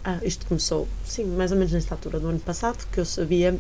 ah, 0.06 0.20
isto 0.24 0.46
começou, 0.46 0.88
sim, 1.04 1.26
mais 1.26 1.52
ou 1.52 1.58
menos 1.58 1.74
nesta 1.74 1.94
altura 1.94 2.22
do 2.22 2.30
ano 2.30 2.40
passado, 2.40 2.88
que 2.90 3.00
eu 3.00 3.06
sabia, 3.06 3.58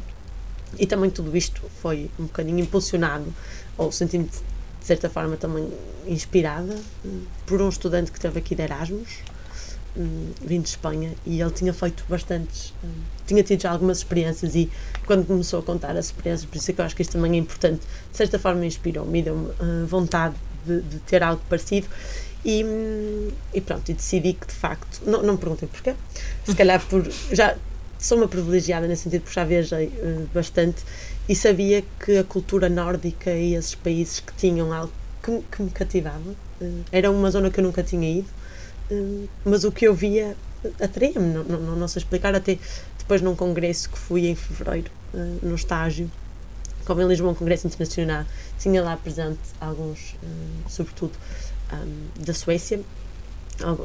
e 0.79 0.85
também 0.85 1.09
tudo 1.09 1.35
isto 1.35 1.61
foi 1.81 2.09
um 2.17 2.23
bocadinho 2.23 2.59
impulsionado, 2.59 3.33
ou 3.77 3.91
sentindo 3.91 4.29
de 4.85 4.87
certa 4.87 5.09
forma 5.09 5.35
também 5.35 5.67
inspirada 6.05 6.77
hum, 7.03 7.23
por 7.47 7.59
um 7.59 7.67
estudante 7.67 8.11
que 8.11 8.19
teve 8.19 8.37
aqui 8.37 8.53
de 8.53 8.61
Erasmus, 8.61 9.17
hum, 9.97 10.29
vindo 10.39 10.61
de 10.61 10.69
Espanha, 10.69 11.11
e 11.25 11.41
ele 11.41 11.49
tinha 11.49 11.73
feito 11.73 12.05
bastantes, 12.07 12.71
hum, 12.83 12.91
tinha 13.25 13.41
tido 13.41 13.63
já 13.63 13.71
algumas 13.71 13.97
experiências 13.97 14.53
e 14.53 14.69
quando 15.07 15.25
começou 15.25 15.59
a 15.59 15.63
contar 15.63 15.97
as 15.97 16.05
experiências, 16.05 16.47
por 16.47 16.55
isso 16.55 16.69
é 16.69 16.73
que 16.75 16.81
eu 16.81 16.85
acho 16.85 16.95
que 16.95 17.01
isto 17.01 17.13
também 17.13 17.33
é 17.33 17.37
importante, 17.37 17.81
de 18.11 18.15
certa 18.15 18.37
forma 18.37 18.63
inspirou-me 18.63 19.17
e 19.17 19.23
deu-me 19.23 19.49
vontade 19.87 20.35
de, 20.63 20.81
de, 20.81 20.99
ter 20.99 21.23
algo 21.23 21.41
parecido. 21.49 21.87
E, 22.45 22.63
e, 23.55 23.59
pronto, 23.59 23.89
e 23.89 23.95
decidi 23.95 24.33
que 24.33 24.45
de 24.45 24.53
facto, 24.53 25.01
não, 25.03 25.23
não 25.23 25.33
me 25.33 25.39
perguntem 25.39 25.67
porquê, 25.67 25.95
se 26.45 26.53
calhar 26.53 26.79
por, 26.85 27.03
já 27.31 27.57
sou 27.97 28.19
uma 28.19 28.27
privilegiada 28.27 28.87
nesse 28.87 29.01
sentido 29.01 29.23
porque 29.23 29.33
já 29.33 29.43
viajei 29.43 29.91
bastante 30.31 30.83
e 31.27 31.35
sabia 31.35 31.83
que 31.99 32.17
a 32.17 32.23
cultura 32.23 32.69
nórdica 32.69 33.31
e 33.31 33.55
esses 33.55 33.75
países 33.75 34.19
que 34.19 34.33
tinham 34.33 34.71
algo 34.71 34.91
que, 35.23 35.41
que 35.51 35.61
me 35.61 35.69
cativava. 35.69 36.35
Uh, 36.61 36.83
era 36.91 37.09
uma 37.11 37.29
zona 37.31 37.49
que 37.49 37.59
eu 37.59 37.63
nunca 37.63 37.83
tinha 37.83 38.19
ido, 38.19 38.27
uh, 38.91 39.29
mas 39.43 39.63
o 39.63 39.71
que 39.71 39.87
eu 39.87 39.93
via 39.93 40.35
atraía-me, 40.79 41.33
não, 41.33 41.43
não, 41.43 41.75
não 41.75 41.87
sei 41.87 42.01
explicar. 42.01 42.35
Até 42.35 42.57
depois 42.97 43.21
num 43.21 43.35
congresso 43.35 43.89
que 43.89 43.97
fui 43.97 44.27
em 44.27 44.35
fevereiro, 44.35 44.91
no 45.41 45.55
estágio, 45.55 46.09
como 46.85 47.01
em 47.01 47.07
Lisboa, 47.07 47.31
um 47.31 47.35
congresso 47.35 47.67
internacional, 47.67 48.25
tinha 48.59 48.81
lá 48.83 48.97
presente 48.97 49.39
alguns, 49.59 50.15
sobretudo 50.67 51.13
um, 51.73 52.23
da 52.23 52.33
Suécia, 52.33 52.81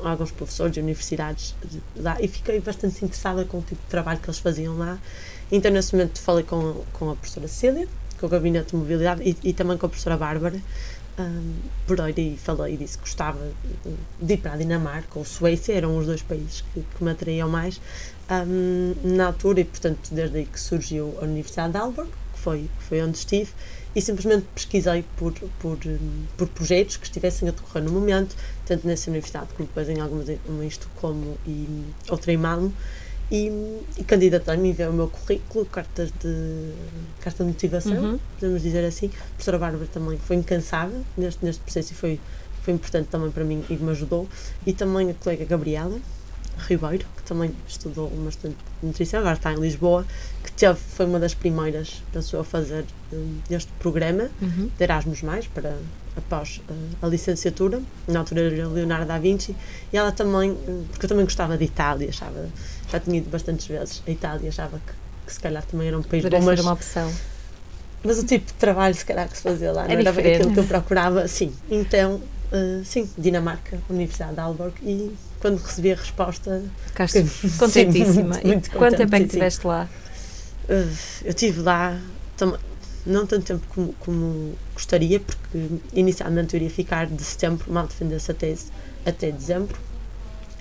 alguns 0.05 0.31
professores 0.33 0.73
de 0.73 0.81
universidades 0.81 1.55
lá 1.97 2.17
e 2.21 2.27
fiquei 2.27 2.61
bastante 2.61 3.05
interessada 3.05 3.45
com 3.45 3.59
o 3.59 3.63
tipo 3.63 3.81
de 3.81 3.89
trabalho 3.89 4.19
que 4.19 4.29
eles 4.29 4.39
faziam 4.39 4.77
lá. 4.77 4.99
Então, 5.53 5.71
nesse 5.71 5.95
momento, 5.95 6.21
falei 6.21 6.45
com, 6.45 6.85
com 6.93 7.11
a 7.11 7.17
professora 7.17 7.49
Cília, 7.49 7.89
com 8.19 8.27
o 8.27 8.29
gabinete 8.29 8.71
de 8.71 8.77
mobilidade 8.77 9.23
e, 9.23 9.37
e 9.51 9.53
também 9.53 9.77
com 9.77 9.87
a 9.87 9.89
professora 9.89 10.17
Bárbara. 10.17 10.61
Um, 11.19 11.55
aí 12.03 12.39
falei 12.39 12.75
e 12.75 12.77
disse 12.79 12.97
que 12.97 13.05
gostava 13.05 13.39
de 14.21 14.35
ir 14.35 14.37
para 14.39 14.53
a 14.53 14.57
Dinamarca 14.57 15.19
ou 15.19 15.25
Suécia, 15.25 15.75
eram 15.75 15.99
os 15.99 16.07
dois 16.07 16.23
países 16.23 16.63
que, 16.73 16.83
que 16.83 17.05
me 17.05 17.11
atraíam 17.11 17.49
mais 17.49 17.81
um, 18.31 18.95
na 19.03 19.27
altura 19.27 19.61
e, 19.61 19.65
portanto, 19.65 20.11
desde 20.13 20.39
aí 20.39 20.47
que 20.47 20.59
surgiu 20.59 21.15
a 21.21 21.25
Universidade 21.25 21.73
de 21.73 21.79
Aalborg, 21.79 22.09
que 22.33 22.39
foi, 22.39 22.71
que 22.79 22.85
foi 22.85 23.03
onde 23.03 23.19
estive 23.19 23.51
e 23.95 24.01
simplesmente 24.01 24.47
pesquisei 24.55 25.05
por, 25.17 25.33
por, 25.59 25.79
por 26.37 26.49
projetos 26.49 26.97
que 26.97 27.07
estivessem 27.07 27.49
a 27.49 27.51
decorrer 27.51 27.83
no 27.83 27.91
momento, 27.91 28.37
tanto 28.65 28.87
nessa 28.87 29.11
universidade 29.11 29.49
como 29.57 29.69
depois 29.69 29.89
em 29.89 30.01
algumas, 30.01 30.29
uma 30.47 30.65
em 30.65 30.69
Estocolmo 30.69 31.37
e 31.47 31.85
outra 32.09 32.33
em 32.33 32.37
Malmo, 32.37 32.73
e, 33.31 33.81
e 33.97 34.05
candidatei-me, 34.05 34.71
enviei 34.71 34.89
o 34.89 34.93
meu 34.93 35.09
currículo, 35.09 35.65
cartas 35.67 36.11
de, 36.21 36.73
carta 37.21 37.45
de 37.45 37.51
motivação, 37.51 38.03
uhum. 38.03 38.19
podemos 38.39 38.63
dizer 38.63 38.85
assim. 38.85 39.07
A 39.07 39.29
professora 39.35 39.59
Bárbara 39.59 39.87
também 39.93 40.19
foi 40.19 40.37
incansável 40.37 41.05
neste, 41.17 41.45
neste 41.45 41.63
processo 41.63 41.93
e 41.93 41.95
foi, 41.95 42.21
foi 42.63 42.75
importante 42.75 43.09
também 43.09 43.31
para 43.31 43.45
mim 43.45 43.65
e 43.71 43.77
me 43.77 43.91
ajudou. 43.91 44.29
E 44.67 44.73
também 44.73 45.11
a 45.11 45.15
colega 45.15 45.45
Gabriela, 45.45 45.99
Ribeiro, 46.67 47.07
que 47.17 47.23
também 47.23 47.53
estudou 47.67 48.09
bastante 48.25 48.57
nutrição, 48.83 49.21
agora 49.21 49.37
está 49.37 49.53
em 49.53 49.57
Lisboa, 49.57 50.07
que 50.43 50.53
teve, 50.53 50.79
foi 50.79 51.07
uma 51.07 51.19
das 51.19 51.35
primeiras, 51.35 52.03
pensou, 52.13 52.41
a 52.41 52.45
fazer 52.45 52.85
um, 53.13 53.39
este 53.51 53.71
programa 53.79 54.31
uhum. 54.41 54.71
de 54.77 54.85
Erasmus, 54.85 55.23
mais, 55.23 55.47
para, 55.47 55.77
após 56.17 56.61
uh, 56.69 57.07
a 57.07 57.07
licenciatura, 57.07 57.81
na 58.09 58.21
altura 58.21 58.43
era 58.43 58.69
Leonardo 58.69 59.07
da 59.07 59.19
Vinci, 59.19 59.55
e 59.93 59.97
ela 59.97 60.13
também, 60.13 60.53
hum, 60.53 60.85
porque 60.91 61.07
eu 61.07 61.09
também 61.09 61.25
gostava 61.25 61.57
de 61.57 61.65
Itália, 61.65 62.09
achava, 62.09 62.49
já 62.91 63.01
tinha 63.01 63.19
ido 63.19 63.31
bastantes 63.31 63.67
vezes 63.67 64.03
a 64.07 64.11
Itália, 64.11 64.49
achava 64.49 64.79
que, 64.79 64.93
que 65.27 65.33
se 65.33 65.41
calhar 65.41 65.65
também 65.65 65.89
era 65.89 65.99
um 65.99 66.03
país 66.03 66.25
bom, 66.25 66.43
mas, 66.43 66.61
uma 66.61 66.73
opção. 66.73 67.13
Mas 68.03 68.19
o 68.19 68.25
tipo 68.25 68.47
de 68.47 68.55
trabalho, 68.55 68.95
se 68.95 69.05
calhar, 69.05 69.29
que 69.29 69.37
se 69.37 69.43
fazia 69.43 69.73
lá, 69.73 69.85
é 69.85 69.89
não 69.89 70.01
era 70.01 70.11
aquilo 70.11 70.53
que 70.53 70.61
eu 70.61 70.65
procurava, 70.65 71.29
sim. 71.29 71.53
Então, 71.71 72.15
uh, 72.53 72.85
sim, 72.85 73.09
Dinamarca, 73.17 73.79
Universidade 73.89 74.35
de 74.35 74.41
Aalborg, 74.41 74.75
e 74.83 75.15
quando 75.41 75.59
recebi 75.59 75.93
a 75.93 75.97
resposta. 75.97 76.63
Ficaste 76.87 77.25
contentíssima. 77.59 78.35
Sim, 78.35 78.41
muito, 78.43 78.47
muito 78.47 78.71
quanto 78.71 78.97
tempo 78.97 79.15
é 79.15 79.19
que 79.19 79.27
estiveste 79.27 79.67
lá? 79.67 79.89
Eu 80.69 80.87
estive 81.25 81.61
lá 81.63 81.99
não 83.05 83.27
tanto 83.27 83.45
tempo 83.45 83.67
como, 83.75 83.93
como, 83.95 84.55
gostaria, 84.75 85.21
porque 85.21 85.69
inicialmente 85.93 86.55
eu 86.55 86.59
iria 86.59 86.71
ficar 86.71 87.07
de 87.07 87.23
setembro, 87.23 87.73
mal 87.73 87.87
defendesse 87.87 88.31
a 88.31 88.35
tese, 88.35 88.67
até 89.05 89.31
dezembro, 89.31 89.77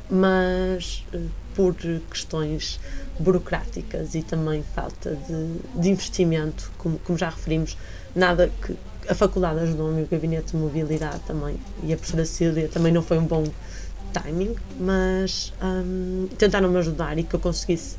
mas 0.10 1.06
uh, 1.14 1.30
por 1.54 1.76
questões 2.10 2.80
burocráticas 3.20 4.16
e 4.16 4.24
também 4.24 4.64
falta 4.74 5.16
de, 5.16 5.82
de 5.82 5.90
investimento, 5.90 6.72
como, 6.78 6.98
como, 7.00 7.18
já 7.18 7.30
referimos, 7.30 7.78
nada 8.16 8.50
que 8.66 8.76
a 9.08 9.16
faculdade 9.16 9.60
ajudou-me, 9.60 10.04
o 10.04 10.08
gabinete 10.08 10.52
de 10.52 10.58
mobilidade 10.58 11.20
também 11.28 11.60
e 11.84 11.92
a 11.92 11.98
professora 11.98 12.26
Sílvia 12.26 12.68
também 12.68 12.92
não 12.94 13.02
foi 13.02 13.18
um 13.18 13.26
bom 13.26 13.44
timing, 14.10 14.56
mas 14.80 15.54
um, 15.62 16.28
tentaram 16.38 16.70
me 16.70 16.78
ajudar 16.78 17.18
e 17.18 17.24
que 17.24 17.36
eu 17.36 17.40
conseguisse 17.40 17.96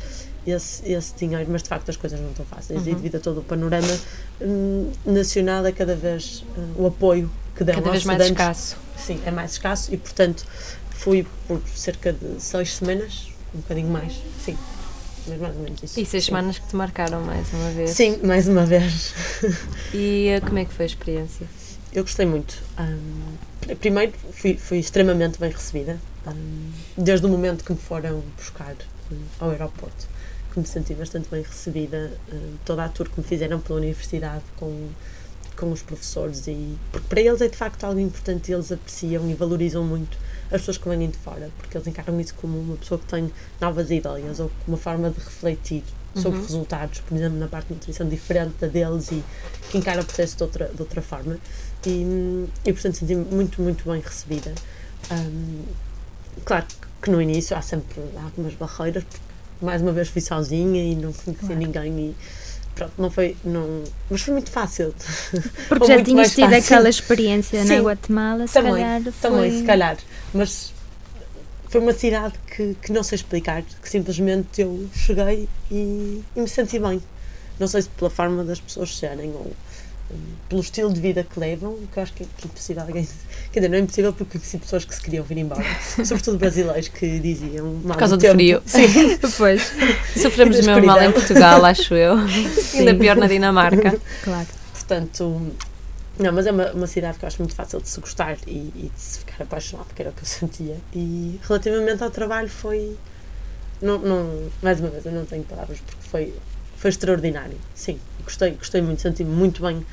esse, 0.46 0.90
esse 0.90 1.14
dinheiro, 1.14 1.46
mas 1.50 1.62
de 1.62 1.68
facto 1.68 1.88
as 1.88 1.96
coisas 1.96 2.20
não 2.20 2.30
estão 2.30 2.46
fáceis. 2.46 2.82
Uhum. 2.82 2.92
E 2.92 2.94
devido 2.94 3.16
a 3.16 3.20
todo 3.20 3.40
o 3.40 3.42
panorama 3.42 3.98
um, 4.40 4.90
nacional, 5.04 5.64
é 5.66 5.72
cada 5.72 5.94
vez 5.94 6.44
uh, 6.56 6.82
o 6.82 6.86
apoio 6.86 7.30
que 7.56 7.64
dão 7.64 7.74
cada 7.74 7.90
vez 7.90 8.04
mais 8.04 8.24
escasso. 8.24 8.76
Sim, 8.96 9.20
é 9.24 9.30
mais 9.30 9.52
escasso 9.52 9.92
e, 9.94 9.96
portanto, 9.96 10.44
fui 10.90 11.26
por 11.46 11.60
cerca 11.74 12.12
de 12.12 12.40
seis 12.40 12.76
semanas, 12.76 13.28
um 13.54 13.58
bocadinho 13.58 13.88
mais, 13.88 14.14
sim. 14.44 14.56
Mas 15.26 15.38
mais 15.38 15.56
ou 15.56 15.62
menos 15.62 15.82
isso. 15.82 16.00
E 16.00 16.06
seis 16.06 16.24
sim. 16.24 16.28
semanas 16.28 16.58
que 16.58 16.66
te 16.66 16.76
marcaram 16.76 17.20
mais 17.22 17.52
uma 17.52 17.70
vez. 17.70 17.90
Sim, 17.90 18.18
mais 18.22 18.48
uma 18.48 18.64
vez. 18.64 19.14
E 19.92 20.28
uh, 20.36 20.46
como 20.46 20.58
é 20.58 20.64
que 20.64 20.72
foi 20.72 20.84
a 20.84 20.86
experiência? 20.86 21.46
Eu 21.92 22.04
gostei 22.04 22.24
muito. 22.24 22.62
Um, 22.78 23.74
primeiro, 23.74 24.12
fui, 24.32 24.56
fui 24.56 24.78
extremamente 24.78 25.40
bem 25.40 25.50
recebida. 25.50 25.98
Um, 26.26 26.70
desde 26.96 27.26
o 27.26 27.28
momento 27.28 27.64
que 27.64 27.72
me 27.72 27.78
foram 27.78 28.22
buscar 28.36 28.76
um, 29.10 29.18
ao 29.40 29.50
aeroporto, 29.50 30.06
que 30.52 30.60
me 30.60 30.66
senti 30.66 30.94
bastante 30.94 31.28
bem 31.28 31.42
recebida. 31.42 32.12
toda 32.64 32.84
a 32.84 32.88
tour 32.88 33.08
que 33.08 33.20
me 33.20 33.26
fizeram 33.26 33.58
pela 33.58 33.80
universidade 33.80 34.44
com, 34.56 34.88
com 35.56 35.72
os 35.72 35.82
professores. 35.82 36.46
e 36.46 36.78
Porque 36.92 37.08
para 37.08 37.20
eles 37.20 37.40
é 37.40 37.48
de 37.48 37.56
facto 37.56 37.82
algo 37.82 37.98
importante, 37.98 38.52
eles 38.52 38.70
apreciam 38.70 39.28
e 39.28 39.34
valorizam 39.34 39.82
muito 39.82 40.16
as 40.44 40.60
pessoas 40.60 40.78
que 40.78 40.88
vêm 40.88 41.08
de 41.08 41.18
fora, 41.18 41.50
porque 41.58 41.76
eles 41.76 41.86
encaram 41.86 42.20
isso 42.20 42.34
como 42.34 42.58
uma 42.58 42.76
pessoa 42.76 43.00
que 43.00 43.06
tem 43.06 43.32
novas 43.60 43.90
ideias 43.90 44.38
ou 44.38 44.50
uma 44.66 44.76
forma 44.76 45.10
de 45.10 45.18
refletir 45.18 45.82
sobre 46.14 46.38
uhum. 46.38 46.44
resultados, 46.44 47.00
por 47.00 47.16
exemplo, 47.16 47.38
na 47.38 47.46
parte 47.46 47.68
de 47.68 47.74
nutrição 47.74 48.08
diferente 48.08 48.54
da 48.60 48.66
deles 48.66 49.12
e 49.12 49.22
que 49.70 49.78
encara 49.78 50.00
o 50.00 50.04
processo 50.04 50.36
de 50.36 50.42
outra, 50.42 50.66
de 50.66 50.80
outra 50.80 51.00
forma. 51.00 51.38
E, 51.86 52.46
e 52.64 52.72
portanto, 52.72 52.96
senti-me 52.96 53.24
muito, 53.24 53.62
muito 53.62 53.90
bem 53.90 54.00
recebida. 54.00 54.52
Um, 55.10 55.62
claro 56.44 56.66
que 57.02 57.10
no 57.10 57.20
início 57.20 57.56
há 57.56 57.62
sempre 57.62 58.00
algumas 58.22 58.54
barreiras, 58.54 59.04
mais 59.60 59.80
uma 59.82 59.92
vez 59.92 60.08
fui 60.08 60.20
sozinha 60.20 60.82
e 60.82 60.94
não 60.94 61.12
conhecia 61.12 61.34
claro. 61.34 61.56
ninguém 61.56 61.98
e 61.98 62.16
pronto, 62.74 62.92
não 62.98 63.10
foi, 63.10 63.36
não, 63.44 63.84
mas 64.10 64.22
foi 64.22 64.34
muito 64.34 64.50
fácil. 64.50 64.94
Porque 65.68 65.86
já 65.88 66.02
tinhas 66.02 66.34
tido 66.34 66.50
fácil. 66.50 66.58
aquela 66.58 66.88
experiência 66.88 67.62
Sim, 67.62 67.76
na 67.76 67.82
Guatemala, 67.82 68.46
se 68.46 68.54
também, 68.54 68.72
calhar 68.72 69.02
foi... 69.02 69.12
Também, 69.30 69.58
se 69.58 69.64
calhar, 69.64 69.96
mas 70.32 70.72
foi 71.68 71.80
uma 71.80 71.92
cidade 71.92 72.34
que, 72.54 72.76
que 72.82 72.92
não 72.92 73.02
sei 73.02 73.16
explicar, 73.16 73.62
que 73.62 73.88
simplesmente 73.88 74.60
eu 74.60 74.88
cheguei 74.94 75.48
e, 75.70 76.22
e 76.34 76.40
me 76.40 76.48
senti 76.48 76.78
bem. 76.78 77.02
Não 77.58 77.68
sei 77.68 77.82
se 77.82 77.88
pela 77.90 78.10
forma 78.10 78.42
das 78.42 78.58
pessoas 78.58 78.96
serem 78.96 79.30
ou 79.30 79.52
pelo 80.48 80.60
estilo 80.60 80.92
de 80.92 81.00
vida 81.00 81.24
que 81.24 81.38
levam, 81.38 81.78
que 81.92 81.98
eu 81.98 82.02
acho 82.02 82.12
que 82.12 82.24
é, 82.24 82.26
impossível 82.44 82.82
alguém. 82.82 83.08
Quer 83.52 83.60
dizer, 83.60 83.68
não 83.68 83.76
é 83.76 83.80
impossível 83.80 84.12
porque 84.12 84.38
conheci 84.38 84.58
pessoas 84.58 84.84
que 84.84 84.94
se 84.94 85.00
queriam 85.00 85.24
vir 85.24 85.38
embora, 85.38 85.64
sobretudo 86.04 86.38
brasileiros 86.38 86.88
que 86.88 87.18
diziam. 87.20 87.80
Por 87.80 87.96
causa 87.96 88.16
do, 88.16 88.28
frio. 88.28 88.62
Sim. 88.66 89.18
pois. 89.38 89.72
Sofremos 90.16 90.58
o 90.58 90.64
mesmo 90.64 90.86
mal 90.86 91.02
em 91.02 91.12
Portugal, 91.12 91.64
acho 91.64 91.94
eu. 91.94 92.16
Sim. 92.28 92.80
Ainda 92.80 92.94
pior 92.94 93.16
na 93.16 93.26
Dinamarca. 93.26 93.98
Claro. 94.22 94.48
Portanto, 94.72 95.52
não, 96.20 96.32
mas 96.34 96.46
é 96.46 96.52
uma, 96.52 96.70
uma 96.72 96.86
cidade 96.86 97.18
que 97.18 97.24
eu 97.24 97.28
acho 97.28 97.38
muito 97.38 97.54
fácil 97.54 97.80
de 97.80 97.88
se 97.88 97.98
gostar 97.98 98.36
e, 98.46 98.72
e 98.74 98.90
de 98.94 99.00
se 99.00 99.20
ficar 99.20 99.42
apaixonado, 99.42 99.86
que 99.94 100.02
era 100.02 100.10
o 100.10 100.12
que 100.12 100.20
eu 100.20 100.26
sentia. 100.26 100.76
E 100.92 101.40
relativamente 101.42 102.02
ao 102.04 102.10
trabalho 102.10 102.48
foi. 102.48 102.94
Não, 103.80 103.98
não, 103.98 104.50
mais 104.62 104.78
uma 104.80 104.90
vez, 104.90 105.06
eu 105.06 105.12
não 105.12 105.24
tenho 105.24 105.42
palavras 105.44 105.78
porque 105.80 106.02
foi, 106.02 106.34
foi 106.80 106.88
extraordinário. 106.88 107.58
Sim, 107.74 108.00
gostei, 108.24 108.52
gostei 108.52 108.80
muito, 108.80 109.02
senti-me 109.02 109.30
muito 109.30 109.60
bem 109.62 109.84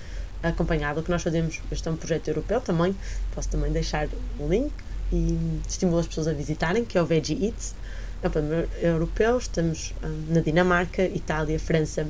acompanhado. 0.42 1.02
O 1.02 1.04
que 1.04 1.12
nós 1.12 1.22
fazemos, 1.22 1.60
este 1.70 1.86
é 1.86 1.92
um 1.92 1.98
projeto 1.98 2.30
europeu 2.30 2.62
também, 2.62 2.96
posso 3.36 3.50
também 3.50 3.70
deixar 3.74 4.08
o 4.40 4.48
link 4.48 4.72
e 5.12 5.38
estimulo 5.68 6.00
as 6.00 6.08
pessoas 6.08 6.30
a 6.30 6.34
visitarem, 6.34 6.86
que 6.86 6.98
é 6.98 7.02
o 7.02 7.06
Veggie 7.06 7.46
Eats. 7.46 7.76
É 8.24 8.30
um 8.30 8.32
programa 8.32 8.68
europeu, 8.82 9.38
estamos 9.38 9.94
um, 10.02 10.34
na 10.34 10.40
Dinamarca, 10.40 11.04
Itália, 11.04 11.60
França 11.60 12.08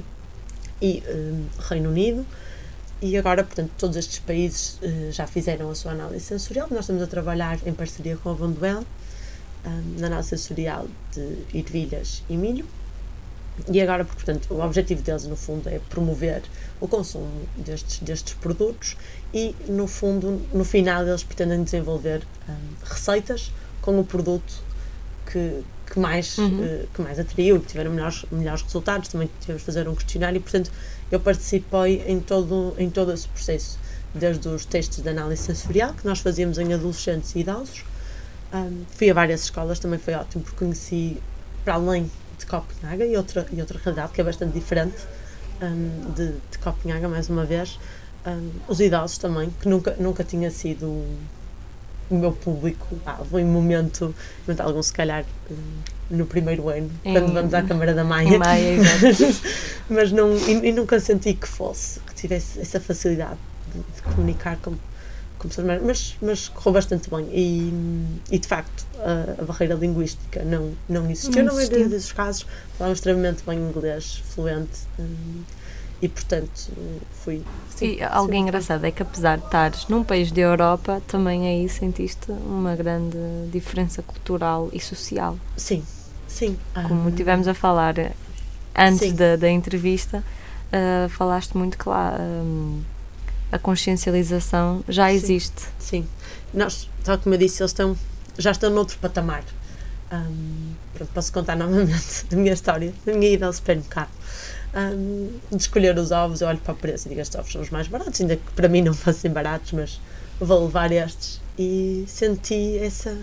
e 0.79 1.01
um, 1.09 1.45
Reino 1.59 1.89
Unido. 1.89 2.23
E 3.01 3.17
agora, 3.17 3.43
portanto, 3.43 3.71
todos 3.79 3.97
estes 3.97 4.19
países 4.19 4.79
uh, 4.83 5.11
já 5.11 5.25
fizeram 5.25 5.71
a 5.71 5.75
sua 5.75 5.91
análise 5.93 6.25
sensorial. 6.25 6.67
Nós 6.69 6.81
estamos 6.81 7.01
a 7.01 7.07
trabalhar 7.07 7.57
em 7.65 7.73
parceria 7.73 8.15
com 8.15 8.29
a 8.29 8.33
Vonduel 8.33 8.85
um, 9.65 9.99
na 9.99 10.05
análise 10.05 10.29
sensorial 10.29 10.87
de 11.13 11.57
ervilhas 11.57 12.23
e 12.29 12.37
milho. 12.37 12.65
E 13.71 13.81
agora, 13.81 14.05
portanto, 14.05 14.53
o 14.53 14.61
objetivo 14.61 15.01
deles, 15.01 15.25
no 15.25 15.35
fundo, 15.35 15.67
é 15.67 15.79
promover 15.89 16.43
o 16.79 16.87
consumo 16.87 17.27
destes, 17.57 17.99
destes 17.99 18.33
produtos 18.35 18.95
e, 19.33 19.55
no 19.67 19.87
fundo, 19.87 20.41
no 20.53 20.63
final, 20.63 21.05
eles 21.05 21.23
pretendem 21.23 21.63
desenvolver 21.63 22.21
um, 22.47 22.53
receitas 22.83 23.51
com 23.81 23.99
o 23.99 24.03
produto 24.03 24.61
que, 25.25 25.63
que, 25.91 25.99
mais, 25.99 26.37
uhum. 26.37 26.59
uh, 26.59 26.87
que 26.93 27.01
mais 27.01 27.19
atraiu, 27.19 27.59
que 27.59 27.67
tiveram 27.67 27.91
melhores, 27.91 28.25
melhores 28.31 28.61
resultados. 28.61 29.09
Também 29.09 29.29
tivemos 29.41 29.61
de 29.61 29.65
fazer 29.65 29.87
um 29.87 29.95
questionário 29.95 30.37
e, 30.37 30.39
portanto, 30.39 30.71
eu 31.11 31.19
participei 31.19 32.03
em 32.07 32.19
todo, 32.19 32.75
em 32.77 32.89
todo 32.89 33.11
esse 33.11 33.27
processo, 33.27 33.79
desde 34.13 34.47
os 34.47 34.65
testes 34.65 35.01
de 35.01 35.09
análise 35.09 35.41
sensorial, 35.41 35.93
que 35.93 36.05
nós 36.05 36.19
fazíamos 36.19 36.57
em 36.57 36.73
adolescentes 36.73 37.35
e 37.35 37.39
idosos. 37.39 37.83
Um, 38.53 38.85
fui 38.89 39.09
a 39.09 39.13
várias 39.13 39.43
escolas, 39.43 39.79
também 39.79 39.99
foi 39.99 40.13
ótimo, 40.13 40.43
porque 40.43 40.57
conheci, 40.57 41.17
para 41.65 41.73
além 41.73 42.09
de 42.37 42.45
Copenhaga 42.45 43.05
e 43.05 43.17
outra, 43.17 43.45
e 43.51 43.59
outra 43.59 43.79
realidade 43.83 44.13
que 44.13 44.21
é 44.21 44.23
bastante 44.23 44.53
diferente 44.53 44.97
um, 45.61 46.11
de, 46.11 46.33
de 46.51 46.57
Copenhaga, 46.59 47.07
mais 47.07 47.29
uma 47.29 47.45
vez. 47.45 47.79
Um, 48.25 48.51
os 48.67 48.79
idosos 48.79 49.17
também, 49.17 49.49
que 49.61 49.67
nunca, 49.67 49.95
nunca 49.99 50.23
tinha 50.23 50.51
sido 50.51 50.85
o 52.09 52.15
meu 52.15 52.31
público. 52.31 52.87
Foi 53.29 53.43
um 53.43 53.51
momento, 53.51 54.13
momento 54.45 54.61
algum 54.61 54.81
se 54.81 54.93
calhar 54.93 55.25
no 56.09 56.25
primeiro 56.25 56.69
ano, 56.69 56.89
em, 57.03 57.13
quando 57.13 57.33
vamos 57.33 57.53
à 57.53 57.61
Câmara 57.61 57.93
da 57.93 58.03
Maia. 58.03 58.37
Maia 58.39 58.77
mas 59.89 60.11
não, 60.11 60.35
e, 60.35 60.69
e, 60.69 60.71
nunca 60.71 60.99
senti 60.99 61.33
que 61.33 61.47
fosse, 61.47 61.99
que 62.01 62.15
tivesse 62.15 62.59
essa 62.59 62.79
facilidade 62.79 63.37
de, 63.73 63.79
de 63.79 64.01
comunicar 64.01 64.57
com 64.57 64.73
com 65.37 65.47
pessoas 65.47 65.81
mas, 65.81 66.17
mas 66.21 66.49
correu 66.49 66.73
bastante 66.73 67.09
bem. 67.09 67.27
E, 67.31 67.73
e 68.31 68.39
de 68.39 68.47
facto 68.47 68.85
a, 68.99 69.41
a 69.41 69.45
barreira 69.45 69.75
linguística 69.75 70.43
não, 70.43 70.73
não 70.87 71.09
existiu. 71.09 71.43
Não 71.43 71.53
na 71.53 71.53
maioria 71.53 71.87
desses 71.87 72.11
casos 72.11 72.45
falavam 72.77 72.93
extremamente 72.93 73.43
bem 73.45 73.59
inglês 73.59 74.23
fluente 74.29 74.79
um, 74.99 75.43
e 76.01 76.07
portanto 76.07 76.71
fui 77.23 77.43
sim, 77.75 77.97
e 77.97 78.03
algo 78.03 78.31
sim, 78.31 78.39
engraçado 78.39 78.85
é 78.85 78.91
que 78.91 79.01
apesar 79.01 79.37
de 79.37 79.45
estares 79.45 79.87
num 79.87 80.03
país 80.03 80.31
da 80.31 80.41
Europa 80.41 81.01
também 81.07 81.47
aí 81.47 81.67
sentiste 81.67 82.31
uma 82.31 82.75
grande 82.75 83.17
diferença 83.51 84.03
cultural 84.03 84.69
e 84.71 84.79
social. 84.79 85.37
Sim, 85.55 85.83
sim. 86.27 86.57
Como 86.87 87.09
um, 87.09 87.11
tivemos 87.11 87.47
a 87.47 87.53
falar 87.53 87.95
antes 88.75 89.11
da, 89.13 89.35
da 89.35 89.49
entrevista 89.49 90.23
uh, 90.71 91.09
falaste 91.09 91.57
muito 91.57 91.77
claro 91.77 92.21
um, 92.21 92.81
a 93.51 93.57
consciencialização 93.57 94.83
já 94.87 95.11
existe. 95.11 95.63
Sim, 95.79 96.07
nós, 96.53 96.89
tal 97.03 97.17
como 97.17 97.35
eu 97.35 97.39
disse, 97.39 97.61
eles 97.61 97.71
estão, 97.71 97.97
já 98.37 98.51
estão 98.51 98.69
noutro 98.69 98.97
patamar. 98.99 99.43
Um, 100.11 100.73
pronto, 100.93 101.11
posso 101.13 101.33
contar 101.33 101.55
novamente 101.55 102.25
a 102.31 102.35
minha 102.35 102.53
história, 102.53 102.93
a 103.05 103.11
minha 103.11 103.33
ida 103.33 103.45
ao 103.45 103.53
supermercado. 103.53 104.09
Um, 104.75 105.29
de 105.49 105.61
escolher 105.61 105.97
os 105.97 106.11
ovos, 106.11 106.41
eu 106.41 106.47
olho 106.47 106.59
para 106.59 106.73
o 106.73 106.75
preço 106.75 107.07
e 107.07 107.09
digo: 107.09 107.21
estes 107.21 107.37
ovos 107.37 107.51
são 107.51 107.61
os 107.61 107.69
mais 107.69 107.87
baratos, 107.87 108.19
ainda 108.21 108.35
que 108.35 108.51
para 108.55 108.67
mim 108.67 108.81
não 108.81 108.93
fossem 108.95 109.31
baratos, 109.31 109.71
mas 109.71 109.99
vou 110.39 110.65
levar 110.65 110.91
estes. 110.91 111.41
E 111.57 112.05
senti 112.07 112.77
essa 112.77 113.17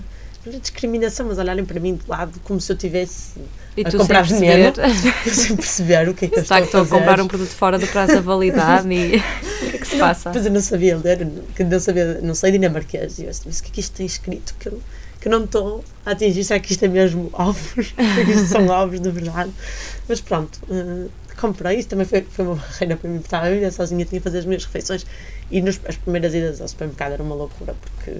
discriminação, 0.61 1.27
mas 1.27 1.39
olharem 1.39 1.65
para 1.65 1.81
mim 1.81 1.95
de 1.95 2.09
lado 2.09 2.39
como 2.45 2.61
se 2.61 2.71
eu 2.71 2.77
tivesse 2.77 3.33
e 3.77 3.83
a 3.83 3.91
comprar 3.91 4.23
veneno, 4.23 4.73
sem 5.33 5.57
perceber 5.57 6.09
o 6.09 6.15
que 6.15 6.27
é 6.27 6.29
que 6.29 6.37
eu 6.37 6.43
estou 6.43 6.57
a 6.57 6.67
fazer. 6.67 6.77
a 6.77 6.99
comprar 6.99 7.21
um 7.21 7.27
produto 7.27 7.51
fora 7.51 7.79
do 7.79 7.87
prazo 7.87 8.15
da 8.15 8.21
validade 8.21 8.89
e 8.93 9.23
que 9.85 9.91
se 9.91 9.99
passa? 9.99 10.31
Pois 10.31 10.45
eu 10.45 10.53
não 10.53 10.61
sabia 10.61 10.97
ler, 10.97 11.27
não 11.59 11.81
sabia, 11.81 12.21
não 12.21 12.35
sei 12.35 12.53
dinamarquês, 12.53 13.19
e 13.19 13.25
eu 13.25 13.31
disse, 13.31 13.43
mas 13.47 13.59
o 13.59 13.63
que 13.63 13.71
é 13.71 13.73
que 13.73 13.81
isto 13.81 13.97
tem 13.97 14.07
escrito 14.07 14.55
que 14.59 14.69
eu, 14.69 14.81
que 15.21 15.29
eu 15.29 15.33
não 15.33 15.45
estou 15.45 15.85
a 16.05 16.11
atingir, 16.11 16.45
será 16.45 16.61
que 16.61 16.73
isto 16.73 16.85
é 16.85 16.89
mesmo 16.89 17.31
ovos? 17.33 17.95
que 17.97 18.31
isto 18.31 18.47
são 18.47 18.67
ovos 18.69 19.01
de 19.01 19.11
verdade? 19.11 19.53
Mas 20.09 20.21
pronto, 20.21 20.61
uh, 20.69 21.11
comprei, 21.41 21.79
isso 21.79 21.89
também 21.89 22.07
foi, 22.07 22.23
foi 22.23 22.45
uma 22.45 22.57
barreira 22.57 22.97
para 22.97 23.11
mim, 23.11 23.19
porque 23.19 23.27
estava 23.27 23.49
a 23.49 23.71
sozinha, 23.71 24.05
tinha 24.05 24.21
que 24.21 24.25
fazer 24.25 24.39
as 24.39 24.45
minhas 24.45 24.65
refeições 24.65 25.07
e 25.51 25.61
nos, 25.61 25.81
as 25.87 25.97
primeiras 25.97 26.35
idas 26.35 26.61
ao 26.61 26.69
supermercado 26.69 27.13
era 27.13 27.23
uma 27.23 27.35
loucura, 27.35 27.75
porque 27.81 28.19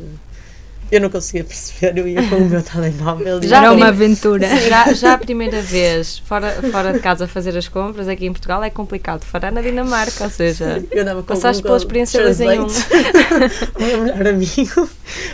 eu 0.97 1.01
não 1.01 1.11
conseguia 1.11 1.45
perceber, 1.45 1.99
eu 1.99 2.07
ia 2.07 2.29
com 2.29 2.37
o 2.37 2.49
meu 2.49 2.63
telemóvel. 2.63 3.43
Já 3.43 3.59
era 3.59 3.73
uma 3.73 3.89
aventura. 3.89 4.47
Já, 4.69 4.93
já 4.93 5.15
a 5.15 5.19
primeira 5.19 5.61
vez 5.61 6.19
fora, 6.19 6.51
fora 6.71 6.93
de 6.93 7.01
casa 7.01 7.25
a 7.25 7.29
fazer 7.29 7.57
as 7.57 7.69
compras 7.69 8.09
aqui 8.09 8.27
em 8.27 8.33
Portugal 8.33 8.63
é 8.63 8.71
complicado. 8.71 9.25
Fará 9.25 9.51
na 9.51 9.61
Dinamarca, 9.61 10.25
ou 10.25 10.31
seja, 10.31 10.83
passaste 11.27 11.63
pela 11.63 11.77
experiência 11.77 12.23
dois 12.23 12.41
em 12.41 12.61
um. 12.61 12.67
o 12.67 13.83
meu 13.83 14.03
melhor 14.03 14.27
amigo, 14.27 14.89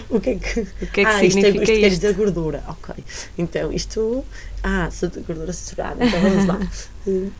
o 0.08 0.20
que 0.20 0.30
é 0.30 0.34
que, 0.36 0.60
o 0.60 0.86
que, 0.86 1.00
é 1.00 1.04
que 1.04 1.10
ah, 1.10 1.18
significa 1.18 1.58
isto? 1.58 1.70
É, 1.70 1.74
isto, 1.74 1.92
isto 1.92 2.06
é 2.06 2.12
gordura, 2.12 2.62
ok. 2.68 2.94
Então 3.38 3.72
isto. 3.72 4.24
Ah, 4.62 4.90
gordura 5.26 5.54
saturada, 5.54 6.04
então 6.04 6.20
vamos 6.20 6.44
lá 6.44 6.60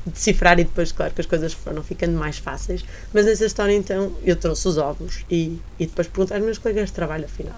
decifrar 0.07 0.59
e 0.59 0.65
depois, 0.65 0.91
claro, 0.91 1.13
que 1.13 1.21
as 1.21 1.27
coisas 1.27 1.53
foram 1.53 1.83
ficando 1.83 2.19
mais 2.19 2.39
fáceis. 2.39 2.85
Mas 3.13 3.27
nessa 3.27 3.45
história, 3.45 3.75
então, 3.75 4.13
eu 4.25 4.37
trouxe 4.37 4.67
os 4.69 4.79
ovos 4.79 5.25
e, 5.31 5.59
e 5.79 5.87
depois 5.87 6.09
perguntei 6.09 6.37
aos 6.37 6.45
meus 6.45 6.59
colegas 6.59 6.89
de 6.89 6.95
trabalho, 6.95 7.27
afinal, 7.27 7.55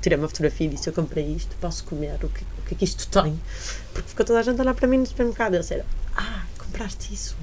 tirei 0.00 0.18
uma 0.18 0.28
fotografia 0.28 0.66
e 0.66 0.70
disse: 0.70 0.88
Eu 0.88 0.92
comprei 0.92 1.26
isto, 1.26 1.54
posso 1.60 1.84
comer, 1.84 2.14
o 2.22 2.28
que, 2.28 2.42
o 2.42 2.62
que 2.66 2.74
é 2.74 2.76
que 2.78 2.84
isto 2.84 3.06
tem? 3.08 3.38
Porque 3.92 4.08
ficou 4.08 4.24
toda 4.24 4.38
a 4.38 4.42
gente 4.42 4.58
a 4.58 4.62
olhar 4.62 4.74
para 4.74 4.86
mim 4.86 4.98
no 4.98 5.06
supermercado. 5.06 5.54
Eu 5.54 5.60
disse: 5.60 5.82
Ah, 6.16 6.44
compraste 6.58 7.12
isso? 7.12 7.36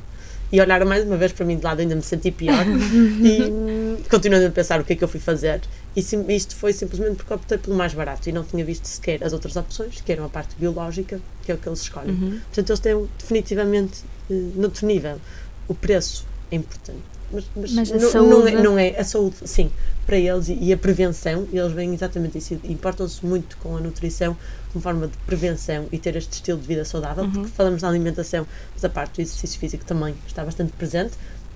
E 0.50 0.62
olharam 0.62 0.86
mais 0.86 1.04
uma 1.04 1.18
vez 1.18 1.34
para 1.34 1.46
mim 1.46 1.58
de 1.58 1.64
lado, 1.64 1.82
ainda 1.82 1.96
me 1.96 2.02
senti 2.02 2.32
pior. 2.32 2.64
e 2.66 4.04
continuando 4.10 4.48
a 4.48 4.50
pensar 4.50 4.80
o 4.80 4.86
que 4.86 4.94
é 4.94 4.96
que 4.96 5.04
eu 5.04 5.08
fui 5.08 5.20
fazer. 5.20 5.62
E 5.96 6.02
sim, 6.02 6.24
isto 6.30 6.56
foi 6.56 6.72
simplesmente 6.72 7.18
porque 7.18 7.34
optei 7.34 7.58
pelo 7.58 7.76
mais 7.76 7.94
barato 7.94 8.30
e 8.30 8.32
não 8.32 8.44
tinha 8.44 8.64
visto 8.64 8.86
sequer 8.86 9.24
as 9.24 9.34
outras 9.34 9.56
opções, 9.56 10.00
que 10.00 10.12
eram 10.12 10.26
a 10.26 10.30
parte 10.30 10.56
biológica, 10.56 11.20
que 11.44 11.52
é 11.52 11.56
o 11.56 11.58
que 11.58 11.68
eles 11.68 11.82
escolhem. 11.82 12.12
Uhum. 12.12 12.40
Portanto, 12.46 12.70
eles 12.70 12.80
têm 12.80 13.10
definitivamente, 13.18 14.04
uh, 14.30 14.52
noutro 14.56 14.86
nível, 14.86 15.20
o 15.68 15.74
preço 15.74 16.26
é 16.52 16.56
importante. 16.56 17.17
Mas, 17.32 17.46
mas, 17.56 17.72
mas 17.74 17.92
não, 17.92 18.12
saúde... 18.12 18.30
não, 18.30 18.48
é, 18.48 18.64
não 18.64 18.80
é 18.80 18.90
a 18.98 19.04
saúde, 19.04 19.36
sim, 19.46 19.70
para 20.06 20.18
eles 20.18 20.48
e, 20.48 20.58
e 20.62 20.74
a 20.74 20.78
prevenção, 20.78 21.48
eles 21.52 21.72
veem 21.74 21.94
exatamente 21.94 22.38
isso. 22.38 22.60
Importam-se 22.64 23.26
muito 23.26 23.58
com 23.58 23.76
a 23.76 23.80
nutrição 23.82 24.36
como 24.72 24.82
forma 24.82 25.08
de 25.08 25.18
prevenção 25.26 25.88
e 25.92 25.98
ter 25.98 26.16
este 26.16 26.34
estilo 26.34 26.60
de 26.60 26.68
vida 26.68 26.86
saudável, 26.86 27.26
uhum. 27.26 27.32
porque 27.32 27.50
falamos 27.50 27.82
da 27.82 27.90
alimentação, 27.90 28.48
mas 28.74 28.84
a 28.86 28.90
parte 28.90 29.16
do 29.16 29.22
exercício 29.22 29.60
físico 29.60 29.84
também 29.84 30.16
está 30.26 30.44
bastante 30.46 30.72
presente. 30.74 31.14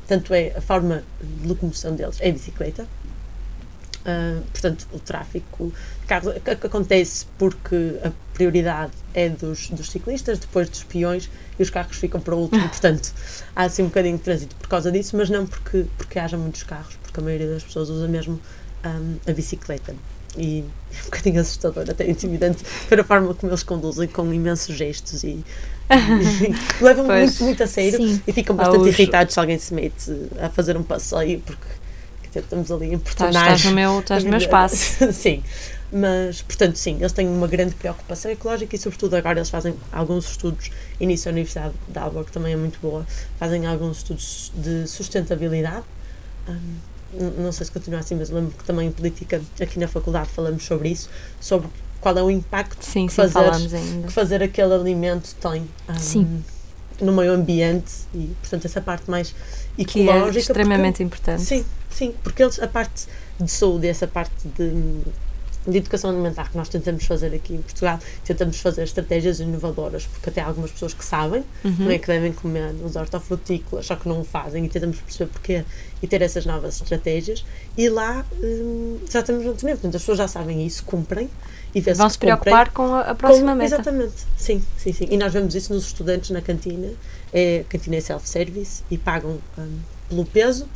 Tanto 0.07 0.33
é 0.33 0.53
a 0.57 0.61
forma 0.61 1.03
de 1.21 1.47
locomoção 1.47 1.95
deles 1.95 2.17
é 2.19 2.29
a 2.29 2.33
bicicleta, 2.33 2.85
Uh, 4.01 4.41
portanto, 4.51 4.87
o 4.91 4.99
tráfico 4.99 5.71
de 6.01 6.07
carros 6.07 6.33
acontece 6.63 7.27
porque 7.37 7.99
a 8.03 8.11
prioridade 8.33 8.91
é 9.13 9.29
dos, 9.29 9.69
dos 9.69 9.91
ciclistas, 9.91 10.39
depois 10.39 10.67
dos 10.67 10.83
peões 10.83 11.29
e 11.59 11.61
os 11.61 11.69
carros 11.69 11.97
ficam 11.97 12.19
para 12.19 12.33
o 12.35 12.39
último. 12.39 12.61
Portanto, 12.69 13.13
há 13.55 13.63
assim 13.63 13.83
um 13.83 13.87
bocadinho 13.87 14.17
de 14.17 14.23
trânsito 14.23 14.55
por 14.55 14.67
causa 14.67 14.91
disso, 14.91 15.15
mas 15.15 15.29
não 15.29 15.45
porque, 15.45 15.85
porque 15.97 16.17
haja 16.17 16.35
muitos 16.35 16.63
carros, 16.63 16.95
porque 17.03 17.19
a 17.19 17.23
maioria 17.23 17.47
das 17.47 17.63
pessoas 17.63 17.89
usa 17.89 18.07
mesmo 18.07 18.39
um, 18.83 19.17
a 19.29 19.33
bicicleta. 19.33 19.93
E 20.35 20.63
é 20.95 21.01
um 21.01 21.05
bocadinho 21.05 21.41
assustador, 21.41 21.85
até 21.89 22.09
intimidante, 22.09 22.63
ver 22.89 22.99
a 22.99 23.03
forma 23.03 23.33
como 23.35 23.51
eles 23.51 23.63
conduzem 23.63 24.07
com 24.07 24.33
imensos 24.33 24.75
gestos 24.75 25.23
e, 25.23 25.43
e 25.89 26.55
levam 26.83 27.05
pois, 27.05 27.29
muito, 27.29 27.43
muito 27.43 27.63
a 27.63 27.67
sério 27.67 27.99
sim. 27.99 28.21
e 28.25 28.33
ficam 28.33 28.55
bastante 28.55 28.87
irritados 28.87 29.33
se 29.33 29.39
alguém 29.39 29.59
se 29.59 29.73
mete 29.73 30.11
a 30.41 30.49
fazer 30.49 30.75
um 30.75 30.83
passeio, 30.83 31.41
porque 31.41 31.80
estamos 32.39 32.71
ali 32.71 32.93
em 32.93 32.99
personagem. 32.99 33.41
Estás, 33.41 33.59
estás 33.59 33.71
no 33.71 33.75
meu, 33.75 33.99
estás 33.99 34.23
no 34.23 34.29
meu 34.29 34.39
espaço. 34.39 35.11
Sim, 35.13 35.43
mas, 35.91 36.41
portanto, 36.41 36.77
sim, 36.77 36.95
eles 36.95 37.11
têm 37.11 37.27
uma 37.27 37.47
grande 37.47 37.75
preocupação 37.75 38.31
ecológica 38.31 38.75
e, 38.75 38.79
sobretudo, 38.79 39.15
agora 39.15 39.39
eles 39.39 39.49
fazem 39.49 39.75
alguns 39.91 40.29
estudos, 40.29 40.71
nisso 40.99 41.27
a 41.27 41.31
Universidade 41.31 41.73
de 41.87 41.99
Alba, 41.99 42.23
que 42.23 42.31
também 42.31 42.53
é 42.53 42.55
muito 42.55 42.79
boa, 42.81 43.05
fazem 43.37 43.65
alguns 43.65 43.97
estudos 43.97 44.53
de 44.55 44.87
sustentabilidade. 44.87 45.83
Um, 46.47 47.41
não 47.43 47.51
sei 47.51 47.65
se 47.65 47.71
continua 47.73 47.99
assim, 47.99 48.15
mas 48.15 48.29
lembro 48.29 48.55
que 48.57 48.63
também 48.63 48.87
em 48.87 48.91
política, 48.91 49.41
aqui 49.59 49.77
na 49.77 49.87
faculdade, 49.87 50.29
falamos 50.29 50.63
sobre 50.63 50.87
isso, 50.87 51.09
sobre 51.41 51.67
qual 51.99 52.17
é 52.17 52.23
o 52.23 52.31
impacto 52.31 52.83
sim, 52.85 53.05
que, 53.05 53.13
sim, 53.13 53.27
fazer, 53.27 53.51
que 54.05 54.13
fazer 54.13 54.41
aquele 54.41 54.73
alimento 54.73 55.35
tem 55.35 55.67
um, 55.89 56.41
no 57.05 57.11
meio 57.11 57.33
ambiente 57.33 57.91
e, 58.13 58.33
portanto, 58.39 58.65
essa 58.65 58.79
parte 58.79 59.11
mais 59.11 59.35
ecológica. 59.81 60.31
Que 60.31 60.37
é 60.37 60.41
extremamente 60.41 60.91
porque, 60.93 61.03
importante. 61.03 61.41
Sim, 61.41 61.65
sim, 61.89 62.13
porque 62.23 62.43
eles, 62.43 62.59
a 62.59 62.67
parte 62.67 63.07
de 63.39 63.51
saúde, 63.51 63.87
essa 63.87 64.07
parte 64.07 64.31
de, 64.57 65.01
de 65.67 65.77
educação 65.77 66.09
alimentar 66.09 66.49
que 66.49 66.57
nós 66.57 66.69
tentamos 66.69 67.05
fazer 67.05 67.33
aqui 67.33 67.53
em 67.53 67.61
Portugal, 67.61 67.99
tentamos 68.25 68.59
fazer 68.59 68.83
estratégias 68.83 69.39
inovadoras, 69.39 70.05
porque 70.05 70.29
até 70.29 70.41
há 70.41 70.47
algumas 70.47 70.71
pessoas 70.71 70.93
que 70.93 71.05
sabem 71.05 71.43
uhum. 71.63 71.75
não 71.79 71.91
é, 71.91 71.99
que 71.99 72.07
devem 72.07 72.33
comer 72.33 72.73
os 72.83 72.95
hortofrutícolas, 72.95 73.85
só 73.85 73.95
que 73.95 74.07
não 74.07 74.21
o 74.21 74.23
fazem, 74.23 74.65
e 74.65 74.69
tentamos 74.69 74.97
perceber 74.99 75.31
porquê 75.31 75.65
e 76.01 76.07
ter 76.07 76.21
essas 76.21 76.45
novas 76.45 76.81
estratégias. 76.81 77.45
E 77.77 77.89
lá 77.89 78.25
hum, 78.41 78.99
já 79.09 79.19
estamos 79.19 79.45
no 79.45 79.51
mesmo, 79.51 79.67
portanto, 79.69 79.95
as 79.95 80.01
pessoas 80.01 80.17
já 80.17 80.27
sabem 80.27 80.65
isso, 80.65 80.83
cumprem. 80.83 81.29
E 81.73 81.81
vão 81.81 82.09
se 82.09 82.17
preocupar 82.17 82.71
com 82.71 82.93
a, 82.93 83.01
a 83.01 83.15
próxima 83.15 83.51
com, 83.51 83.57
meta. 83.57 83.75
Exatamente, 83.75 84.25
sim, 84.35 84.61
sim, 84.77 84.91
sim. 84.91 85.07
E 85.09 85.17
nós 85.17 85.31
vemos 85.31 85.55
isso 85.55 85.73
nos 85.73 85.85
estudantes 85.85 86.29
na 86.31 86.41
cantina, 86.41 86.91
é, 87.33 87.59
a 87.61 87.63
cantina 87.71 87.95
é 87.95 88.01
self-service 88.01 88.83
e 88.91 88.97
pagam 88.97 89.39
um, 89.57 89.79
pelo 90.09 90.25
peso 90.25 90.67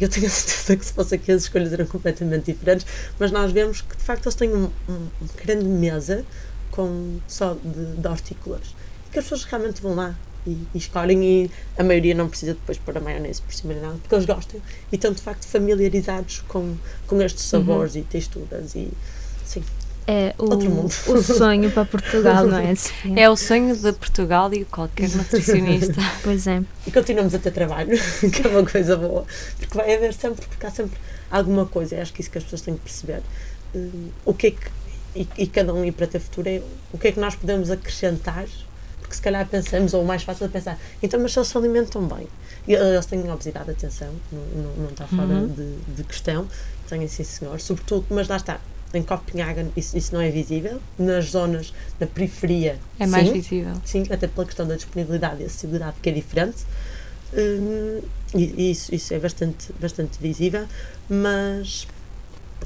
eu 0.00 0.08
tenho 0.08 0.26
a 0.26 0.30
certeza 0.30 0.76
que 0.76 0.84
se 0.84 0.92
fosse 0.92 1.14
aqui 1.14 1.32
as 1.32 1.42
escolhas 1.42 1.72
eram 1.72 1.86
completamente 1.86 2.52
diferentes, 2.52 2.86
mas 3.18 3.30
nós 3.30 3.52
vemos 3.52 3.80
que 3.80 3.96
de 3.96 4.02
facto 4.02 4.26
eles 4.26 4.34
têm 4.34 4.54
um, 4.54 4.70
um, 4.88 5.08
uma 5.20 5.30
grande 5.44 5.64
mesa 5.64 6.24
com 6.70 7.18
só 7.26 7.54
de, 7.54 7.96
de 7.96 8.08
hortícolas 8.08 8.74
e 9.08 9.10
que 9.10 9.18
as 9.18 9.24
pessoas 9.24 9.44
realmente 9.44 9.82
vão 9.82 9.94
lá 9.94 10.16
e, 10.46 10.50
e, 10.50 10.78
escolhem 10.78 11.24
e 11.24 11.50
a 11.76 11.82
maioria 11.82 12.14
não 12.14 12.28
precisa 12.28 12.54
depois 12.54 12.78
pôr 12.78 12.96
a 12.96 13.00
maionese 13.00 13.42
por 13.42 13.52
cima 13.52 13.74
de 13.74 13.80
nada, 13.80 13.96
porque 14.00 14.14
eles 14.14 14.26
gostam 14.26 14.60
e 14.92 14.94
estão 14.94 15.12
de 15.12 15.20
facto 15.20 15.46
familiarizados 15.46 16.44
com, 16.46 16.76
com 17.06 17.20
estes 17.20 17.44
sabores 17.44 17.94
uhum. 17.94 18.00
e 18.00 18.04
texturas 18.04 18.74
e 18.74 18.88
sim, 19.44 19.64
é 20.10 20.34
o, 20.38 21.12
o 21.12 21.22
sonho 21.22 21.70
para 21.70 21.84
Portugal, 21.84 22.46
não 22.46 22.56
é? 22.56 22.74
Sofia? 22.74 23.20
É 23.20 23.28
o 23.28 23.36
sonho 23.36 23.76
de 23.76 23.92
Portugal 23.92 24.50
e 24.54 24.64
qualquer 24.64 25.10
nutricionista. 25.10 26.00
pois 26.24 26.46
é. 26.46 26.62
E 26.86 26.90
continuamos 26.90 27.34
a 27.34 27.38
ter 27.38 27.50
trabalho, 27.50 27.90
que 28.32 28.46
é 28.46 28.48
uma 28.48 28.64
coisa 28.64 28.96
boa, 28.96 29.26
porque 29.58 29.76
vai 29.76 29.94
haver 29.94 30.14
sempre, 30.14 30.46
porque 30.46 30.64
há 30.64 30.70
sempre 30.70 30.98
alguma 31.30 31.66
coisa, 31.66 32.00
acho 32.00 32.14
que 32.14 32.22
isso 32.22 32.30
que 32.30 32.38
as 32.38 32.44
pessoas 32.44 32.62
têm 32.62 32.74
que 32.74 32.80
perceber. 32.80 33.20
Uh, 33.74 34.10
o 34.24 34.32
que 34.32 34.46
é 34.46 34.50
que, 34.52 34.70
e, 35.14 35.28
e, 35.36 35.46
cada 35.46 35.74
um 35.74 35.84
ir 35.84 35.92
para 35.92 36.06
ter 36.06 36.20
futuro, 36.20 36.48
é 36.48 36.62
o 36.90 36.96
que 36.96 37.08
é 37.08 37.12
que 37.12 37.20
nós 37.20 37.34
podemos 37.34 37.70
acrescentar, 37.70 38.46
porque 39.00 39.14
se 39.14 39.20
calhar 39.20 39.46
pensamos, 39.46 39.92
ou 39.92 40.02
o 40.02 40.06
mais 40.06 40.22
fácil 40.22 40.46
é 40.46 40.48
pensar, 40.48 40.78
então, 41.02 41.20
mas 41.20 41.34
se 41.34 41.38
eles 41.38 41.48
se 41.48 41.58
alimentam 41.58 42.08
bem, 42.08 42.26
e, 42.66 42.74
uh, 42.74 42.82
eles 42.82 43.04
têm 43.04 43.30
obesidade, 43.30 43.70
atenção, 43.70 44.14
não, 44.32 44.62
não, 44.62 44.74
não 44.76 44.88
está 44.88 45.06
fora 45.06 45.22
uhum. 45.22 45.48
de, 45.48 45.76
de 45.96 46.04
questão, 46.04 46.48
têm 46.88 47.06
sim 47.06 47.24
senhor, 47.24 47.60
sobretudo, 47.60 48.06
mas 48.08 48.26
lá 48.26 48.36
está, 48.36 48.58
em 48.94 49.02
Copenhagen 49.02 49.70
isso, 49.76 49.96
isso 49.96 50.14
não 50.14 50.20
é 50.20 50.30
visível. 50.30 50.80
Nas 50.98 51.26
zonas, 51.26 51.72
na 52.00 52.06
periferia. 52.06 52.78
É 52.98 53.04
sim, 53.04 53.10
mais 53.10 53.28
visível. 53.28 53.74
Sim, 53.84 54.04
até 54.10 54.26
pela 54.26 54.46
questão 54.46 54.66
da 54.66 54.76
disponibilidade 54.76 55.42
e 55.42 55.46
acessibilidade, 55.46 55.96
que 56.02 56.08
é 56.08 56.12
diferente. 56.12 56.64
Hum, 57.34 58.00
e 58.34 58.70
isso, 58.70 58.94
isso 58.94 59.12
é 59.12 59.18
bastante, 59.18 59.72
bastante 59.80 60.18
visível, 60.20 60.66
mas. 61.08 61.86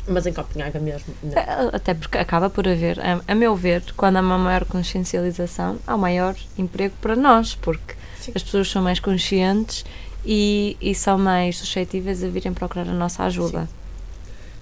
Mas 0.06 0.26
em 0.26 0.32
Copenhagen 0.32 0.80
mesmo. 0.80 1.14
Não. 1.22 1.36
É, 1.36 1.70
até 1.72 1.94
porque 1.94 2.16
acaba 2.18 2.48
por 2.48 2.66
haver, 2.66 2.98
a, 3.00 3.20
a, 3.28 3.34
meu 3.34 3.54
ver, 3.54 3.84
quando 3.96 4.16
há 4.16 4.20
uma 4.20 4.38
maior 4.38 4.64
consciencialização, 4.64 5.78
há 5.86 5.94
um 5.94 5.98
maior 5.98 6.34
emprego 6.56 6.94
para 7.00 7.14
nós, 7.14 7.54
porque 7.54 7.94
sim. 8.18 8.32
as 8.34 8.42
pessoas 8.42 8.70
são 8.70 8.82
mais 8.82 8.98
conscientes 8.98 9.84
e, 10.24 10.76
e 10.80 10.94
são 10.94 11.18
mais 11.18 11.58
suscetíveis 11.58 12.24
a 12.24 12.28
virem 12.28 12.54
procurar 12.54 12.88
a 12.88 12.92
nossa 12.92 13.24
ajuda. 13.24 13.62
Sim. 13.62 13.81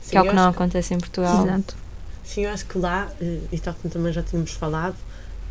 Sim, 0.01 0.11
que 0.11 0.17
é 0.17 0.23
o 0.23 0.25
que 0.29 0.33
não 0.33 0.49
acontece 0.49 0.95
em 0.95 0.99
Portugal. 0.99 1.47
Exato. 1.47 1.77
Sim, 2.25 2.45
eu 2.45 2.51
acho 2.51 2.67
que 2.67 2.79
lá, 2.79 3.11
eh, 3.21 3.41
e 3.51 3.59
tal 3.59 3.75
como 3.75 3.93
também 3.93 4.13
já 4.13 4.23
tínhamos 4.23 4.53
falado, 4.53 4.97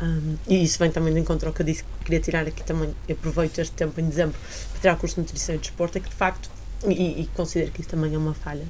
um, 0.00 0.36
e 0.48 0.64
isso 0.64 0.78
vem 0.78 0.90
também 0.90 1.12
de 1.12 1.20
encontro 1.20 1.48
ao 1.48 1.54
que 1.54 1.60
eu 1.60 1.66
disse 1.66 1.84
que 1.84 2.04
queria 2.04 2.20
tirar 2.20 2.46
aqui 2.46 2.62
também, 2.64 2.94
eu 3.06 3.14
aproveito 3.14 3.58
este 3.58 3.74
tempo 3.74 4.00
em 4.00 4.08
dezembro 4.08 4.38
para 4.72 4.80
tirar 4.80 4.94
o 4.94 4.96
curso 4.96 5.16
de 5.16 5.20
Nutrição 5.20 5.54
e 5.54 5.58
Desporto, 5.58 5.98
é 5.98 6.00
que 6.00 6.08
de 6.08 6.14
facto, 6.14 6.50
e, 6.86 7.20
e 7.20 7.30
considero 7.34 7.70
que 7.70 7.82
isso 7.82 7.90
também 7.90 8.14
é 8.14 8.18
uma 8.18 8.32
falha, 8.32 8.64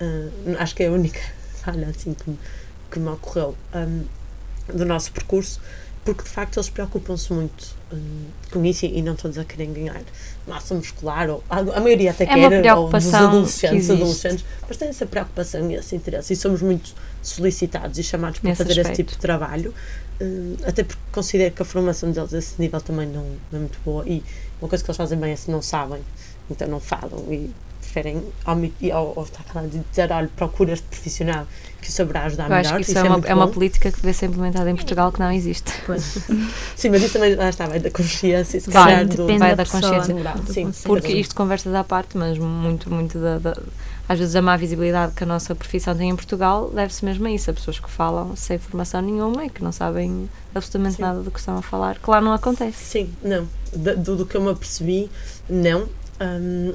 uh, 0.00 0.56
acho 0.58 0.74
que 0.74 0.82
é 0.82 0.88
a 0.88 0.90
única 0.90 1.20
falha 1.62 1.86
assim 1.88 2.14
que, 2.14 2.36
que 2.90 2.98
me 2.98 3.08
ocorreu 3.10 3.56
um, 3.74 4.04
do 4.74 4.84
nosso 4.84 5.12
percurso, 5.12 5.60
porque 6.04 6.24
de 6.24 6.28
facto 6.28 6.56
eles 6.56 6.68
preocupam-se 6.68 7.32
muito 7.32 7.76
um, 7.92 8.24
com 8.50 8.64
isso 8.64 8.84
e, 8.84 9.00
não 9.00 9.14
todos 9.14 9.38
a 9.38 9.44
querem 9.44 9.72
ganhar. 9.72 10.02
Massa 10.46 10.74
muscular, 10.74 11.30
ou 11.30 11.44
a, 11.48 11.58
a 11.58 11.80
maioria 11.80 12.10
até 12.10 12.24
é 12.24 12.26
quer, 12.26 12.74
ou 12.74 12.90
dos 12.90 13.14
adolescentes, 13.14 13.90
adolescentes, 13.90 14.44
mas 14.66 14.76
tem 14.76 14.88
essa 14.88 15.06
preocupação 15.06 15.70
e 15.70 15.74
esse 15.76 15.94
interesse. 15.94 16.32
E 16.32 16.36
somos 16.36 16.60
muito 16.60 16.92
solicitados 17.22 17.98
e 17.98 18.02
chamados 18.02 18.40
para 18.40 18.50
Nesse 18.50 18.58
fazer 18.64 18.80
aspecto. 18.80 18.92
esse 18.92 19.02
tipo 19.02 19.12
de 19.12 19.18
trabalho, 19.18 19.72
um, 20.20 20.56
até 20.64 20.82
porque 20.82 21.02
considero 21.12 21.54
que 21.54 21.62
a 21.62 21.64
formação 21.64 22.10
deles 22.10 22.34
a 22.34 22.38
esse 22.38 22.60
nível 22.60 22.80
também 22.80 23.06
não, 23.06 23.24
não 23.52 23.58
é 23.58 23.58
muito 23.58 23.78
boa 23.84 24.04
e 24.06 24.24
uma 24.60 24.68
coisa 24.68 24.82
que 24.82 24.90
eles 24.90 24.96
fazem 24.96 25.18
bem 25.18 25.32
é 25.32 25.36
se 25.36 25.50
não 25.50 25.62
sabem, 25.62 26.02
então 26.50 26.66
não 26.66 26.80
falam 26.80 27.32
e 27.32 27.50
preferem 27.92 28.22
omitir 28.46 28.96
ou, 28.96 29.12
ou 29.14 29.24
estar 29.24 29.44
a 29.54 29.62
dizer, 29.62 30.10
olha, 30.10 30.30
procura 30.34 30.72
este 30.72 30.86
profissional 30.86 31.46
que 31.80 31.88
o 31.88 31.92
saberá 31.92 32.24
ajudar 32.24 32.44
Eu 32.44 32.48
melhor. 32.50 32.60
Acho 32.60 32.74
que 32.76 32.80
isso, 32.82 32.90
isso 32.92 33.00
é, 33.00 33.06
é, 33.06 33.10
uma, 33.10 33.26
é 33.26 33.34
uma 33.34 33.48
política 33.48 33.92
que 33.92 34.00
deve 34.00 34.16
ser 34.16 34.26
implementada 34.26 34.70
em 34.70 34.76
Portugal 34.76 35.12
que 35.12 35.20
não 35.20 35.30
existe. 35.30 35.72
Pois. 35.84 36.18
Sim, 36.74 36.90
mas 36.90 37.02
isso 37.02 37.12
também 37.14 37.34
lá 37.34 37.48
está, 37.48 37.66
vai 37.66 37.80
da 37.80 37.90
consciência, 37.90 38.60
se 38.60 38.70
vai, 38.70 39.04
do, 39.04 39.26
vai 39.26 39.54
da, 39.54 39.64
da 39.64 39.66
consciência. 39.66 40.14
Sim, 40.46 40.72
porque 40.84 41.12
isto 41.12 41.34
conversas 41.34 41.74
à 41.74 41.84
parte, 41.84 42.16
mas 42.16 42.38
muito, 42.38 42.88
muito 42.88 43.18
da, 43.18 43.38
da, 43.38 43.56
às 44.08 44.18
vezes 44.18 44.34
a 44.34 44.40
má 44.40 44.56
visibilidade 44.56 45.12
que 45.12 45.24
a 45.24 45.26
nossa 45.26 45.54
profissão 45.54 45.94
tem 45.96 46.10
em 46.10 46.16
Portugal 46.16 46.70
deve-se 46.70 47.04
mesmo 47.04 47.26
a 47.26 47.30
isso, 47.30 47.50
a 47.50 47.54
pessoas 47.54 47.78
que 47.78 47.90
falam 47.90 48.34
sem 48.36 48.58
formação 48.58 49.02
nenhuma 49.02 49.44
e 49.44 49.50
que 49.50 49.62
não 49.62 49.72
sabem 49.72 50.30
absolutamente 50.54 50.96
Sim. 50.96 51.02
nada 51.02 51.20
do 51.20 51.30
que 51.30 51.38
estão 51.38 51.58
a 51.58 51.62
falar, 51.62 51.98
que 51.98 52.08
lá 52.08 52.20
não 52.20 52.32
acontece. 52.32 52.84
Sim, 52.84 53.12
não. 53.22 53.48
Do, 53.74 54.16
do 54.16 54.26
que 54.26 54.36
eu 54.36 54.40
me 54.40 54.50
apercebi, 54.50 55.10
não. 55.48 55.88
Um, 56.20 56.74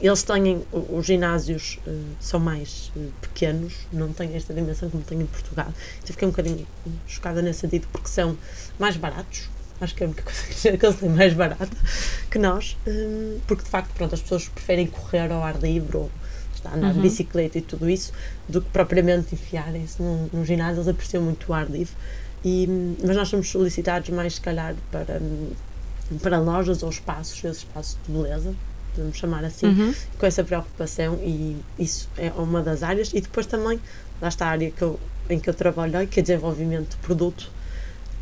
eles 0.00 0.22
têm, 0.22 0.64
os 0.72 1.06
ginásios 1.06 1.78
uh, 1.86 2.04
são 2.18 2.40
mais 2.40 2.90
uh, 2.96 3.12
pequenos, 3.20 3.74
não 3.92 4.12
têm 4.12 4.34
esta 4.34 4.54
dimensão 4.54 4.88
como 4.88 5.02
tem 5.02 5.20
em 5.20 5.26
Portugal. 5.26 5.68
Então 5.98 6.12
fiquei 6.12 6.26
um 6.26 6.30
bocadinho 6.30 6.66
chocada 7.06 7.42
nesse 7.42 7.60
sentido, 7.60 7.86
porque 7.92 8.08
são 8.08 8.36
mais 8.78 8.96
baratos. 8.96 9.50
Acho 9.80 9.94
que 9.94 10.02
é 10.02 10.06
a 10.06 10.08
única 10.08 10.22
coisa 10.24 10.76
que 10.76 10.86
eles 10.86 10.96
têm 10.96 11.08
mais 11.08 11.34
barato 11.34 11.76
que 12.30 12.38
nós, 12.38 12.76
um, 12.86 13.38
porque 13.46 13.64
de 13.64 13.68
facto, 13.68 13.92
pronto, 13.94 14.14
as 14.14 14.22
pessoas 14.22 14.48
preferem 14.48 14.86
correr 14.86 15.30
ao 15.30 15.42
ar 15.42 15.60
livre 15.60 15.96
ou 15.96 16.10
a 16.64 16.76
andar 16.76 16.88
uhum. 16.88 16.94
de 16.94 17.00
bicicleta 17.00 17.58
e 17.58 17.60
tudo 17.60 17.90
isso, 17.90 18.12
do 18.48 18.62
que 18.62 18.70
propriamente 18.70 19.34
enfiarem-se 19.34 20.00
num, 20.00 20.28
num 20.32 20.44
ginásio. 20.44 20.76
Eles 20.76 20.88
apreciam 20.88 21.22
muito 21.22 21.50
o 21.50 21.52
ar 21.52 21.68
livre. 21.68 21.94
E, 22.44 22.96
mas 23.04 23.16
nós 23.16 23.28
somos 23.28 23.50
solicitados 23.50 24.08
mais, 24.10 24.34
se 24.34 24.40
calhar, 24.40 24.74
para, 24.90 25.20
para 26.22 26.38
lojas 26.38 26.82
ou 26.82 26.90
espaços, 26.90 27.42
esse 27.44 27.58
espaço 27.58 27.98
de 28.06 28.12
beleza, 28.12 28.54
podemos 28.94 29.16
chamar 29.16 29.44
assim, 29.44 29.66
uhum. 29.66 29.94
com 30.18 30.26
essa 30.26 30.44
preocupação 30.44 31.14
e 31.22 31.56
isso 31.78 32.08
é 32.16 32.30
uma 32.36 32.62
das 32.62 32.82
áreas. 32.82 33.10
E 33.12 33.20
depois 33.20 33.46
também, 33.46 33.80
lá 34.20 34.28
está 34.28 34.46
a 34.46 34.50
área 34.50 34.70
que 34.70 34.82
eu, 34.82 34.98
em 35.28 35.38
que 35.38 35.48
eu 35.48 35.54
trabalhei, 35.54 36.06
que 36.06 36.20
é 36.20 36.22
desenvolvimento 36.22 36.90
de 36.90 36.96
produto, 36.96 37.50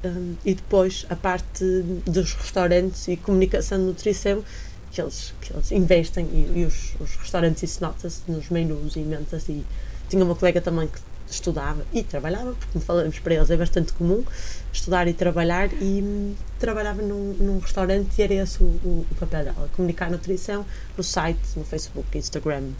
um, 0.04 0.34
e 0.44 0.54
depois 0.54 1.04
a 1.10 1.16
parte 1.16 1.64
dos 2.06 2.32
restaurantes 2.34 3.06
e 3.08 3.16
comunicação 3.16 3.78
de 3.78 3.84
nutrição, 3.84 4.42
que 4.90 5.00
eles, 5.00 5.32
que 5.40 5.52
eles 5.52 5.70
investem, 5.72 6.26
e, 6.26 6.60
e 6.60 6.64
os, 6.64 6.94
os, 7.00 7.16
restaurantes, 7.16 7.62
isso 7.62 7.82
nota-se 7.82 8.22
nos 8.28 8.48
menus 8.50 8.96
e 8.96 9.00
mentas. 9.00 9.48
E 9.48 9.64
tinha 10.08 10.24
uma 10.24 10.34
colega 10.34 10.60
também 10.60 10.88
que 10.88 10.98
estudava 11.30 11.84
e 11.92 12.02
trabalhava, 12.02 12.52
porque, 12.52 12.66
como 12.72 12.84
falamos 12.84 13.18
para 13.20 13.34
eles, 13.34 13.50
é 13.50 13.56
bastante 13.56 13.92
comum 13.92 14.24
estudar 14.72 15.06
e 15.06 15.12
trabalhar. 15.12 15.72
E 15.74 16.02
hum, 16.02 16.34
trabalhava 16.58 17.02
num, 17.02 17.34
num, 17.34 17.58
restaurante 17.58 18.18
e 18.18 18.22
era 18.22 18.34
esse 18.34 18.62
o, 18.62 18.66
o, 18.66 19.06
o, 19.10 19.14
papel 19.14 19.44
dela: 19.44 19.70
comunicar 19.76 20.10
nutrição 20.10 20.66
no 20.96 21.04
site, 21.04 21.40
no 21.56 21.64
Facebook, 21.64 22.18
Instagram, 22.18 22.70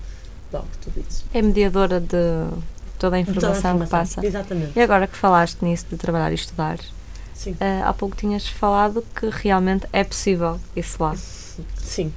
blog, 0.51 0.67
tudo 0.81 1.05
isso. 1.09 1.25
É 1.33 1.41
mediadora 1.41 2.01
de 2.01 2.17
toda 2.99 3.17
a 3.17 3.21
informação, 3.21 3.51
toda 3.51 3.53
a 3.53 3.59
informação 3.59 3.81
que 3.81 3.91
passa. 3.91 4.27
Exatamente. 4.27 4.73
E 4.77 4.83
agora 4.83 5.07
que 5.07 5.17
falaste 5.17 5.63
nisso 5.63 5.87
de 5.89 5.97
trabalhar 5.97 6.33
e 6.33 6.35
estudar. 6.35 6.79
Uh, 7.47 7.57
há 7.87 7.95
pouco 7.95 8.15
tinhas 8.15 8.47
falado 8.47 9.03
que 9.19 9.31
realmente 9.31 9.87
é 9.95 10.05
possível 10.05 10.61
isso 10.77 11.03
lá. 11.03 11.17
Sim. 11.83 12.13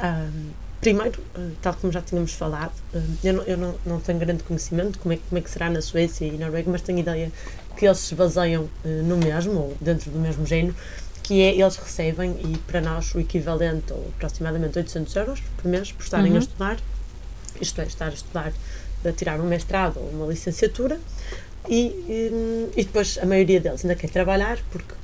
Um, 0.00 0.50
primeiro, 0.80 1.20
uh, 1.36 1.52
tal 1.60 1.74
como 1.74 1.92
já 1.92 2.00
tínhamos 2.00 2.32
falado, 2.32 2.72
uh, 2.94 3.02
eu, 3.24 3.34
não, 3.34 3.42
eu 3.44 3.56
não, 3.56 3.74
não 3.84 4.00
tenho 4.00 4.18
grande 4.18 4.42
conhecimento 4.42 4.92
de 4.92 4.98
como 4.98 5.14
é, 5.14 5.18
como 5.28 5.38
é 5.38 5.40
que 5.40 5.50
será 5.50 5.70
na 5.70 5.82
Suécia 5.82 6.26
e 6.26 6.32
Noruega, 6.32 6.70
mas 6.70 6.82
tenho 6.82 6.98
ideia 6.98 7.32
que 7.76 7.86
eles 7.86 7.98
se 7.98 8.14
baseiam 8.14 8.68
no 9.04 9.16
mesmo, 9.16 9.52
ou 9.52 9.76
dentro 9.80 10.10
do 10.10 10.18
mesmo 10.18 10.44
género, 10.44 10.74
que 11.22 11.42
é 11.42 11.54
eles 11.54 11.76
recebem, 11.76 12.36
e 12.42 12.56
para 12.66 12.80
nós 12.80 13.14
o 13.14 13.20
equivalente, 13.20 13.92
ou 13.92 14.08
aproximadamente 14.16 14.78
800 14.78 15.14
euros 15.14 15.42
por 15.56 15.68
mês, 15.68 15.92
por 15.92 16.02
estarem 16.02 16.30
uhum. 16.32 16.38
a 16.38 16.40
estudar, 16.40 16.78
isto 17.60 17.80
é, 17.80 17.84
estar 17.84 18.06
a 18.06 18.14
estudar, 18.14 18.52
a 19.04 19.12
tirar 19.12 19.38
um 19.38 19.44
mestrado 19.44 19.98
ou 19.98 20.08
uma 20.08 20.26
licenciatura, 20.26 20.98
e, 21.68 21.86
e, 22.08 22.70
e, 22.76 22.84
depois 22.84 23.18
a 23.20 23.26
maioria 23.26 23.60
deles 23.60 23.84
ainda 23.84 23.94
quer 23.94 24.08
trabalhar 24.08 24.58
porque 24.72 24.94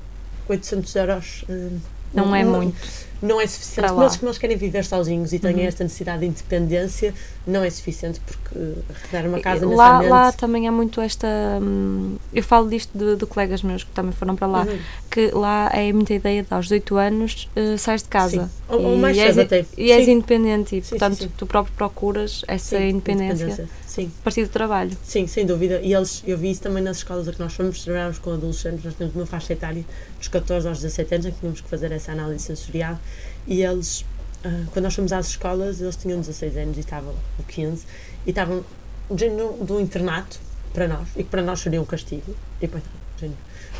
800 0.49 0.97
euros 0.97 1.45
uh, 1.49 1.81
não, 2.15 2.27
não, 2.27 2.35
é 2.35 2.43
muito 2.43 2.77
não 3.25 3.41
é 3.41 3.47
suficiente. 3.47 3.89
Como 3.89 4.03
eles, 4.03 4.17
como 4.17 4.29
eles 4.29 4.39
querem 4.39 4.57
viver 4.57 4.85
sozinhos 4.85 5.33
e 5.33 5.39
têm 5.39 5.55
uhum. 5.55 5.61
esta 5.63 5.83
necessidade 5.83 6.21
de 6.21 6.27
independência, 6.27 7.15
não 7.47 7.65
é 7.65 7.71
suficiente 7.71 8.21
porque 8.21 8.75
arrendar 8.91 9.29
uma 9.29 9.41
casa 9.41 9.67
lá, 9.67 10.01
lá 10.01 10.33
também 10.33 10.69
há 10.69 10.73
muito 10.73 11.01
esta. 11.01 11.27
Hum, 11.61 12.17
eu 12.33 12.43
falo 12.43 12.69
disto 12.69 12.97
de, 12.97 13.17
de, 13.17 13.27
colegas 13.27 13.63
meus 13.63 13.83
que 13.83 13.91
também 13.93 14.13
foram 14.13 14.37
para 14.37 14.47
lá, 14.47 14.63
uhum. 14.63 14.79
que 15.11 15.31
lá 15.31 15.71
é 15.73 15.93
muita 15.93 16.13
ideia 16.13 16.43
de 16.43 16.53
aos 16.53 16.67
18 16.67 16.97
anos 16.97 17.49
uh, 17.57 17.79
sais 17.79 18.03
de 18.03 18.09
casa. 18.09 18.51
Ou, 18.69 18.83
ou, 18.83 18.97
mais 18.99 19.17
cedo 19.17 19.41
até. 19.41 19.65
E 19.77 19.91
és 19.91 20.07
independente 20.07 20.77
e, 20.77 20.83
sim, 20.83 20.91
portanto, 20.91 21.17
sim, 21.17 21.25
sim. 21.25 21.33
tu 21.37 21.47
próprio 21.47 21.75
procuras 21.75 22.45
essa 22.47 22.79
independência. 22.79 23.45
independência. 23.45 23.84
Sim. 23.95 24.11
A 24.21 24.25
partir 24.25 24.43
do 24.43 24.49
trabalho. 24.49 24.91
Sim, 25.05 25.29
sem 25.29 25.47
dúvida. 25.47 25.81
E 25.81 25.95
eles, 25.95 26.25
eu 26.27 26.37
vi 26.37 26.51
isso 26.51 26.61
também 26.61 26.83
nas 26.83 26.97
escolas 26.97 27.29
a 27.29 27.33
que 27.33 27.39
nós 27.39 27.55
fomos, 27.55 27.85
trabalhamos 27.85 28.19
com 28.19 28.33
adolescentes, 28.33 28.85
nós 28.85 28.95
temos 28.95 29.15
uma 29.15 29.25
faixa 29.25 29.53
etária 29.53 29.85
dos 30.19 30.27
14 30.27 30.67
aos 30.67 30.79
17 30.81 31.15
anos, 31.15 31.27
em 31.27 31.31
que 31.31 31.39
tínhamos 31.39 31.61
que 31.61 31.69
fazer 31.69 31.93
essa 31.93 32.11
análise 32.11 32.43
sensorial 32.43 32.99
e 33.47 33.63
eles, 33.63 34.01
uh, 34.01 34.67
quando 34.73 34.85
nós 34.85 34.95
fomos 34.95 35.13
às 35.13 35.29
escolas, 35.29 35.81
eles 35.81 35.95
tinham 35.95 36.19
16 36.19 36.57
anos 36.57 36.77
e 36.77 36.81
estavam, 36.81 37.15
ou 37.39 37.45
15, 37.47 37.85
e 38.27 38.31
estavam 38.31 38.65
de 39.09 39.73
um 39.73 39.81
internato 39.81 40.41
para 40.73 40.89
nós, 40.89 41.07
e 41.15 41.23
que 41.23 41.31
para 41.31 41.43
nós 41.43 41.61
seria 41.61 41.81
um 41.81 41.85
castigo. 41.85 42.35
E 42.61 42.67
depois, 42.67 42.83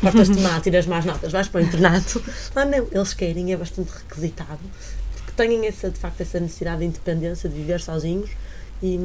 portas-te 0.01 0.39
mal, 0.39 0.61
tiras 0.61 0.85
más 0.85 1.03
notas, 1.03 1.31
vais 1.31 1.49
para 1.49 1.61
o 1.61 1.63
internato. 1.63 2.23
Lá 2.55 2.63
não, 2.63 2.87
eles 2.89 3.13
querem, 3.13 3.51
é 3.51 3.57
bastante 3.57 3.91
requisitado, 3.91 4.59
porque 5.15 5.31
têm 5.35 5.65
essa, 5.67 5.89
de 5.89 5.99
facto 5.99 6.21
essa 6.21 6.39
necessidade 6.39 6.79
de 6.79 6.85
independência, 6.85 7.49
de 7.49 7.55
viver 7.55 7.81
sozinhos, 7.81 8.29
e, 8.81 8.99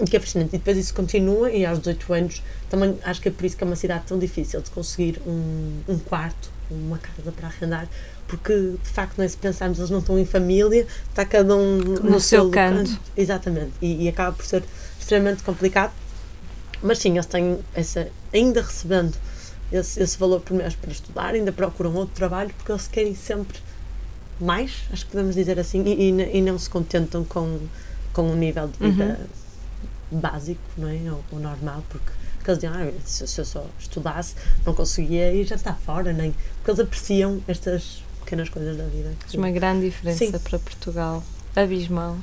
e, 0.00 0.04
que 0.04 0.16
é 0.16 0.20
fascinante. 0.20 0.54
E 0.54 0.58
depois 0.58 0.76
isso 0.76 0.94
continua, 0.94 1.50
e 1.50 1.64
aos 1.64 1.78
18 1.78 2.12
anos 2.12 2.42
também 2.68 2.98
acho 3.02 3.20
que 3.20 3.28
é 3.28 3.32
por 3.32 3.44
isso 3.44 3.56
que 3.56 3.64
é 3.64 3.66
uma 3.66 3.76
cidade 3.76 4.04
tão 4.06 4.18
difícil 4.18 4.60
de 4.60 4.70
conseguir 4.70 5.20
um, 5.26 5.80
um 5.88 5.98
quarto, 5.98 6.50
uma 6.70 6.98
casa 6.98 7.32
para 7.32 7.48
arrendar, 7.48 7.88
porque 8.28 8.74
de 8.82 8.88
facto, 8.88 9.18
né, 9.18 9.26
se 9.26 9.36
pensarmos, 9.36 9.78
eles 9.78 9.90
não 9.90 9.98
estão 9.98 10.18
em 10.18 10.24
família, 10.24 10.86
está 11.08 11.24
cada 11.24 11.56
um 11.56 11.76
no, 11.78 11.94
no 11.94 12.20
seu, 12.20 12.42
seu 12.42 12.50
canto. 12.50 12.90
canto. 12.90 13.00
Exatamente, 13.16 13.72
e, 13.82 14.04
e, 14.04 14.08
acaba 14.08 14.36
por 14.36 14.44
ser 14.44 14.62
extremamente 14.98 15.42
complicado. 15.42 15.92
Mas 16.82 16.98
sim, 16.98 17.12
eles 17.12 17.26
têm 17.26 17.58
essa, 17.74 18.08
ainda 18.32 18.62
recebendo 18.62 19.14
esse, 19.70 20.00
esse 20.00 20.16
valor 20.16 20.40
por 20.40 20.54
mês 20.54 20.74
para 20.74 20.90
estudar, 20.90 21.34
ainda 21.34 21.52
procuram 21.52 21.92
outro 21.94 22.14
trabalho 22.14 22.50
porque 22.56 22.72
eles 22.72 22.86
querem 22.86 23.14
sempre 23.14 23.58
mais, 24.40 24.84
acho 24.92 25.04
que 25.04 25.12
podemos 25.12 25.34
dizer 25.34 25.58
assim, 25.58 25.82
e, 25.84 26.10
e, 26.10 26.38
e 26.38 26.40
não 26.40 26.58
se 26.58 26.70
contentam 26.70 27.24
com, 27.24 27.58
com 28.12 28.22
um 28.22 28.36
nível 28.36 28.68
de 28.68 28.78
vida 28.78 29.20
uhum. 30.12 30.20
básico, 30.20 30.60
não 30.76 30.88
é? 30.88 31.10
Ou, 31.10 31.24
ou 31.32 31.38
normal, 31.38 31.84
porque 31.88 32.10
porque 32.40 32.50
eles 32.52 32.60
diziam, 32.60 32.74
ah, 32.74 33.00
se, 33.04 33.26
se, 33.26 33.38
eu 33.38 33.44
só 33.44 33.66
estudasse, 33.78 34.34
não 34.64 34.72
conseguia 34.74 35.30
ir 35.30 35.44
já 35.44 35.56
está 35.56 35.74
fora, 35.74 36.10
nem. 36.10 36.34
Porque 36.56 36.70
eles 36.70 36.80
apreciam 36.80 37.42
estas 37.46 38.02
pequenas 38.20 38.48
coisas 38.48 38.76
da 38.78 38.84
vida. 38.84 39.12
Que... 39.28 39.36
Uma 39.36 39.50
grande 39.50 39.84
diferença 39.84 40.24
Sim. 40.24 40.32
para 40.32 40.58
Portugal. 40.58 41.22
Abismal. 41.54 42.16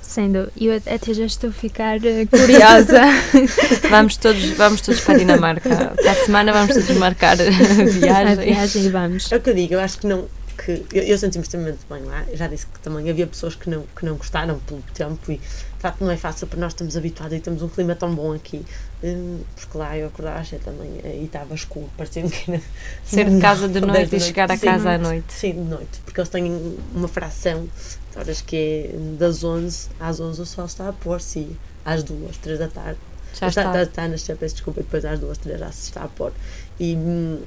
Sem 0.00 0.32
dúvida. 0.32 0.52
Eu 0.56 0.76
até 0.76 1.12
já 1.12 1.26
estou 1.26 1.50
a 1.50 1.52
ficar 1.52 1.98
uh, 1.98 2.26
curiosa. 2.28 3.02
vamos, 3.90 4.16
todos, 4.16 4.44
vamos 4.50 4.80
todos 4.80 5.00
para 5.00 5.14
a 5.14 5.18
Dinamarca. 5.18 5.68
Para 5.68 6.10
a 6.10 6.14
semana 6.14 6.52
vamos 6.52 6.74
todos 6.74 6.96
marcar 6.96 7.36
a 7.40 7.44
viagem. 7.44 8.32
A 8.32 8.34
viagem 8.34 8.84
e 8.84 8.88
vamos. 8.88 9.30
É 9.30 9.36
o 9.36 9.40
que 9.40 9.50
eu 9.50 9.54
digo, 9.54 9.74
eu 9.74 9.80
acho 9.80 9.98
que 9.98 10.06
não. 10.06 10.26
Que 10.56 10.84
eu, 10.92 11.02
eu 11.02 11.18
senti-me 11.18 11.42
extremamente 11.42 11.80
bem 11.88 12.02
lá. 12.04 12.24
Eu 12.28 12.36
já 12.36 12.46
disse 12.46 12.66
que 12.66 12.78
também 12.80 13.08
havia 13.10 13.26
pessoas 13.26 13.54
que 13.54 13.68
não, 13.68 13.84
que 13.96 14.04
não 14.04 14.16
gostaram 14.16 14.58
pelo 14.60 14.82
tempo 14.94 15.32
e 15.32 15.36
de 15.36 15.80
facto 15.80 16.02
não 16.02 16.10
é 16.10 16.16
fácil 16.16 16.46
para 16.46 16.58
nós 16.58 16.72
estamos 16.72 16.96
habituados 16.96 17.36
e 17.36 17.40
temos 17.40 17.62
um 17.62 17.68
clima 17.68 17.94
tão 17.94 18.14
bom 18.14 18.32
aqui 18.32 18.64
Hum, 19.04 19.40
porque 19.54 19.76
lá 19.76 19.98
eu 19.98 20.06
acordava 20.06 20.40
às 20.40 20.48
7 20.48 20.64
da 20.64 20.72
manhã 20.72 21.02
e 21.04 21.24
estava 21.26 21.54
escuro, 21.54 21.90
parecia-me 21.94 22.30
que 22.30 22.50
era. 22.50 22.62
Ser 23.04 23.28
de 23.28 23.38
casa 23.38 23.68
de 23.68 23.78
noite 23.84 24.16
e 24.16 24.20
chegar 24.20 24.50
a 24.50 24.56
casa 24.56 24.92
à 24.92 24.98
noite. 24.98 25.30
Sim, 25.30 25.52
de 25.52 25.60
noite, 25.60 26.00
porque 26.06 26.20
eles 26.20 26.30
têm 26.30 26.78
uma 26.94 27.06
fração 27.06 27.68
de 28.12 28.18
horas 28.18 28.40
que 28.40 28.56
é 28.56 28.96
das 29.18 29.44
11 29.44 29.90
às 30.00 30.20
11 30.20 30.40
o 30.40 30.46
sol 30.46 30.64
está 30.64 30.88
a 30.88 30.92
pôr-se 30.94 31.54
às 31.84 32.02
2, 32.02 32.38
3 32.38 32.58
da 32.58 32.68
tarde. 32.68 32.98
Já 33.38 33.48
está. 33.48 33.62
Está, 33.62 33.82
está 33.82 34.02
a 34.04 34.08
nascer, 34.08 34.36
peço 34.38 34.54
desculpa, 34.54 34.80
e 34.80 34.84
depois 34.84 35.04
às 35.04 35.20
2, 35.20 35.36
3 35.36 35.60
já 35.60 35.70
se 35.70 35.82
está 35.82 36.04
a 36.04 36.08
pôr. 36.08 36.32
E, 36.80 36.96
hum, 36.96 37.42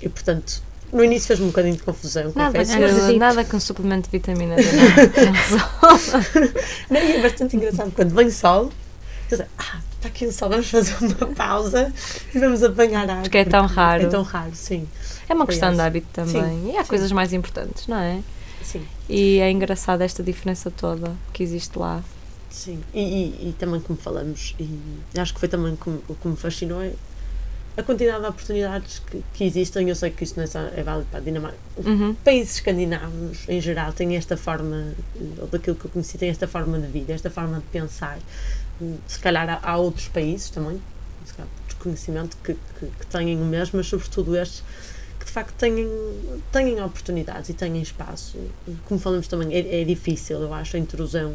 e 0.00 0.08
portanto, 0.08 0.62
no 0.92 1.02
início 1.02 1.28
fez-me 1.28 1.46
um 1.46 1.48
bocadinho 1.48 1.76
de 1.76 1.82
confusão, 1.82 2.30
nada, 2.34 2.58
confesso. 2.58 2.78
Mas, 2.78 3.16
nada 3.16 3.44
com 3.44 3.58
suplemento 3.58 4.10
de 4.10 4.12
vitamina 4.12 4.56
D. 4.56 4.62
Não, 6.90 7.00
é 7.00 7.22
bastante 7.22 7.56
engraçado 7.56 7.90
quando 7.92 8.14
vem 8.14 8.30
sol, 8.30 8.70
eu 9.30 9.36
sei, 9.38 9.46
ah, 9.58 9.80
está 9.96 10.08
aqui 10.08 10.26
o 10.26 10.32
sol, 10.32 10.50
vamos 10.50 10.68
fazer 10.68 10.94
uma 11.00 11.34
pausa 11.34 11.90
e 12.34 12.38
vamos 12.38 12.62
apanhar 12.62 13.08
água. 13.08 13.22
Porque 13.22 13.38
é 13.38 13.44
tão 13.44 13.66
raro. 13.66 14.02
É 14.02 14.06
tão 14.06 14.22
raro, 14.22 14.54
sim. 14.54 14.86
É 15.28 15.32
uma 15.32 15.46
questão 15.46 15.72
de 15.72 15.80
hábito 15.80 16.08
também. 16.12 16.42
Sim, 16.42 16.72
e 16.72 16.76
há 16.76 16.82
sim. 16.82 16.88
coisas 16.88 17.10
mais 17.10 17.32
importantes, 17.32 17.86
não 17.86 17.96
é? 17.96 18.20
Sim. 18.62 18.84
E 19.08 19.38
é 19.38 19.50
engraçada 19.50 20.04
esta 20.04 20.22
diferença 20.22 20.70
toda 20.70 21.16
que 21.32 21.42
existe 21.42 21.78
lá. 21.78 22.02
Sim, 22.50 22.80
e, 22.92 23.00
e, 23.00 23.48
e 23.48 23.52
também 23.58 23.80
como 23.80 23.98
falamos, 23.98 24.54
e 24.60 24.78
acho 25.18 25.32
que 25.32 25.40
foi 25.40 25.48
também 25.48 25.74
como, 25.74 26.02
o 26.06 26.14
que 26.14 26.28
me 26.28 26.36
fascinou 26.36 26.82
é 26.82 26.92
a 27.76 27.82
quantidade 27.82 28.20
de 28.20 28.28
oportunidades 28.28 28.98
que, 28.98 29.22
que, 29.32 29.44
existem. 29.44 29.88
Eu 29.88 29.96
sei 29.96 30.10
que 30.10 30.24
isto 30.24 30.36
não 30.36 30.44
é, 30.44 30.46
só, 30.46 30.60
é 30.60 30.82
válido 30.82 31.08
para 31.10 31.20
a 31.20 31.22
Dinamarca. 31.22 31.58
Uhum. 31.76 32.14
Países 32.24 32.56
escandinavos, 32.56 33.48
em 33.48 33.60
geral, 33.60 33.92
têm 33.92 34.16
esta 34.16 34.36
forma, 34.36 34.94
ou 35.38 35.46
daquilo 35.46 35.76
que 35.76 35.86
eu 35.86 35.90
conheci, 35.90 36.18
têm 36.18 36.28
esta 36.28 36.46
forma 36.46 36.78
de 36.78 36.86
vida, 36.86 37.12
esta 37.12 37.30
forma 37.30 37.56
de 37.56 37.66
pensar 37.66 38.18
se 39.06 39.18
calhar 39.18 39.48
há, 39.48 39.60
há 39.62 39.76
outros 39.76 40.08
países 40.08 40.50
também, 40.50 40.80
se 41.24 41.34
calhar 41.34 41.48
desconhecimento, 41.66 42.36
que, 42.42 42.54
que, 42.54 42.86
que 42.86 43.06
têm 43.06 43.40
o 43.40 43.44
mesmo, 43.44 43.76
mas 43.78 43.86
sobretudo 43.86 44.36
estes 44.36 44.62
que 45.18 45.26
de 45.26 45.32
facto 45.32 45.54
têm, 45.56 45.86
têm 46.50 46.82
oportunidades 46.82 47.48
e 47.48 47.54
têm 47.54 47.80
espaço. 47.80 48.36
Como 48.86 49.00
falamos 49.00 49.28
também, 49.28 49.54
é, 49.54 49.82
é 49.82 49.84
difícil, 49.84 50.40
eu 50.40 50.52
acho, 50.52 50.76
a 50.76 50.80
intrusão 50.80 51.34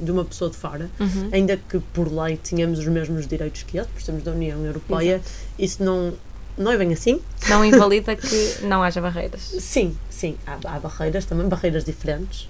de 0.00 0.10
uma 0.10 0.24
pessoa 0.24 0.50
de 0.50 0.56
fora, 0.56 0.90
uhum. 1.00 1.30
ainda 1.32 1.56
que 1.56 1.78
por 1.92 2.12
lei 2.12 2.36
tenhamos 2.36 2.78
os 2.78 2.86
mesmos 2.86 3.26
direitos 3.26 3.62
que 3.62 3.78
eles, 3.78 3.88
por 3.90 4.02
sermos 4.02 4.22
da 4.22 4.32
União 4.32 4.62
Europeia, 4.64 5.16
Exato. 5.16 5.30
isso 5.58 5.82
não, 5.82 6.12
não 6.56 6.70
é 6.70 6.76
bem 6.76 6.92
assim. 6.92 7.20
Não 7.48 7.64
invalida 7.64 8.14
que 8.14 8.58
não 8.62 8.82
haja 8.82 9.00
barreiras. 9.00 9.40
Sim, 9.58 9.96
sim, 10.10 10.36
há, 10.46 10.58
há 10.64 10.78
barreiras 10.78 11.24
também, 11.24 11.48
barreiras 11.48 11.84
diferentes. 11.84 12.48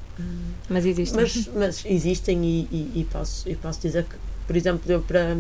Mas 0.69 0.87
existem. 0.87 1.21
Mas, 1.21 1.49
mas 1.55 1.85
existem 1.85 2.45
e, 2.45 2.69
e, 2.71 3.01
e, 3.01 3.05
posso, 3.11 3.49
e 3.49 3.57
posso 3.57 3.81
dizer 3.81 4.05
que, 4.05 4.15
por 4.47 4.57
exemplo, 4.57 4.91
eu 4.91 5.01
para. 5.01 5.37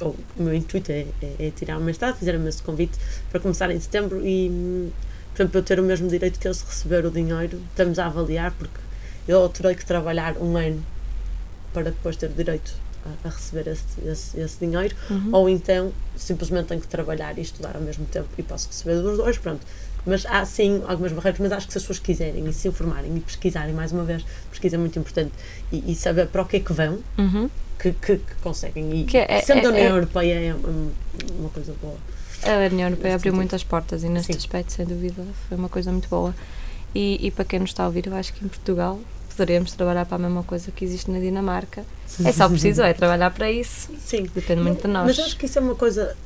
Ou, 0.00 0.16
o 0.36 0.42
meu 0.42 0.54
intuito 0.54 0.92
é, 0.92 1.06
é, 1.22 1.46
é 1.46 1.50
tirar 1.50 1.78
o 1.78 1.80
mestrado, 1.80 2.16
fizeram-me 2.16 2.48
esse 2.48 2.62
convite 2.62 2.98
para 3.30 3.40
começar 3.40 3.70
em 3.70 3.80
setembro 3.80 4.26
e, 4.26 4.90
portanto, 5.34 5.54
eu 5.54 5.62
ter 5.62 5.80
o 5.80 5.82
mesmo 5.82 6.08
direito 6.08 6.38
que 6.38 6.46
eles 6.46 6.60
receber 6.62 7.06
o 7.06 7.10
dinheiro, 7.10 7.60
estamos 7.70 7.98
a 7.98 8.06
avaliar, 8.06 8.52
porque 8.52 8.78
eu 9.26 9.48
terei 9.48 9.74
que 9.74 9.84
trabalhar 9.84 10.36
um 10.38 10.56
ano 10.56 10.84
para 11.72 11.84
depois 11.84 12.16
ter 12.16 12.30
direito 12.30 12.74
a, 13.04 13.28
a 13.28 13.30
receber 13.30 13.68
esse, 13.70 13.84
esse, 14.04 14.40
esse 14.40 14.58
dinheiro, 14.64 14.94
uhum. 15.10 15.30
ou 15.32 15.48
então 15.48 15.92
simplesmente 16.16 16.66
tenho 16.66 16.80
que 16.80 16.88
trabalhar 16.88 17.38
e 17.38 17.42
estudar 17.42 17.76
ao 17.76 17.82
mesmo 17.82 18.04
tempo 18.06 18.28
e 18.38 18.42
posso 18.42 18.68
receber 18.68 19.00
dos 19.02 19.16
dois, 19.16 19.38
pronto. 19.38 19.60
Mas 20.04 20.24
há 20.24 20.44
sim 20.44 20.82
algumas 20.86 21.12
barreiras, 21.12 21.40
mas 21.40 21.52
acho 21.52 21.66
que 21.66 21.72
se 21.72 21.78
as 21.78 21.82
pessoas 21.82 21.98
quiserem 21.98 22.48
e 22.48 22.52
se 22.52 22.68
informarem 22.68 23.16
e 23.16 23.20
pesquisarem, 23.20 23.74
mais 23.74 23.90
uma 23.90 24.04
vez, 24.04 24.24
pesquisa 24.50 24.76
é 24.76 24.78
muito 24.78 24.96
importante 24.98 25.32
e, 25.72 25.90
e 25.90 25.94
saber 25.96 26.28
para 26.28 26.42
o 26.42 26.46
que 26.46 26.58
é 26.58 26.60
que 26.60 26.72
vão, 26.72 27.00
uhum. 27.18 27.50
que, 27.78 27.92
que, 27.92 28.16
que, 28.18 28.34
conseguem. 28.40 29.00
E 29.00 29.04
que 29.04 29.18
é, 29.18 29.40
sendo 29.40 29.62
é, 29.62 29.66
a 29.66 29.70
União 29.70 29.86
é, 29.86 29.90
Europeia 29.90 30.34
é 30.34 30.54
uma 31.38 31.50
coisa 31.50 31.74
boa. 31.82 31.96
A 32.44 32.72
União 32.72 32.88
Europeia 32.88 33.16
abriu 33.16 33.34
muitas 33.34 33.64
portas 33.64 34.04
e 34.04 34.08
neste 34.08 34.32
sim. 34.32 34.38
aspecto, 34.38 34.72
sem 34.72 34.86
dúvida, 34.86 35.24
foi 35.48 35.58
uma 35.58 35.68
coisa 35.68 35.90
muito 35.90 36.08
boa. 36.08 36.32
E, 36.94 37.26
e 37.26 37.30
para 37.32 37.44
quem 37.44 37.58
nos 37.58 37.70
está 37.70 37.82
a 37.82 37.86
ouvir, 37.86 38.06
eu 38.06 38.14
acho 38.14 38.32
que 38.32 38.44
em 38.44 38.48
Portugal 38.48 39.00
poderemos 39.36 39.72
trabalhar 39.72 40.06
para 40.06 40.16
a 40.16 40.18
mesma 40.18 40.42
coisa 40.42 40.70
que 40.70 40.84
existe 40.84 41.10
na 41.10 41.18
Dinamarca. 41.18 41.84
É 42.24 42.32
só 42.32 42.48
preciso 42.50 42.82
é 42.82 42.92
trabalhar 42.94 43.30
para 43.30 43.50
isso. 43.50 43.90
Sim. 44.04 44.26
Depende 44.34 44.62
muito 44.62 44.82
de 44.82 44.88
nós. 44.88 45.06
Mas 45.06 45.18
acho 45.18 45.36
que 45.36 45.46
isso 45.46 45.58
é 45.58 45.62
uma 45.62 45.74
coisa. 45.74 46.16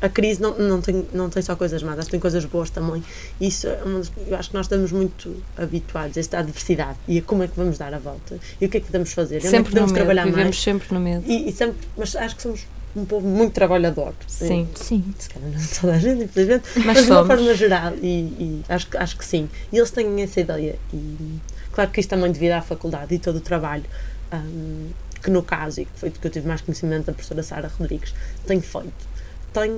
A 0.00 0.08
crise 0.08 0.42
não, 0.42 0.58
não, 0.58 0.80
tem, 0.80 1.06
não 1.12 1.30
tem 1.30 1.42
só 1.42 1.54
coisas 1.54 1.82
más, 1.82 2.06
tem 2.08 2.18
coisas 2.18 2.44
boas 2.44 2.68
também. 2.70 3.02
Isso 3.40 3.68
é 3.68 3.82
uma, 3.84 4.02
eu 4.26 4.36
acho 4.36 4.50
que 4.50 4.56
nós 4.56 4.66
estamos 4.66 4.90
muito 4.90 5.36
habituados 5.56 6.16
a 6.16 6.20
esta 6.20 6.42
diversidade 6.42 6.98
e 7.06 7.18
a 7.18 7.22
como 7.22 7.42
é 7.44 7.48
que 7.48 7.56
vamos 7.56 7.78
dar 7.78 7.94
a 7.94 7.98
volta 7.98 8.38
e 8.60 8.66
o 8.66 8.68
que 8.68 8.78
é 8.78 8.80
que 8.80 8.86
podemos 8.86 9.12
fazer. 9.12 9.40
Sempre 9.40 9.56
é 9.56 9.62
que 9.62 9.68
podemos 9.70 9.92
no 9.92 9.96
trabalhar 9.96 10.24
medo, 10.24 10.34
vivemos 10.34 10.56
mais. 10.56 10.64
sempre 10.64 10.92
no 10.92 11.00
medo. 11.00 11.24
E, 11.26 11.48
e, 11.48 11.52
sempre, 11.52 11.76
mas 11.96 12.16
acho 12.16 12.36
que 12.36 12.42
somos 12.42 12.66
um 12.96 13.04
povo 13.04 13.28
muito 13.28 13.52
trabalhador. 13.52 14.14
Sim, 14.26 14.68
e, 14.74 14.78
sim. 14.78 15.14
Se 15.18 15.28
calhar 15.28 15.50
não 15.50 15.66
toda 15.80 15.92
a 15.92 15.98
gente, 15.98 16.24
infelizmente, 16.24 16.64
mas, 16.76 16.86
mas 16.86 17.04
de 17.04 17.12
uma 17.12 17.26
forma 17.26 17.54
geral, 17.54 17.92
e, 18.02 18.06
e, 18.06 18.62
acho, 18.68 18.88
acho 18.96 19.16
que 19.16 19.24
sim. 19.24 19.48
E 19.72 19.76
eles 19.76 19.90
têm 19.90 20.22
essa 20.22 20.40
ideia. 20.40 20.78
E 20.92 21.38
claro 21.76 21.90
que 21.90 22.00
isto 22.00 22.08
também 22.08 22.32
devido 22.32 22.52
à 22.52 22.62
faculdade 22.62 23.14
e 23.14 23.18
todo 23.18 23.36
o 23.36 23.40
trabalho. 23.40 23.84
Um, 24.32 24.88
que 25.22 25.30
no 25.30 25.42
caso, 25.42 25.82
e 25.82 25.84
que 25.84 25.98
foi 25.98 26.10
que 26.10 26.26
eu 26.26 26.30
tive 26.30 26.48
mais 26.48 26.62
conhecimento 26.62 27.06
da 27.06 27.12
professora 27.12 27.42
Sara 27.42 27.68
Rodrigues, 27.78 28.14
tem 28.46 28.60
feito, 28.60 28.92
tem, 29.52 29.72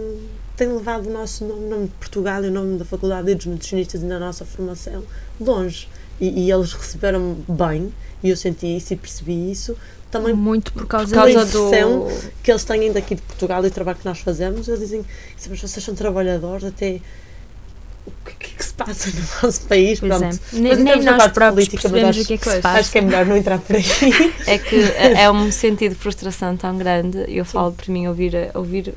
tem 0.56 0.68
levado 0.68 1.08
o 1.08 1.12
nosso 1.12 1.44
nome, 1.44 1.66
o 1.66 1.68
nome 1.68 1.84
de 1.86 1.94
Portugal 1.94 2.44
e 2.44 2.48
o 2.48 2.50
nome 2.50 2.78
da 2.78 2.84
Faculdade 2.84 3.34
dos 3.34 3.46
Nutricionistas 3.46 4.02
e 4.02 4.06
da 4.06 4.18
nossa 4.18 4.44
formação 4.44 5.02
longe. 5.40 5.88
E, 6.20 6.46
e 6.46 6.52
eles 6.52 6.72
receberam 6.72 7.36
bem, 7.48 7.92
e 8.22 8.30
eu 8.30 8.36
senti 8.36 8.76
isso 8.76 8.92
e 8.92 8.96
percebi 8.96 9.50
isso, 9.50 9.76
também 10.10 10.34
muito 10.34 10.72
por 10.72 10.86
causa, 10.86 11.06
por 11.06 11.32
causa 11.32 11.44
do 11.46 11.70
que 12.42 12.50
eles 12.50 12.64
têm 12.64 12.92
daqui 12.92 13.14
de 13.14 13.22
Portugal 13.22 13.64
e 13.64 13.68
o 13.68 13.70
trabalho 13.70 13.98
que 13.98 14.06
nós 14.06 14.20
fazemos. 14.20 14.68
Eles 14.68 14.80
dizem 14.80 15.04
vocês 15.36 15.84
são 15.84 15.94
trabalhadores, 15.94 16.64
até 16.64 17.00
o 18.08 18.24
que, 18.24 18.34
que, 18.34 18.54
que 18.56 18.64
se 18.64 18.74
passa 18.74 19.10
no 19.10 19.22
nosso 19.42 19.60
país. 19.62 20.00
Pois 20.00 20.16
pronto. 20.16 20.40
É. 20.52 20.56
Nem, 20.58 20.76
nem 20.76 21.02
nós 21.02 21.32
próprios 21.32 21.68
política, 21.68 21.88
mas 21.88 22.04
acho, 22.04 22.22
o 22.22 22.24
que 22.26 22.34
é 22.34 22.38
que 22.38 22.50
se 22.50 22.60
passa. 22.60 22.78
Acho 22.78 22.92
que 22.92 22.98
é 22.98 23.00
melhor 23.00 23.26
não 23.26 23.36
entrar 23.36 23.58
por 23.58 23.76
aí. 23.76 23.84
É 24.46 24.58
que 24.58 24.76
é, 24.76 25.22
é 25.22 25.30
um 25.30 25.50
sentido 25.52 25.92
de 25.92 25.98
frustração 25.98 26.56
tão 26.56 26.76
grande. 26.76 27.24
Eu 27.28 27.44
falo 27.44 27.72
por 27.72 27.88
mim, 27.88 28.06
ouvir, 28.06 28.50
ouvir 28.54 28.94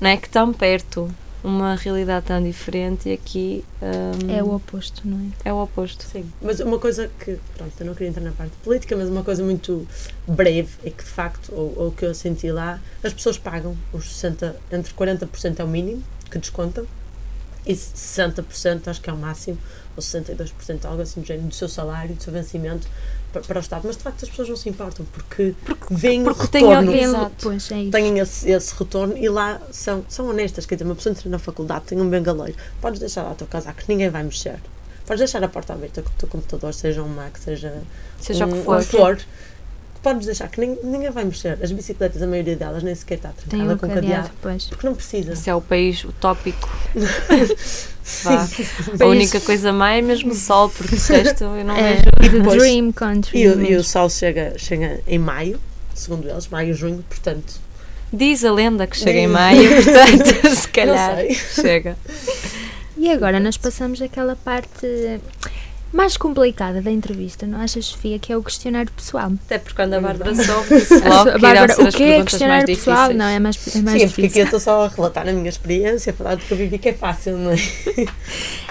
não 0.00 0.10
é 0.10 0.16
que 0.16 0.28
tão 0.28 0.52
perto 0.52 1.10
uma 1.44 1.74
realidade 1.74 2.26
tão 2.26 2.42
diferente 2.42 3.08
e 3.08 3.12
aqui 3.12 3.64
um, 3.82 4.32
é 4.32 4.42
o 4.42 4.54
oposto, 4.54 5.02
não 5.04 5.18
é? 5.18 5.50
É 5.50 5.52
o 5.52 5.60
oposto. 5.60 6.04
Sim, 6.04 6.30
mas 6.40 6.60
uma 6.60 6.78
coisa 6.78 7.10
que, 7.18 7.38
pronto, 7.56 7.72
eu 7.80 7.86
não 7.86 7.94
queria 7.94 8.10
entrar 8.10 8.22
na 8.22 8.30
parte 8.30 8.52
política, 8.62 8.96
mas 8.96 9.08
uma 9.08 9.24
coisa 9.24 9.42
muito 9.42 9.86
breve 10.26 10.70
é 10.84 10.90
que 10.90 11.02
de 11.02 11.10
facto, 11.10 11.52
ou, 11.52 11.74
ou 11.76 11.90
que 11.90 12.04
eu 12.04 12.14
senti 12.14 12.50
lá, 12.52 12.80
as 13.02 13.12
pessoas 13.12 13.38
pagam 13.38 13.76
os 13.92 14.12
60, 14.12 14.56
entre 14.70 14.94
40% 14.94 15.58
é 15.58 15.64
o 15.64 15.68
mínimo 15.68 16.02
que 16.30 16.38
descontam 16.38 16.86
e 17.66 17.74
60% 17.74 18.88
acho 18.88 19.00
que 19.00 19.08
é 19.08 19.12
o 19.12 19.16
máximo, 19.16 19.58
ou 19.96 20.02
62%, 20.02 20.84
algo 20.84 21.02
assim 21.02 21.20
do 21.20 21.26
género, 21.26 21.48
do 21.48 21.54
seu 21.54 21.68
salário, 21.68 22.14
do 22.14 22.22
seu 22.22 22.32
vencimento 22.32 22.88
para, 23.32 23.42
para 23.42 23.58
o 23.58 23.60
Estado. 23.60 23.82
Mas 23.84 23.96
de 23.96 24.02
facto 24.02 24.22
as 24.24 24.28
pessoas 24.28 24.48
não 24.48 24.56
se 24.56 24.68
importam 24.68 25.06
porque, 25.12 25.54
porque 25.64 25.94
vêm 25.94 26.24
porque 26.24 26.58
retorno, 26.58 26.92
têm, 26.92 27.30
pois, 27.40 27.70
é 27.70 27.90
têm 27.90 28.18
esse, 28.18 28.50
esse, 28.50 28.74
retorno 28.74 29.16
e 29.16 29.28
lá 29.28 29.60
são, 29.70 30.04
são 30.08 30.28
honestas. 30.28 30.66
Quer 30.66 30.76
dizer, 30.76 30.84
uma 30.84 30.94
pessoa 30.94 31.12
entra 31.12 31.28
na 31.28 31.38
faculdade, 31.38 31.86
tem 31.86 32.00
um 32.00 32.08
bengaleiro, 32.08 32.56
podes 32.80 33.00
deixar 33.00 33.22
lá 33.22 33.32
o 33.32 33.34
teu 33.34 33.46
casaco, 33.46 33.80
ninguém 33.88 34.10
vai 34.10 34.22
mexer. 34.22 34.58
Podes 35.06 35.18
deixar 35.18 35.42
a 35.42 35.48
porta 35.48 35.72
aberta 35.72 36.02
com 36.02 36.10
o 36.10 36.12
teu 36.12 36.28
computador, 36.28 36.72
seja 36.72 37.02
um 37.02 37.08
Mac, 37.08 37.36
seja, 37.36 37.82
seja 38.20 38.46
um, 38.46 38.52
o 38.52 38.56
que 38.56 38.62
for. 38.62 38.78
Um 38.78 38.82
for 38.82 39.18
podes 40.02 40.26
deixar 40.26 40.48
que 40.48 40.60
ninguém, 40.60 40.84
ninguém 40.84 41.10
vai 41.10 41.24
mexer. 41.24 41.58
As 41.62 41.70
bicicletas, 41.70 42.20
a 42.20 42.26
maioria 42.26 42.56
delas 42.56 42.82
nem 42.82 42.94
sequer 42.94 43.14
está 43.14 43.30
trancada 43.30 43.74
um 43.74 43.78
com 43.78 43.88
cadeado. 43.88 44.30
Pois. 44.40 44.66
Porque 44.66 44.86
não 44.86 44.94
precisa. 44.94 45.32
Isso 45.32 45.48
é 45.48 45.54
o 45.54 45.60
país 45.60 46.04
utópico. 46.04 46.68
a 49.00 49.06
única 49.06 49.40
coisa 49.40 49.72
má 49.72 49.92
é 49.92 50.02
mesmo 50.02 50.32
o 50.32 50.34
sol, 50.34 50.68
porque 50.68 50.96
o 50.96 50.98
resto 50.98 51.44
eu 51.44 51.64
não 51.64 51.76
é, 51.76 52.02
vejo. 52.18 52.42
The 52.42 52.56
dream 52.56 52.92
country. 52.92 53.38
E, 53.38 53.44
e, 53.44 53.76
o 53.76 53.84
sol 53.84 54.10
chega, 54.10 54.54
chega 54.58 55.00
em 55.06 55.18
maio, 55.18 55.60
segundo 55.94 56.28
eles, 56.28 56.48
maio, 56.48 56.74
junho, 56.74 57.04
portanto. 57.08 57.60
Diz 58.12 58.44
a 58.44 58.52
lenda 58.52 58.86
que 58.86 58.96
chega 58.96 59.20
em 59.20 59.28
maio, 59.28 59.70
portanto, 59.82 60.56
se 60.56 60.68
calhar 60.68 61.16
chega. 61.54 61.96
E 62.96 63.10
agora 63.10 63.40
nós 63.40 63.56
passamos 63.56 64.02
aquela 64.02 64.36
parte 64.36 64.86
mais 65.92 66.16
complicada 66.16 66.80
da 66.80 66.90
entrevista, 66.90 67.46
não 67.46 67.60
achas, 67.60 67.86
Sofia, 67.86 68.18
que 68.18 68.32
é 68.32 68.36
o 68.36 68.42
questionário 68.42 68.90
pessoal? 68.92 69.32
Até 69.44 69.58
porque 69.58 69.76
quando 69.76 69.94
a 69.94 70.00
Bárbara 70.00 70.34
soube, 70.42 70.68
disse 70.68 70.98
logo 71.00 71.32
que 71.32 71.38
Bárbara, 71.38 71.82
o 71.82 71.92
que 71.92 72.02
é 72.02 72.24
questionário 72.24 72.66
pessoal? 72.66 73.08
Difíceis. 73.08 73.18
Não, 73.18 73.26
é 73.26 73.38
mais, 73.38 73.76
é 73.76 73.80
mais 73.80 74.00
Sim, 74.00 74.06
difícil. 74.06 74.08
porque 74.08 74.26
aqui 74.26 74.38
eu 74.38 74.44
estou 74.44 74.60
só 74.60 74.84
a 74.84 74.88
relatar 74.88 75.28
a 75.28 75.32
minha 75.32 75.48
experiência, 75.48 76.12
a 76.12 76.14
falar 76.14 76.36
do 76.36 76.42
que 76.42 76.52
eu 76.52 76.56
vivi, 76.56 76.78
que 76.78 76.88
é 76.88 76.94
fácil, 76.94 77.36
não 77.36 77.50
é? 77.50 77.56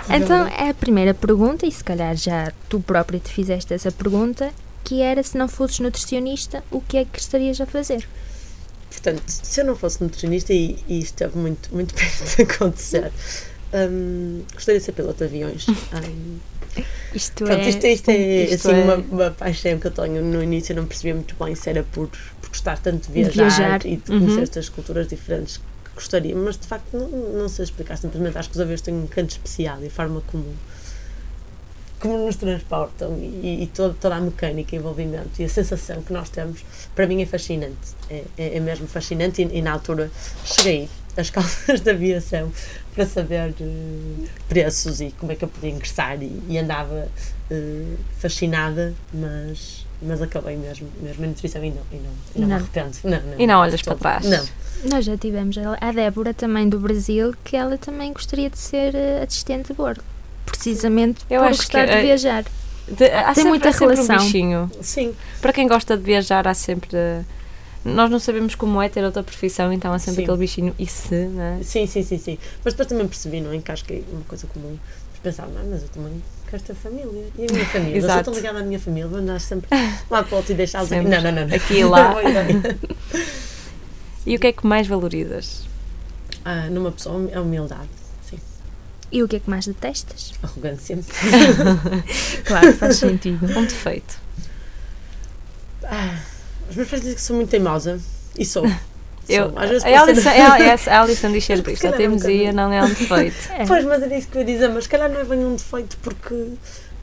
então, 0.17 0.47
é 0.47 0.69
a 0.69 0.73
primeira 0.73 1.13
pergunta, 1.13 1.65
e 1.65 1.71
se 1.71 1.83
calhar 1.83 2.15
já 2.15 2.51
tu 2.67 2.79
própria 2.79 3.19
te 3.19 3.31
fizeste 3.31 3.71
essa 3.73 3.91
pergunta, 3.91 4.51
que 4.83 5.01
era 5.01 5.21
se 5.21 5.37
não 5.37 5.47
fosses 5.47 5.79
nutricionista, 5.79 6.63
o 6.71 6.81
que 6.81 6.97
é 6.97 7.05
que 7.05 7.19
estarias 7.19 7.61
a 7.61 7.67
fazer? 7.67 8.07
Portanto, 8.89 9.23
se 9.27 9.61
eu 9.61 9.65
não 9.65 9.75
fosse 9.75 10.03
nutricionista, 10.03 10.51
e, 10.53 10.77
e 10.87 10.99
isto 10.99 11.13
esteve 11.13 11.37
muito, 11.37 11.73
muito 11.73 11.93
perto 11.95 12.35
de 12.35 12.41
acontecer, 12.41 13.11
um, 13.73 14.43
gostaria 14.53 14.79
de 14.79 14.85
ser 14.85 14.91
piloto 14.91 15.19
de 15.19 15.23
aviões. 15.23 15.67
Um, 15.69 16.50
isto 17.13 17.43
Pronto, 17.43 17.61
é. 17.61 17.69
Isto, 17.69 17.85
isto 17.85 18.09
é, 18.09 18.43
isto 18.43 18.69
assim, 18.69 18.79
é... 18.79 18.83
Uma, 18.83 18.95
uma, 18.95 19.31
paixão 19.31 19.79
que 19.79 19.87
eu 19.87 19.91
tenho. 19.91 20.23
No 20.23 20.41
início 20.41 20.73
eu 20.73 20.77
não 20.77 20.85
percebia 20.85 21.15
muito 21.15 21.35
bem 21.35 21.55
se 21.55 21.69
era 21.69 21.83
por, 21.83 22.07
por 22.07 22.49
gostar 22.49 22.77
tanto 22.79 23.07
de 23.07 23.13
viajar, 23.13 23.33
viajar. 23.33 23.85
e 23.85 23.97
de 23.97 24.03
conhecer 24.03 24.37
uhum. 24.37 24.43
estas 24.43 24.69
culturas 24.69 25.07
diferentes 25.07 25.57
que 25.57 25.93
gostaria, 25.95 26.35
mas 26.35 26.57
de 26.57 26.67
facto 26.67 26.87
não, 26.93 27.07
não 27.09 27.49
sei 27.49 27.65
explicar. 27.65 27.97
Simplesmente 27.97 28.37
acho 28.37 28.49
que 28.49 28.55
os 28.55 28.61
aviões 28.61 28.81
têm 28.81 28.93
um 28.93 29.07
canto 29.07 29.31
especial 29.31 29.81
e 29.83 29.87
a 29.87 29.91
forma 29.91 30.21
como 30.27 30.45
como 32.01 32.17
nos 32.25 32.35
transportam 32.35 33.15
e, 33.19 33.63
e 33.63 33.67
toda, 33.67 33.93
toda 33.93 34.15
a 34.15 34.19
mecânica, 34.19 34.75
envolvimento 34.75 35.39
e 35.39 35.45
a 35.45 35.49
sensação 35.49 36.01
que 36.01 36.11
nós 36.11 36.29
temos, 36.29 36.65
para 36.95 37.05
mim 37.05 37.21
é 37.21 37.25
fascinante. 37.27 37.77
É, 38.09 38.23
é, 38.37 38.57
é 38.57 38.59
mesmo 38.59 38.87
fascinante 38.87 39.43
e, 39.43 39.59
e, 39.59 39.61
na 39.61 39.71
altura 39.71 40.11
cheguei 40.43 40.89
às 41.19 41.29
calças 41.29 41.81
da 41.81 41.91
aviação 41.91 42.51
para 42.93 43.05
saber 43.05 43.53
uh, 43.59 44.27
preços 44.47 45.01
e 45.01 45.11
como 45.11 45.31
é 45.31 45.35
que 45.35 45.43
eu 45.43 45.47
podia 45.47 45.69
ingressar 45.69 46.21
e, 46.21 46.41
e 46.47 46.57
andava 46.57 47.07
uh, 47.49 47.97
fascinada, 48.19 48.93
mas, 49.13 49.85
mas 50.01 50.21
acabei 50.21 50.57
mesmo, 50.57 50.89
mesmo 51.01 51.25
em 51.25 51.29
nutrição 51.29 51.63
e 51.63 51.69
não, 51.69 51.81
e 51.91 51.95
não, 51.95 52.01
e 52.35 52.39
não, 52.39 52.41
não. 52.41 52.47
me 52.47 52.53
arrependo. 52.53 52.97
Não, 53.03 53.21
não, 53.21 53.39
e 53.39 53.47
não 53.47 53.59
olhas 53.59 53.81
para 53.81 53.95
trás. 53.95 54.25
Não. 54.25 54.45
Nós 54.83 55.05
já 55.05 55.15
tivemos 55.15 55.57
a 55.57 55.91
Débora 55.91 56.33
também 56.33 56.67
do 56.67 56.79
Brasil, 56.79 57.35
que 57.43 57.55
ela 57.55 57.77
também 57.77 58.11
gostaria 58.11 58.49
de 58.49 58.57
ser 58.57 58.93
uh, 58.93 59.23
assistente 59.23 59.67
de 59.67 59.73
bordo, 59.73 60.03
precisamente 60.45 61.21
eu 61.29 61.41
por 61.41 61.49
acho 61.49 61.59
gostar 61.59 61.87
que, 61.87 61.95
de 61.95 62.01
viajar. 62.01 62.45
De, 62.87 63.05
há 63.05 63.33
Tem 63.33 63.45
muita 63.45 63.69
relação. 63.71 64.15
Um 64.15 64.19
bichinho. 64.19 64.71
Sim. 64.81 65.13
Para 65.39 65.53
quem 65.53 65.67
gosta 65.67 65.95
de 65.95 66.03
viajar, 66.03 66.47
há 66.47 66.53
sempre 66.53 66.97
nós 67.83 68.11
não 68.11 68.19
sabemos 68.19 68.53
como 68.53 68.81
é 68.81 68.87
ter 68.87 69.03
outra 69.03 69.23
profissão, 69.23 69.73
então 69.73 69.91
há 69.91 69.97
sempre 69.97 70.17
sim. 70.17 70.23
aquele 70.23 70.37
bichinho, 70.37 70.75
e 70.77 70.85
se, 70.85 71.15
né? 71.15 71.59
Sim, 71.63 71.87
sim, 71.87 72.03
sim, 72.03 72.17
sim. 72.17 72.37
Mas 72.63 72.73
depois 72.73 72.87
também 72.87 73.07
percebi, 73.07 73.41
não 73.41 73.51
é? 73.51 73.59
Que 73.59 73.71
acho 73.71 73.83
que 73.83 73.93
é 73.93 74.03
uma 74.11 74.23
coisa 74.23 74.45
comum. 74.47 74.77
Pensar, 75.23 75.47
não, 75.47 75.63
mas 75.69 75.83
eu 75.83 75.89
também 75.89 76.21
quero 76.49 76.63
ter 76.63 76.73
família. 76.73 77.27
E 77.37 77.45
a 77.45 77.53
minha 77.53 77.65
família? 77.65 77.97
Exato. 77.97 78.13
Eu 78.13 78.19
estou 78.19 78.33
ligada 78.33 78.59
à 78.59 78.63
minha 78.63 78.79
família, 78.79 79.07
vou 79.07 79.19
andar 79.19 79.39
sempre 79.39 79.69
lá 80.09 80.23
para 80.23 80.33
o 80.33 80.37
outro 80.37 80.53
e 80.53 80.63
aqui. 80.63 80.95
Não, 80.95 81.03
não, 81.03 81.31
não, 81.31 81.47
não. 81.47 81.55
Aqui 81.55 81.73
e 81.75 81.83
lá. 81.83 82.15
e 84.25 84.35
o 84.35 84.39
que 84.39 84.47
é 84.47 84.51
que 84.51 84.65
mais 84.65 84.87
valorizas? 84.87 85.67
Ah, 86.43 86.67
numa 86.71 86.91
pessoa, 86.91 87.29
a 87.35 87.39
humildade. 87.39 87.89
Sim. 88.27 88.39
E 89.11 89.21
o 89.21 89.27
que 89.27 89.35
é 89.35 89.39
que 89.39 89.49
mais 89.49 89.67
detestas? 89.67 90.33
Arrogância. 90.41 90.97
claro, 92.45 92.73
faz 92.73 92.95
sentido. 92.95 93.45
Um 93.45 93.63
defeito. 93.63 94.19
Ah 95.83 96.30
os 96.71 96.77
meus 96.77 96.89
pais 96.89 97.01
dizem 97.01 97.15
que 97.15 97.21
sou 97.21 97.35
muito 97.35 97.49
teimosa. 97.49 97.99
E 98.37 98.45
sou. 98.45 98.65
Eu, 99.29 99.53
Às 99.55 99.69
vezes 99.69 99.85
a, 99.85 100.01
Alison, 100.01 100.21
ser... 100.21 100.89
a, 100.89 100.97
a 100.97 101.01
Alison 101.01 101.31
diz 101.31 101.43
sempre 101.43 101.73
isto, 101.73 101.87
a 101.87 101.91
teimosia 101.91 102.51
não 102.51 102.71
é 102.71 102.83
um 102.83 102.89
defeito. 102.89 103.37
É. 103.51 103.65
Pois, 103.65 103.85
mas 103.85 104.01
era 104.01 104.17
isso 104.17 104.27
que 104.27 104.37
eu 104.37 104.41
ia 104.41 104.45
dizer, 104.45 104.69
mas 104.69 104.85
se 104.85 104.89
calhar 104.89 105.09
não 105.09 105.19
é 105.19 105.23
bem 105.23 105.45
um 105.45 105.55
defeito 105.55 105.97
porque 106.01 106.53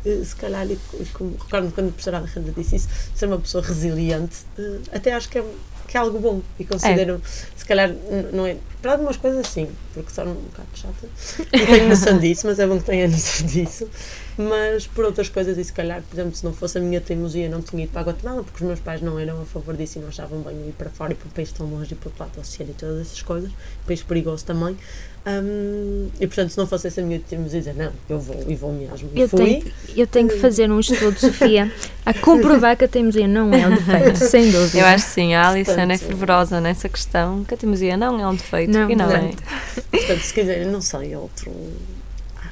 eh, 0.05 0.21
se 0.25 0.35
calhar, 0.37 0.67
e 0.67 0.79
como 1.13 1.37
recordo 1.39 1.73
quando 1.73 1.89
a 1.89 1.91
professora 1.91 2.19
Alejandra 2.19 2.53
disse 2.57 2.77
isso, 2.77 2.89
ser 3.15 3.27
uma 3.27 3.39
pessoa 3.39 3.63
resiliente, 3.63 4.39
eh, 4.59 4.79
até 4.93 5.13
acho 5.13 5.29
que 5.29 5.39
é, 5.39 5.45
que 5.87 5.97
é 5.97 6.01
algo 6.01 6.19
bom 6.19 6.43
e 6.59 6.65
considero, 6.65 7.23
é. 7.25 7.29
se 7.57 7.65
calhar, 7.65 7.95
não 8.33 8.47
é, 8.47 8.57
para 8.83 8.93
algumas 8.93 9.17
coisas 9.17 9.47
sim, 9.47 9.69
porque 9.95 10.11
sou 10.11 10.25
um 10.25 10.35
bocado 10.35 10.69
chata 10.75 11.09
e 11.53 11.67
tenho 11.67 11.89
noção 11.89 12.19
disso, 12.19 12.47
mas 12.47 12.59
é 12.59 12.67
bom 12.67 12.79
que 12.79 12.85
tenha 12.85 13.07
noção 13.09 13.47
disso 13.47 13.89
mas 14.39 14.87
por 14.87 15.05
outras 15.05 15.29
coisas, 15.29 15.59
e 15.59 15.65
se 15.65 15.73
calhar, 15.73 16.01
por 16.01 16.15
exemplo, 16.15 16.37
se 16.37 16.45
não 16.45 16.53
fosse 16.53 16.79
a 16.79 16.81
minha 16.81 17.01
teimosia, 17.01 17.49
não 17.49 17.61
tinha 17.61 17.83
ido 17.83 17.91
para 17.91 18.03
a 18.03 18.05
Guatemala, 18.05 18.45
porque 18.45 18.63
os 18.63 18.67
meus 18.67 18.79
pais 18.79 19.03
não 19.03 19.19
eram 19.19 19.43
a 19.43 19.45
favor 19.45 19.77
disso 19.77 19.99
e 19.99 20.01
não 20.01 20.09
achavam 20.09 20.41
bem 20.41 20.55
ir 20.69 20.75
para 20.79 20.89
fora 20.89 21.13
e 21.13 21.17
para 21.17 21.27
o 21.27 21.31
país 21.31 21.51
tão 21.51 21.67
longe 21.67 21.93
e 21.93 21.97
para 21.97 22.09
o 22.09 22.13
lado 22.17 22.33
do 22.35 22.41
oceano 22.41 22.71
e 22.71 22.75
todas 22.75 23.01
essas 23.01 23.21
coisas, 23.21 23.51
país 23.85 24.01
perigoso 24.03 24.45
também. 24.45 24.77
Um, 25.27 26.09
e 26.21 26.27
portanto, 26.27 26.51
se 26.51 26.59
não 26.59 26.67
fosse 26.67 26.87
essa 26.87 27.01
a 27.01 27.05
minha 27.05 27.19
teimosia, 27.19 27.59
dizer 27.59 27.75
não, 27.75 27.93
eu 28.09 28.19
vou 28.21 28.45
e 28.49 28.55
vou 28.55 28.73
mesmo. 28.73 29.11
Eu 29.15 29.29
Fui. 29.29 29.45
tenho, 29.45 29.73
eu 29.97 30.07
tenho 30.07 30.29
que 30.29 30.39
fazer 30.39 30.71
um 30.71 30.79
estudo, 30.79 31.19
Sofia, 31.19 31.71
a 32.07 32.15
comprovar 32.15 32.77
que 32.77 32.85
a 32.85 32.89
teimosia 32.89 33.27
não 33.27 33.53
é 33.53 33.67
um 33.67 33.75
defeito, 33.75 34.19
sem 34.25 34.51
dúvida. 34.51 34.79
Eu 34.79 34.87
acho 34.87 35.05
que 35.05 35.11
sim, 35.11 35.35
a 35.35 35.49
Alison 35.49 35.81
é 35.81 35.99
fervorosa 35.99 36.61
nessa 36.61 36.89
questão, 36.89 37.45
que 37.45 37.55
a 37.55 37.57
teimosia 37.57 37.97
não 37.97 38.19
é 38.19 38.27
um 38.27 38.37
defeito 38.37 38.73
Não, 38.73 38.89
e 38.89 38.95
não 38.95 39.11
é. 39.11 39.19
Portanto, 39.19 39.43
portanto, 39.91 40.21
se 40.21 40.33
quiserem, 40.33 40.67
não 40.69 40.81
sei, 40.81 41.17
outro. 41.17 41.53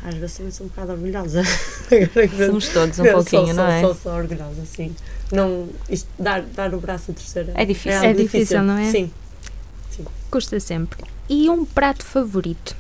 Às 0.07 0.15
vezes 0.15 0.37
também 0.37 0.53
sou 0.53 0.67
um 0.67 0.69
bocado 0.69 0.93
orgulhosa. 0.93 1.43
Somos 2.47 2.69
todos 2.69 2.97
um 3.01 3.05
Eu 3.05 3.15
pouquinho, 3.15 3.47
sou, 3.47 3.55
não 3.55 3.67
é? 3.67 3.81
Sou, 3.81 3.93
sou, 3.93 4.03
sou 4.03 4.13
orgulhosa, 4.13 4.65
sim. 4.65 4.95
Não, 5.33 5.69
isto, 5.91 6.09
dar, 6.17 6.43
dar 6.43 6.73
o 6.73 6.81
braço 6.81 7.11
a 7.11 7.15
terceira 7.15 7.53
É 7.57 7.65
difícil. 7.65 7.99
algo 7.99 8.11
É 8.11 8.15
difícil, 8.15 8.63
não 8.63 8.79
é? 8.79 8.91
Sim. 8.93 9.11
Custa 10.31 10.61
sempre. 10.61 11.05
E 11.29 11.51
um 11.51 11.65
prato 11.65 12.05
favorito? 12.05 12.77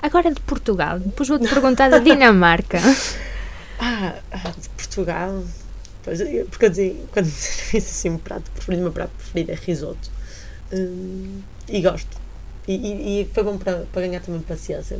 Agora 0.00 0.32
de 0.32 0.40
Portugal, 0.40 0.98
depois 0.98 1.28
vou-te 1.28 1.46
perguntar 1.46 1.90
da 1.90 1.98
Dinamarca. 2.00 2.78
Ah, 3.78 4.14
ah, 4.30 4.52
de 4.58 4.68
Portugal. 4.70 5.44
Pois, 6.02 6.20
porque 6.48 6.64
eu 6.64 6.70
dizia, 6.70 6.96
quando 7.12 7.26
disse 7.26 7.76
assim, 7.76 8.10
um 8.10 8.18
prato 8.18 8.50
preferido, 8.52 8.80
o 8.80 8.84
meu 8.84 8.92
prato 8.92 9.10
preferido 9.10 9.52
é 9.52 9.54
risoto. 9.56 10.10
Hum, 10.72 11.42
e 11.68 11.82
gosto. 11.82 12.16
E, 12.66 12.74
e, 12.74 13.20
e 13.22 13.24
foi 13.34 13.42
bom 13.42 13.58
para, 13.58 13.84
para 13.92 14.02
ganhar 14.02 14.20
também 14.20 14.40
paciência. 14.40 14.98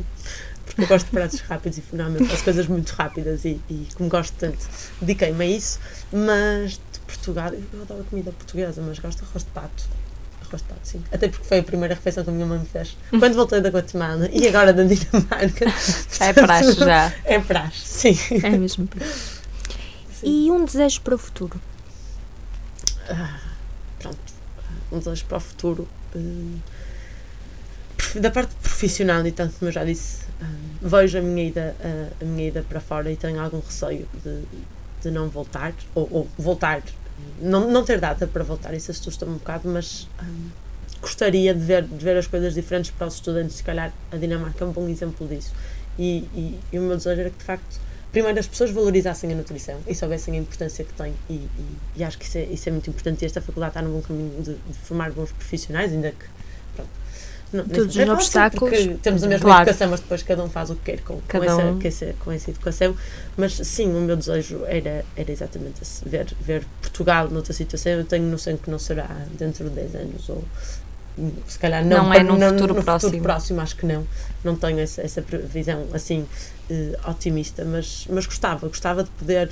Porque 0.75 0.83
eu 0.83 0.87
gosto 0.87 1.05
de 1.05 1.11
pratos 1.11 1.39
rápidos 1.41 1.77
e 1.77 1.81
finalmente 1.81 2.27
faço 2.29 2.43
coisas 2.43 2.67
muito 2.67 2.89
rápidas 2.91 3.45
e, 3.45 3.59
e 3.69 3.87
como 3.95 4.09
gosto 4.09 4.33
tanto, 4.37 4.57
dediquei-me 4.99 5.43
a 5.43 5.47
isso. 5.47 5.79
Mas 6.11 6.71
de 6.73 6.99
Portugal, 7.05 7.51
eu 7.53 7.81
adoro 7.81 8.03
comida 8.09 8.31
portuguesa, 8.31 8.81
mas 8.81 8.97
gosto 8.99 9.19
de 9.19 9.25
arroz 9.25 9.43
de 9.43 9.49
pato. 9.51 9.83
Arroz 10.41 10.61
de 10.61 10.67
pato, 10.69 10.81
sim. 10.83 11.03
Até 11.11 11.27
porque 11.27 11.45
foi 11.45 11.59
a 11.59 11.63
primeira 11.63 11.93
refeição 11.95 12.23
que 12.23 12.29
a 12.29 12.33
minha 12.33 12.45
mãe 12.45 12.59
me 12.59 12.65
fez. 12.65 12.95
Quando 13.09 13.33
voltei 13.35 13.59
da 13.61 13.69
Guatemala 13.69 14.29
e 14.31 14.47
agora 14.47 14.71
da 14.73 14.83
Dinamarca. 14.83 15.65
É 16.19 16.33
praxe 16.33 16.73
já. 16.73 17.13
É 17.25 17.39
praxe, 17.39 18.13
sim. 18.13 18.17
É 18.43 18.49
mesmo. 18.51 18.87
E 20.23 20.49
um 20.51 20.63
desejo 20.65 21.01
para 21.01 21.15
o 21.15 21.17
futuro? 21.17 21.59
Ah, 23.09 23.39
pronto, 23.99 24.17
um 24.91 24.99
desejo 24.99 25.25
para 25.25 25.37
o 25.37 25.41
futuro. 25.41 25.87
hum, 26.15 26.59
prof- 27.97 28.19
da 28.19 28.29
parte 28.31 28.53
profissional, 28.55 29.25
e 29.25 29.31
tanto 29.31 29.53
como 29.57 29.69
eu 29.69 29.73
já 29.73 29.83
disse, 29.83 30.19
vejo 30.81 31.17
a 31.17 31.21
minha, 31.21 31.47
ida, 31.47 31.75
a, 31.79 32.23
a 32.23 32.25
minha 32.25 32.47
ida 32.47 32.65
para 32.67 32.79
fora 32.79 33.11
e 33.11 33.15
tenho 33.15 33.39
algum 33.39 33.59
receio 33.59 34.07
de, 34.23 34.41
de 35.03 35.11
não 35.11 35.29
voltar, 35.29 35.73
ou, 35.93 36.07
ou 36.11 36.27
voltar, 36.37 36.81
não, 37.39 37.69
não 37.69 37.83
ter 37.83 37.99
data 37.99 38.25
para 38.25 38.43
voltar, 38.43 38.73
isso 38.73 38.91
assusta-me 38.91 39.33
um 39.33 39.37
bocado, 39.37 39.69
mas 39.69 40.07
hum, 40.21 40.49
gostaria 41.01 41.53
de 41.53 41.59
ver, 41.59 41.83
de 41.83 42.03
ver 42.03 42.17
as 42.17 42.27
coisas 42.27 42.53
diferentes 42.53 42.91
para 42.91 43.07
os 43.07 43.15
estudantes, 43.15 43.57
se 43.57 43.63
calhar 43.63 43.91
a 44.11 44.17
Dinamarca 44.17 44.63
é 44.63 44.67
um 44.67 44.71
bom 44.71 44.87
exemplo 44.87 45.27
disso. 45.27 45.53
E, 45.99 46.19
e, 46.33 46.59
e 46.71 46.79
o 46.79 46.81
meu 46.81 46.97
desejo 46.97 47.19
era 47.19 47.29
que, 47.29 47.37
de 47.37 47.43
facto, 47.43 47.79
primeiro 48.11 48.39
as 48.39 48.47
pessoas 48.47 48.71
valorizassem 48.71 49.31
a 49.31 49.35
nutrição 49.35 49.79
e 49.87 49.95
soubessem 49.95 50.35
a 50.35 50.37
importância 50.37 50.83
que 50.83 50.93
tem 50.93 51.13
e, 51.29 51.33
e, 51.33 51.49
e 51.97 52.03
acho 52.03 52.17
que 52.17 52.25
isso 52.25 52.37
é, 52.37 52.43
isso 52.43 52.67
é 52.67 52.71
muito 52.71 52.89
importante 52.89 53.21
e 53.21 53.25
esta 53.25 53.41
faculdade 53.41 53.71
está 53.71 53.81
no 53.81 53.89
bom 53.93 54.01
caminho 54.01 54.41
de, 54.41 54.55
de 54.55 54.73
formar 54.83 55.11
bons 55.11 55.31
profissionais, 55.31 55.91
ainda 55.91 56.11
que 56.11 56.25
não, 57.53 57.65
Todos 57.65 57.95
é 57.97 58.03
os 58.03 58.07
fácil, 58.09 58.13
obstáculos. 58.13 58.79
temos 59.01 59.23
a 59.23 59.27
mesma 59.27 59.45
Claro. 59.45 59.61
educação, 59.69 59.89
mas 59.89 59.99
depois 59.99 60.23
cada 60.23 60.43
um 60.43 60.49
faz 60.49 60.69
o 60.69 60.75
que 60.75 60.83
quer 60.91 61.01
com, 61.01 61.19
com, 61.21 61.43
essa, 61.43 61.57
um. 61.57 61.79
com, 61.79 61.87
essa, 61.87 62.15
com 62.19 62.31
essa 62.31 62.49
educação 62.49 62.95
mas 63.37 63.53
sim, 63.53 63.89
o 63.93 64.01
meu 64.01 64.15
desejo 64.15 64.63
era, 64.65 65.03
era 65.15 65.31
exatamente 65.31 65.81
esse, 65.81 66.07
ver, 66.07 66.27
ver 66.39 66.63
Portugal 66.81 67.29
noutra 67.29 67.53
situação, 67.53 67.91
eu 67.93 68.05
tenho 68.05 68.25
noção 68.25 68.55
que 68.57 68.69
não 68.69 68.79
será 68.79 69.07
dentro 69.37 69.69
de 69.69 69.75
10 69.75 69.95
anos 69.95 70.29
ou 70.29 70.43
se 71.47 71.59
calhar 71.59 71.83
não, 71.85 72.05
Não 72.05 72.13
é 72.13 72.23
num 72.23 72.39
futuro 72.39 72.73
no 72.73 72.83
próximo. 72.83 73.11
futuro 73.11 73.23
próximo 73.23 73.59
acho 73.61 73.75
que 73.75 73.85
não 73.85 74.07
não 74.43 74.55
tenho 74.55 74.79
essa, 74.79 75.01
essa 75.01 75.21
previsão 75.21 75.85
assim 75.93 76.25
eh, 76.69 76.97
otimista, 77.05 77.65
mas, 77.65 78.07
mas 78.09 78.25
gostava, 78.25 78.65
gostava 78.67 79.03
de 79.03 79.09
poder, 79.11 79.49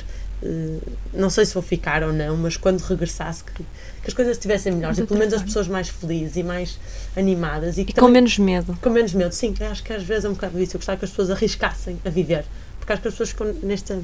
não 1.13 1.29
sei 1.29 1.45
se 1.45 1.53
vou 1.53 1.61
ficar 1.63 2.03
ou 2.03 2.13
não, 2.13 2.37
mas 2.37 2.55
quando 2.57 2.79
regressasse 2.81 3.43
que, 3.43 3.53
que 3.53 4.07
as 4.07 4.13
coisas 4.13 4.37
estivessem 4.37 4.71
melhores 4.71 4.97
e 4.97 5.03
pelo 5.05 5.19
menos 5.19 5.33
as 5.33 5.41
pessoas 5.43 5.67
mais 5.67 5.89
felizes 5.89 6.37
e 6.37 6.43
mais 6.43 6.79
animadas 7.15 7.77
e 7.77 7.81
E 7.81 7.85
com 7.85 7.91
também- 7.93 8.13
menos 8.13 8.37
medo. 8.37 8.77
com 8.81 8.89
menos 8.89 9.13
medo, 9.13 9.33
sim, 9.33 9.53
acho 9.69 9.83
que 9.83 9.91
às 9.93 10.03
vezes 10.03 10.25
é 10.25 10.29
um 10.29 10.33
bocado 10.33 10.59
isso, 10.61 10.75
eu 10.75 10.79
gostava 10.79 10.97
que 10.97 11.05
as 11.05 11.11
pessoas 11.11 11.29
arriscassem 11.31 11.99
a 12.05 12.09
viver, 12.09 12.45
porque 12.79 12.93
acho 12.93 13.01
que 13.01 13.07
as 13.07 13.13
pessoas 13.13 13.29
ficam 13.29 13.53
nesta. 13.63 13.99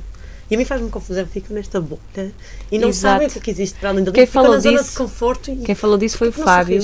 E 0.50 0.54
a 0.54 0.58
mim 0.60 0.66
faz-me 0.66 0.90
confusão, 0.92 1.26
ficam 1.26 1.56
nesta 1.56 1.82
bolha 1.82 2.32
e 2.72 2.78
não 2.78 2.90
Exato. 2.90 3.14
sabem 3.16 3.28
o 3.28 3.32
que 3.32 3.40
é 3.40 3.42
que 3.42 3.50
existe 3.52 3.80
para 3.80 3.90
além 3.90 4.04
da 4.04 4.12
ficam 4.12 4.28
falou 4.28 4.52
na 4.52 4.60
zona 4.60 4.78
disso- 4.78 4.92
de 4.92 4.98
conforto 4.98 5.52
e 5.52 5.56
Quem 5.58 5.74
falou 5.74 5.98
disso 5.98 6.18
foi 6.20 6.28
o 6.28 6.32
Fábio, 6.32 6.82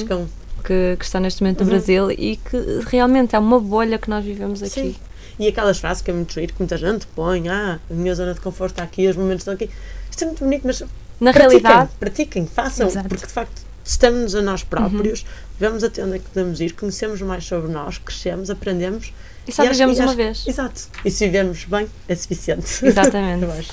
que, 0.64 0.95
que 0.97 1.06
está 1.06 1.20
neste 1.20 1.43
momento 1.43 1.60
no 1.60 1.66
Uhum. 1.66 1.70
Brasil 1.78 2.12
e 2.12 2.38
que 2.38 2.58
realmente 2.88 3.36
é 3.36 3.39
uma 3.39 3.60
bolha 3.60 3.99
que 3.99 4.10
nós 4.10 4.24
vivemos 4.26 4.64
aqui. 4.64 4.72
Sim. 4.72 4.95
E 5.39 5.47
aquelas 5.47 5.79
frases 5.79 6.01
que 6.03 6.11
é 6.11 6.13
muito 6.13 6.34
giro, 6.34 6.53
que 6.53 6.59
muita 6.59 6.77
gente 6.77 7.07
põe, 7.07 7.47
ah, 7.49 7.79
a 7.89 7.93
minha 7.93 8.13
zona 8.13 8.34
de 8.34 8.41
conforto 8.41 8.73
está 8.73 8.84
aqui, 8.84 9.07
os 9.07 9.15
momentos 9.15 9.41
estão 9.41 9.53
aqui. 9.53 9.69
Isto 10.09 10.23
é 10.23 10.27
muito 10.27 10.43
bonito, 10.43 10.61
mas 10.65 10.82
Na 11.19 11.32
pratiquem, 11.34 11.59
realidade, 11.61 11.89
pratiquem, 11.99 12.45
façam, 12.47 12.88
Exato. 12.88 13.09
porque 13.09 13.25
de 13.25 13.32
facto 13.34 13.61
estamos 13.84 14.36
a 14.36 14.41
nós 14.41 14.63
próprios, 14.63 15.21
Uhum. 15.21 15.27
vemos 15.59 15.84
até 15.84 16.03
onde 16.03 16.15
é 16.15 16.19
que 16.19 16.25
podemos 16.25 16.59
ir, 16.61 16.73
conhecemos 16.73 17.21
mais 17.21 17.43
sobre 17.45 17.71
nós, 17.71 17.97
crescemos, 17.97 18.49
aprendemos. 18.49 19.13
e 19.47 19.51
só 19.51 19.63
vivemos 19.67 19.97
uma 19.97 20.05
acho- 20.05 20.15
vez. 20.15 20.43
Exato. 20.47 20.82
E 21.03 21.09
se 21.09 21.25
vivemos 21.25 21.65
bem, 21.65 21.88
é 22.07 22.15
suficiente. 22.15 22.86
Exatamente. 22.86 23.45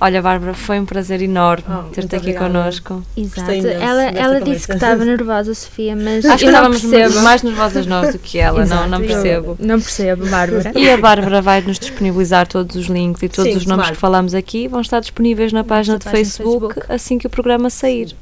Eu. 0.00 0.06
Olha, 0.06 0.20
Bárbara, 0.22 0.54
foi 0.54 0.78
um 0.80 0.84
prazer 0.84 1.22
enorme 1.22 1.64
Oh, 1.68 1.82
ter-te 1.90 2.06
aqui 2.16 2.30
obrigada. 2.30 2.46
connosco. 2.46 3.02
Exato. 3.16 3.50
Ela, 3.50 4.02
ela 4.04 4.40
disse 4.40 4.66
que 4.66 4.74
estava 4.74 5.04
nervosa, 5.04 5.54
Sofia, 5.54 5.94
mas 5.96 6.24
Acho 6.24 6.38
que 6.38 6.44
eu 6.44 6.50
estávamos 6.50 6.80
percebo. 6.84 7.22
mais 7.22 7.42
nervosas 7.42 7.86
nós 7.86 8.12
do 8.12 8.18
que 8.18 8.38
ela, 8.38 8.58
não, 8.58 8.64
Exato, 8.64 8.88
não 8.90 9.00
eu 9.00 9.06
percebo. 9.06 9.56
Não 9.60 9.80
percebo, 9.80 10.26
Bárbara. 10.26 10.72
E 10.74 10.90
a 10.90 10.96
Bárbara 10.96 11.40
vai 11.40 11.60
nos 11.62 11.78
disponibilizar 11.78 12.46
todos 12.46 12.76
os 12.76 12.86
links 12.86 13.22
e 13.22 13.28
todos 13.28 13.52
Sim, 13.52 13.56
os 13.58 13.66
nomes 13.66 13.84
claro. 13.84 13.94
que 13.94 14.00
falamos 14.00 14.34
aqui 14.34 14.68
vão 14.68 14.80
estar 14.80 15.00
disponíveis 15.00 15.52
na 15.52 15.64
página 15.64 15.98
de 15.98 16.04
página 16.04 16.22
do 16.22 16.24
Facebook, 16.26 16.74
Facebook. 16.74 16.92
assim 16.92 17.18
que 17.18 17.26
o 17.26 17.30
programa 17.30 17.70
sair. 17.70 18.14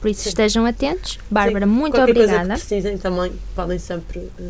Por 0.00 0.08
isso 0.10 0.28
estejam 0.28 0.64
atentos. 0.64 1.18
Bárbara, 1.30 1.66
muito 1.66 1.94
Qualquer 1.96 2.14
coisa 2.14 2.32
obrigada. 2.34 2.54
que 2.60 2.66
precisem 2.66 2.98
também, 2.98 3.32
podem 3.54 3.78
sempre 3.78 4.30
eh, 4.38 4.44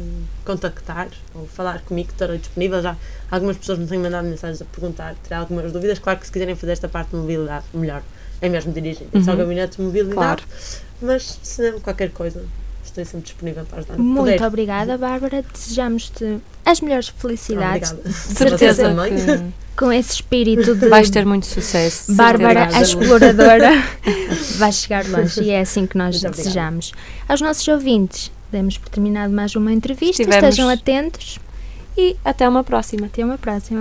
contactar 0.44 1.08
ou 1.34 1.46
falar 1.46 1.80
comigo, 1.82 2.10
estarei 2.10 2.38
disponível. 2.38 2.82
Já 2.82 2.96
algumas 3.30 3.56
pessoas 3.56 3.78
me 3.78 3.86
têm 3.86 3.98
mandado 3.98 4.28
mensagens 4.28 4.60
a 4.60 4.64
perguntar, 4.66 5.14
terá 5.26 5.38
algumas 5.38 5.72
dúvidas. 5.72 5.98
Claro 5.98 6.18
que 6.18 6.26
se 6.26 6.32
quiserem 6.32 6.54
fazer 6.54 6.72
esta 6.72 6.88
parte 6.88 7.10
de 7.10 7.16
mobilidade, 7.16 7.64
melhor 7.72 8.02
é 8.40 8.48
mesmo 8.48 8.72
dirigir 8.72 9.06
Uhum. 9.12 9.24
ao 9.30 9.36
gabinete 9.36 9.76
de 9.78 9.82
mobilidade. 9.82 10.14
Claro. 10.14 10.42
Mas 11.00 11.38
se 11.42 11.70
não, 11.70 11.80
qualquer 11.80 12.10
coisa, 12.10 12.44
estou 12.84 13.04
sempre 13.04 13.22
disponível 13.26 13.64
para 13.64 13.78
ajudar. 13.78 13.96
Muito 13.98 14.18
Poder. 14.18 14.42
obrigada, 14.42 14.98
Bárbara. 14.98 15.42
Desejamos-te 15.52 16.38
as 16.64 16.80
melhores 16.80 17.08
felicidades 17.08 17.92
Obrigada. 17.92 18.10
De 18.10 18.14
certeza 18.36 18.82
Também. 18.82 19.52
Com 19.78 19.92
esse 19.92 20.14
espírito 20.14 20.74
de 20.74 20.88
vais 20.88 21.08
ter 21.08 21.24
muito 21.24 21.46
sucesso. 21.46 22.12
Bárbara, 22.14 22.68
a 22.76 22.82
exploradora, 22.82 23.70
vai 24.58 24.72
chegar 24.72 25.06
longe 25.06 25.40
e 25.42 25.50
é 25.50 25.60
assim 25.60 25.86
que 25.86 25.96
nós 25.96 26.20
Muito 26.20 26.36
desejamos. 26.36 26.92
Aos 27.28 27.40
nossos 27.40 27.66
ouvintes, 27.68 28.30
demos 28.50 28.76
por 28.76 28.88
terminado 28.88 29.32
mais 29.32 29.54
uma 29.54 29.72
entrevista. 29.72 30.22
Estivemos- 30.22 30.48
Estejam 30.48 30.68
atentos 30.68 31.38
E 31.96 32.16
até 32.24 32.48
uma 32.48 32.64
próxima. 32.64 33.06
até 33.06 33.24
uma 33.24 33.38
próxima. 33.38 33.78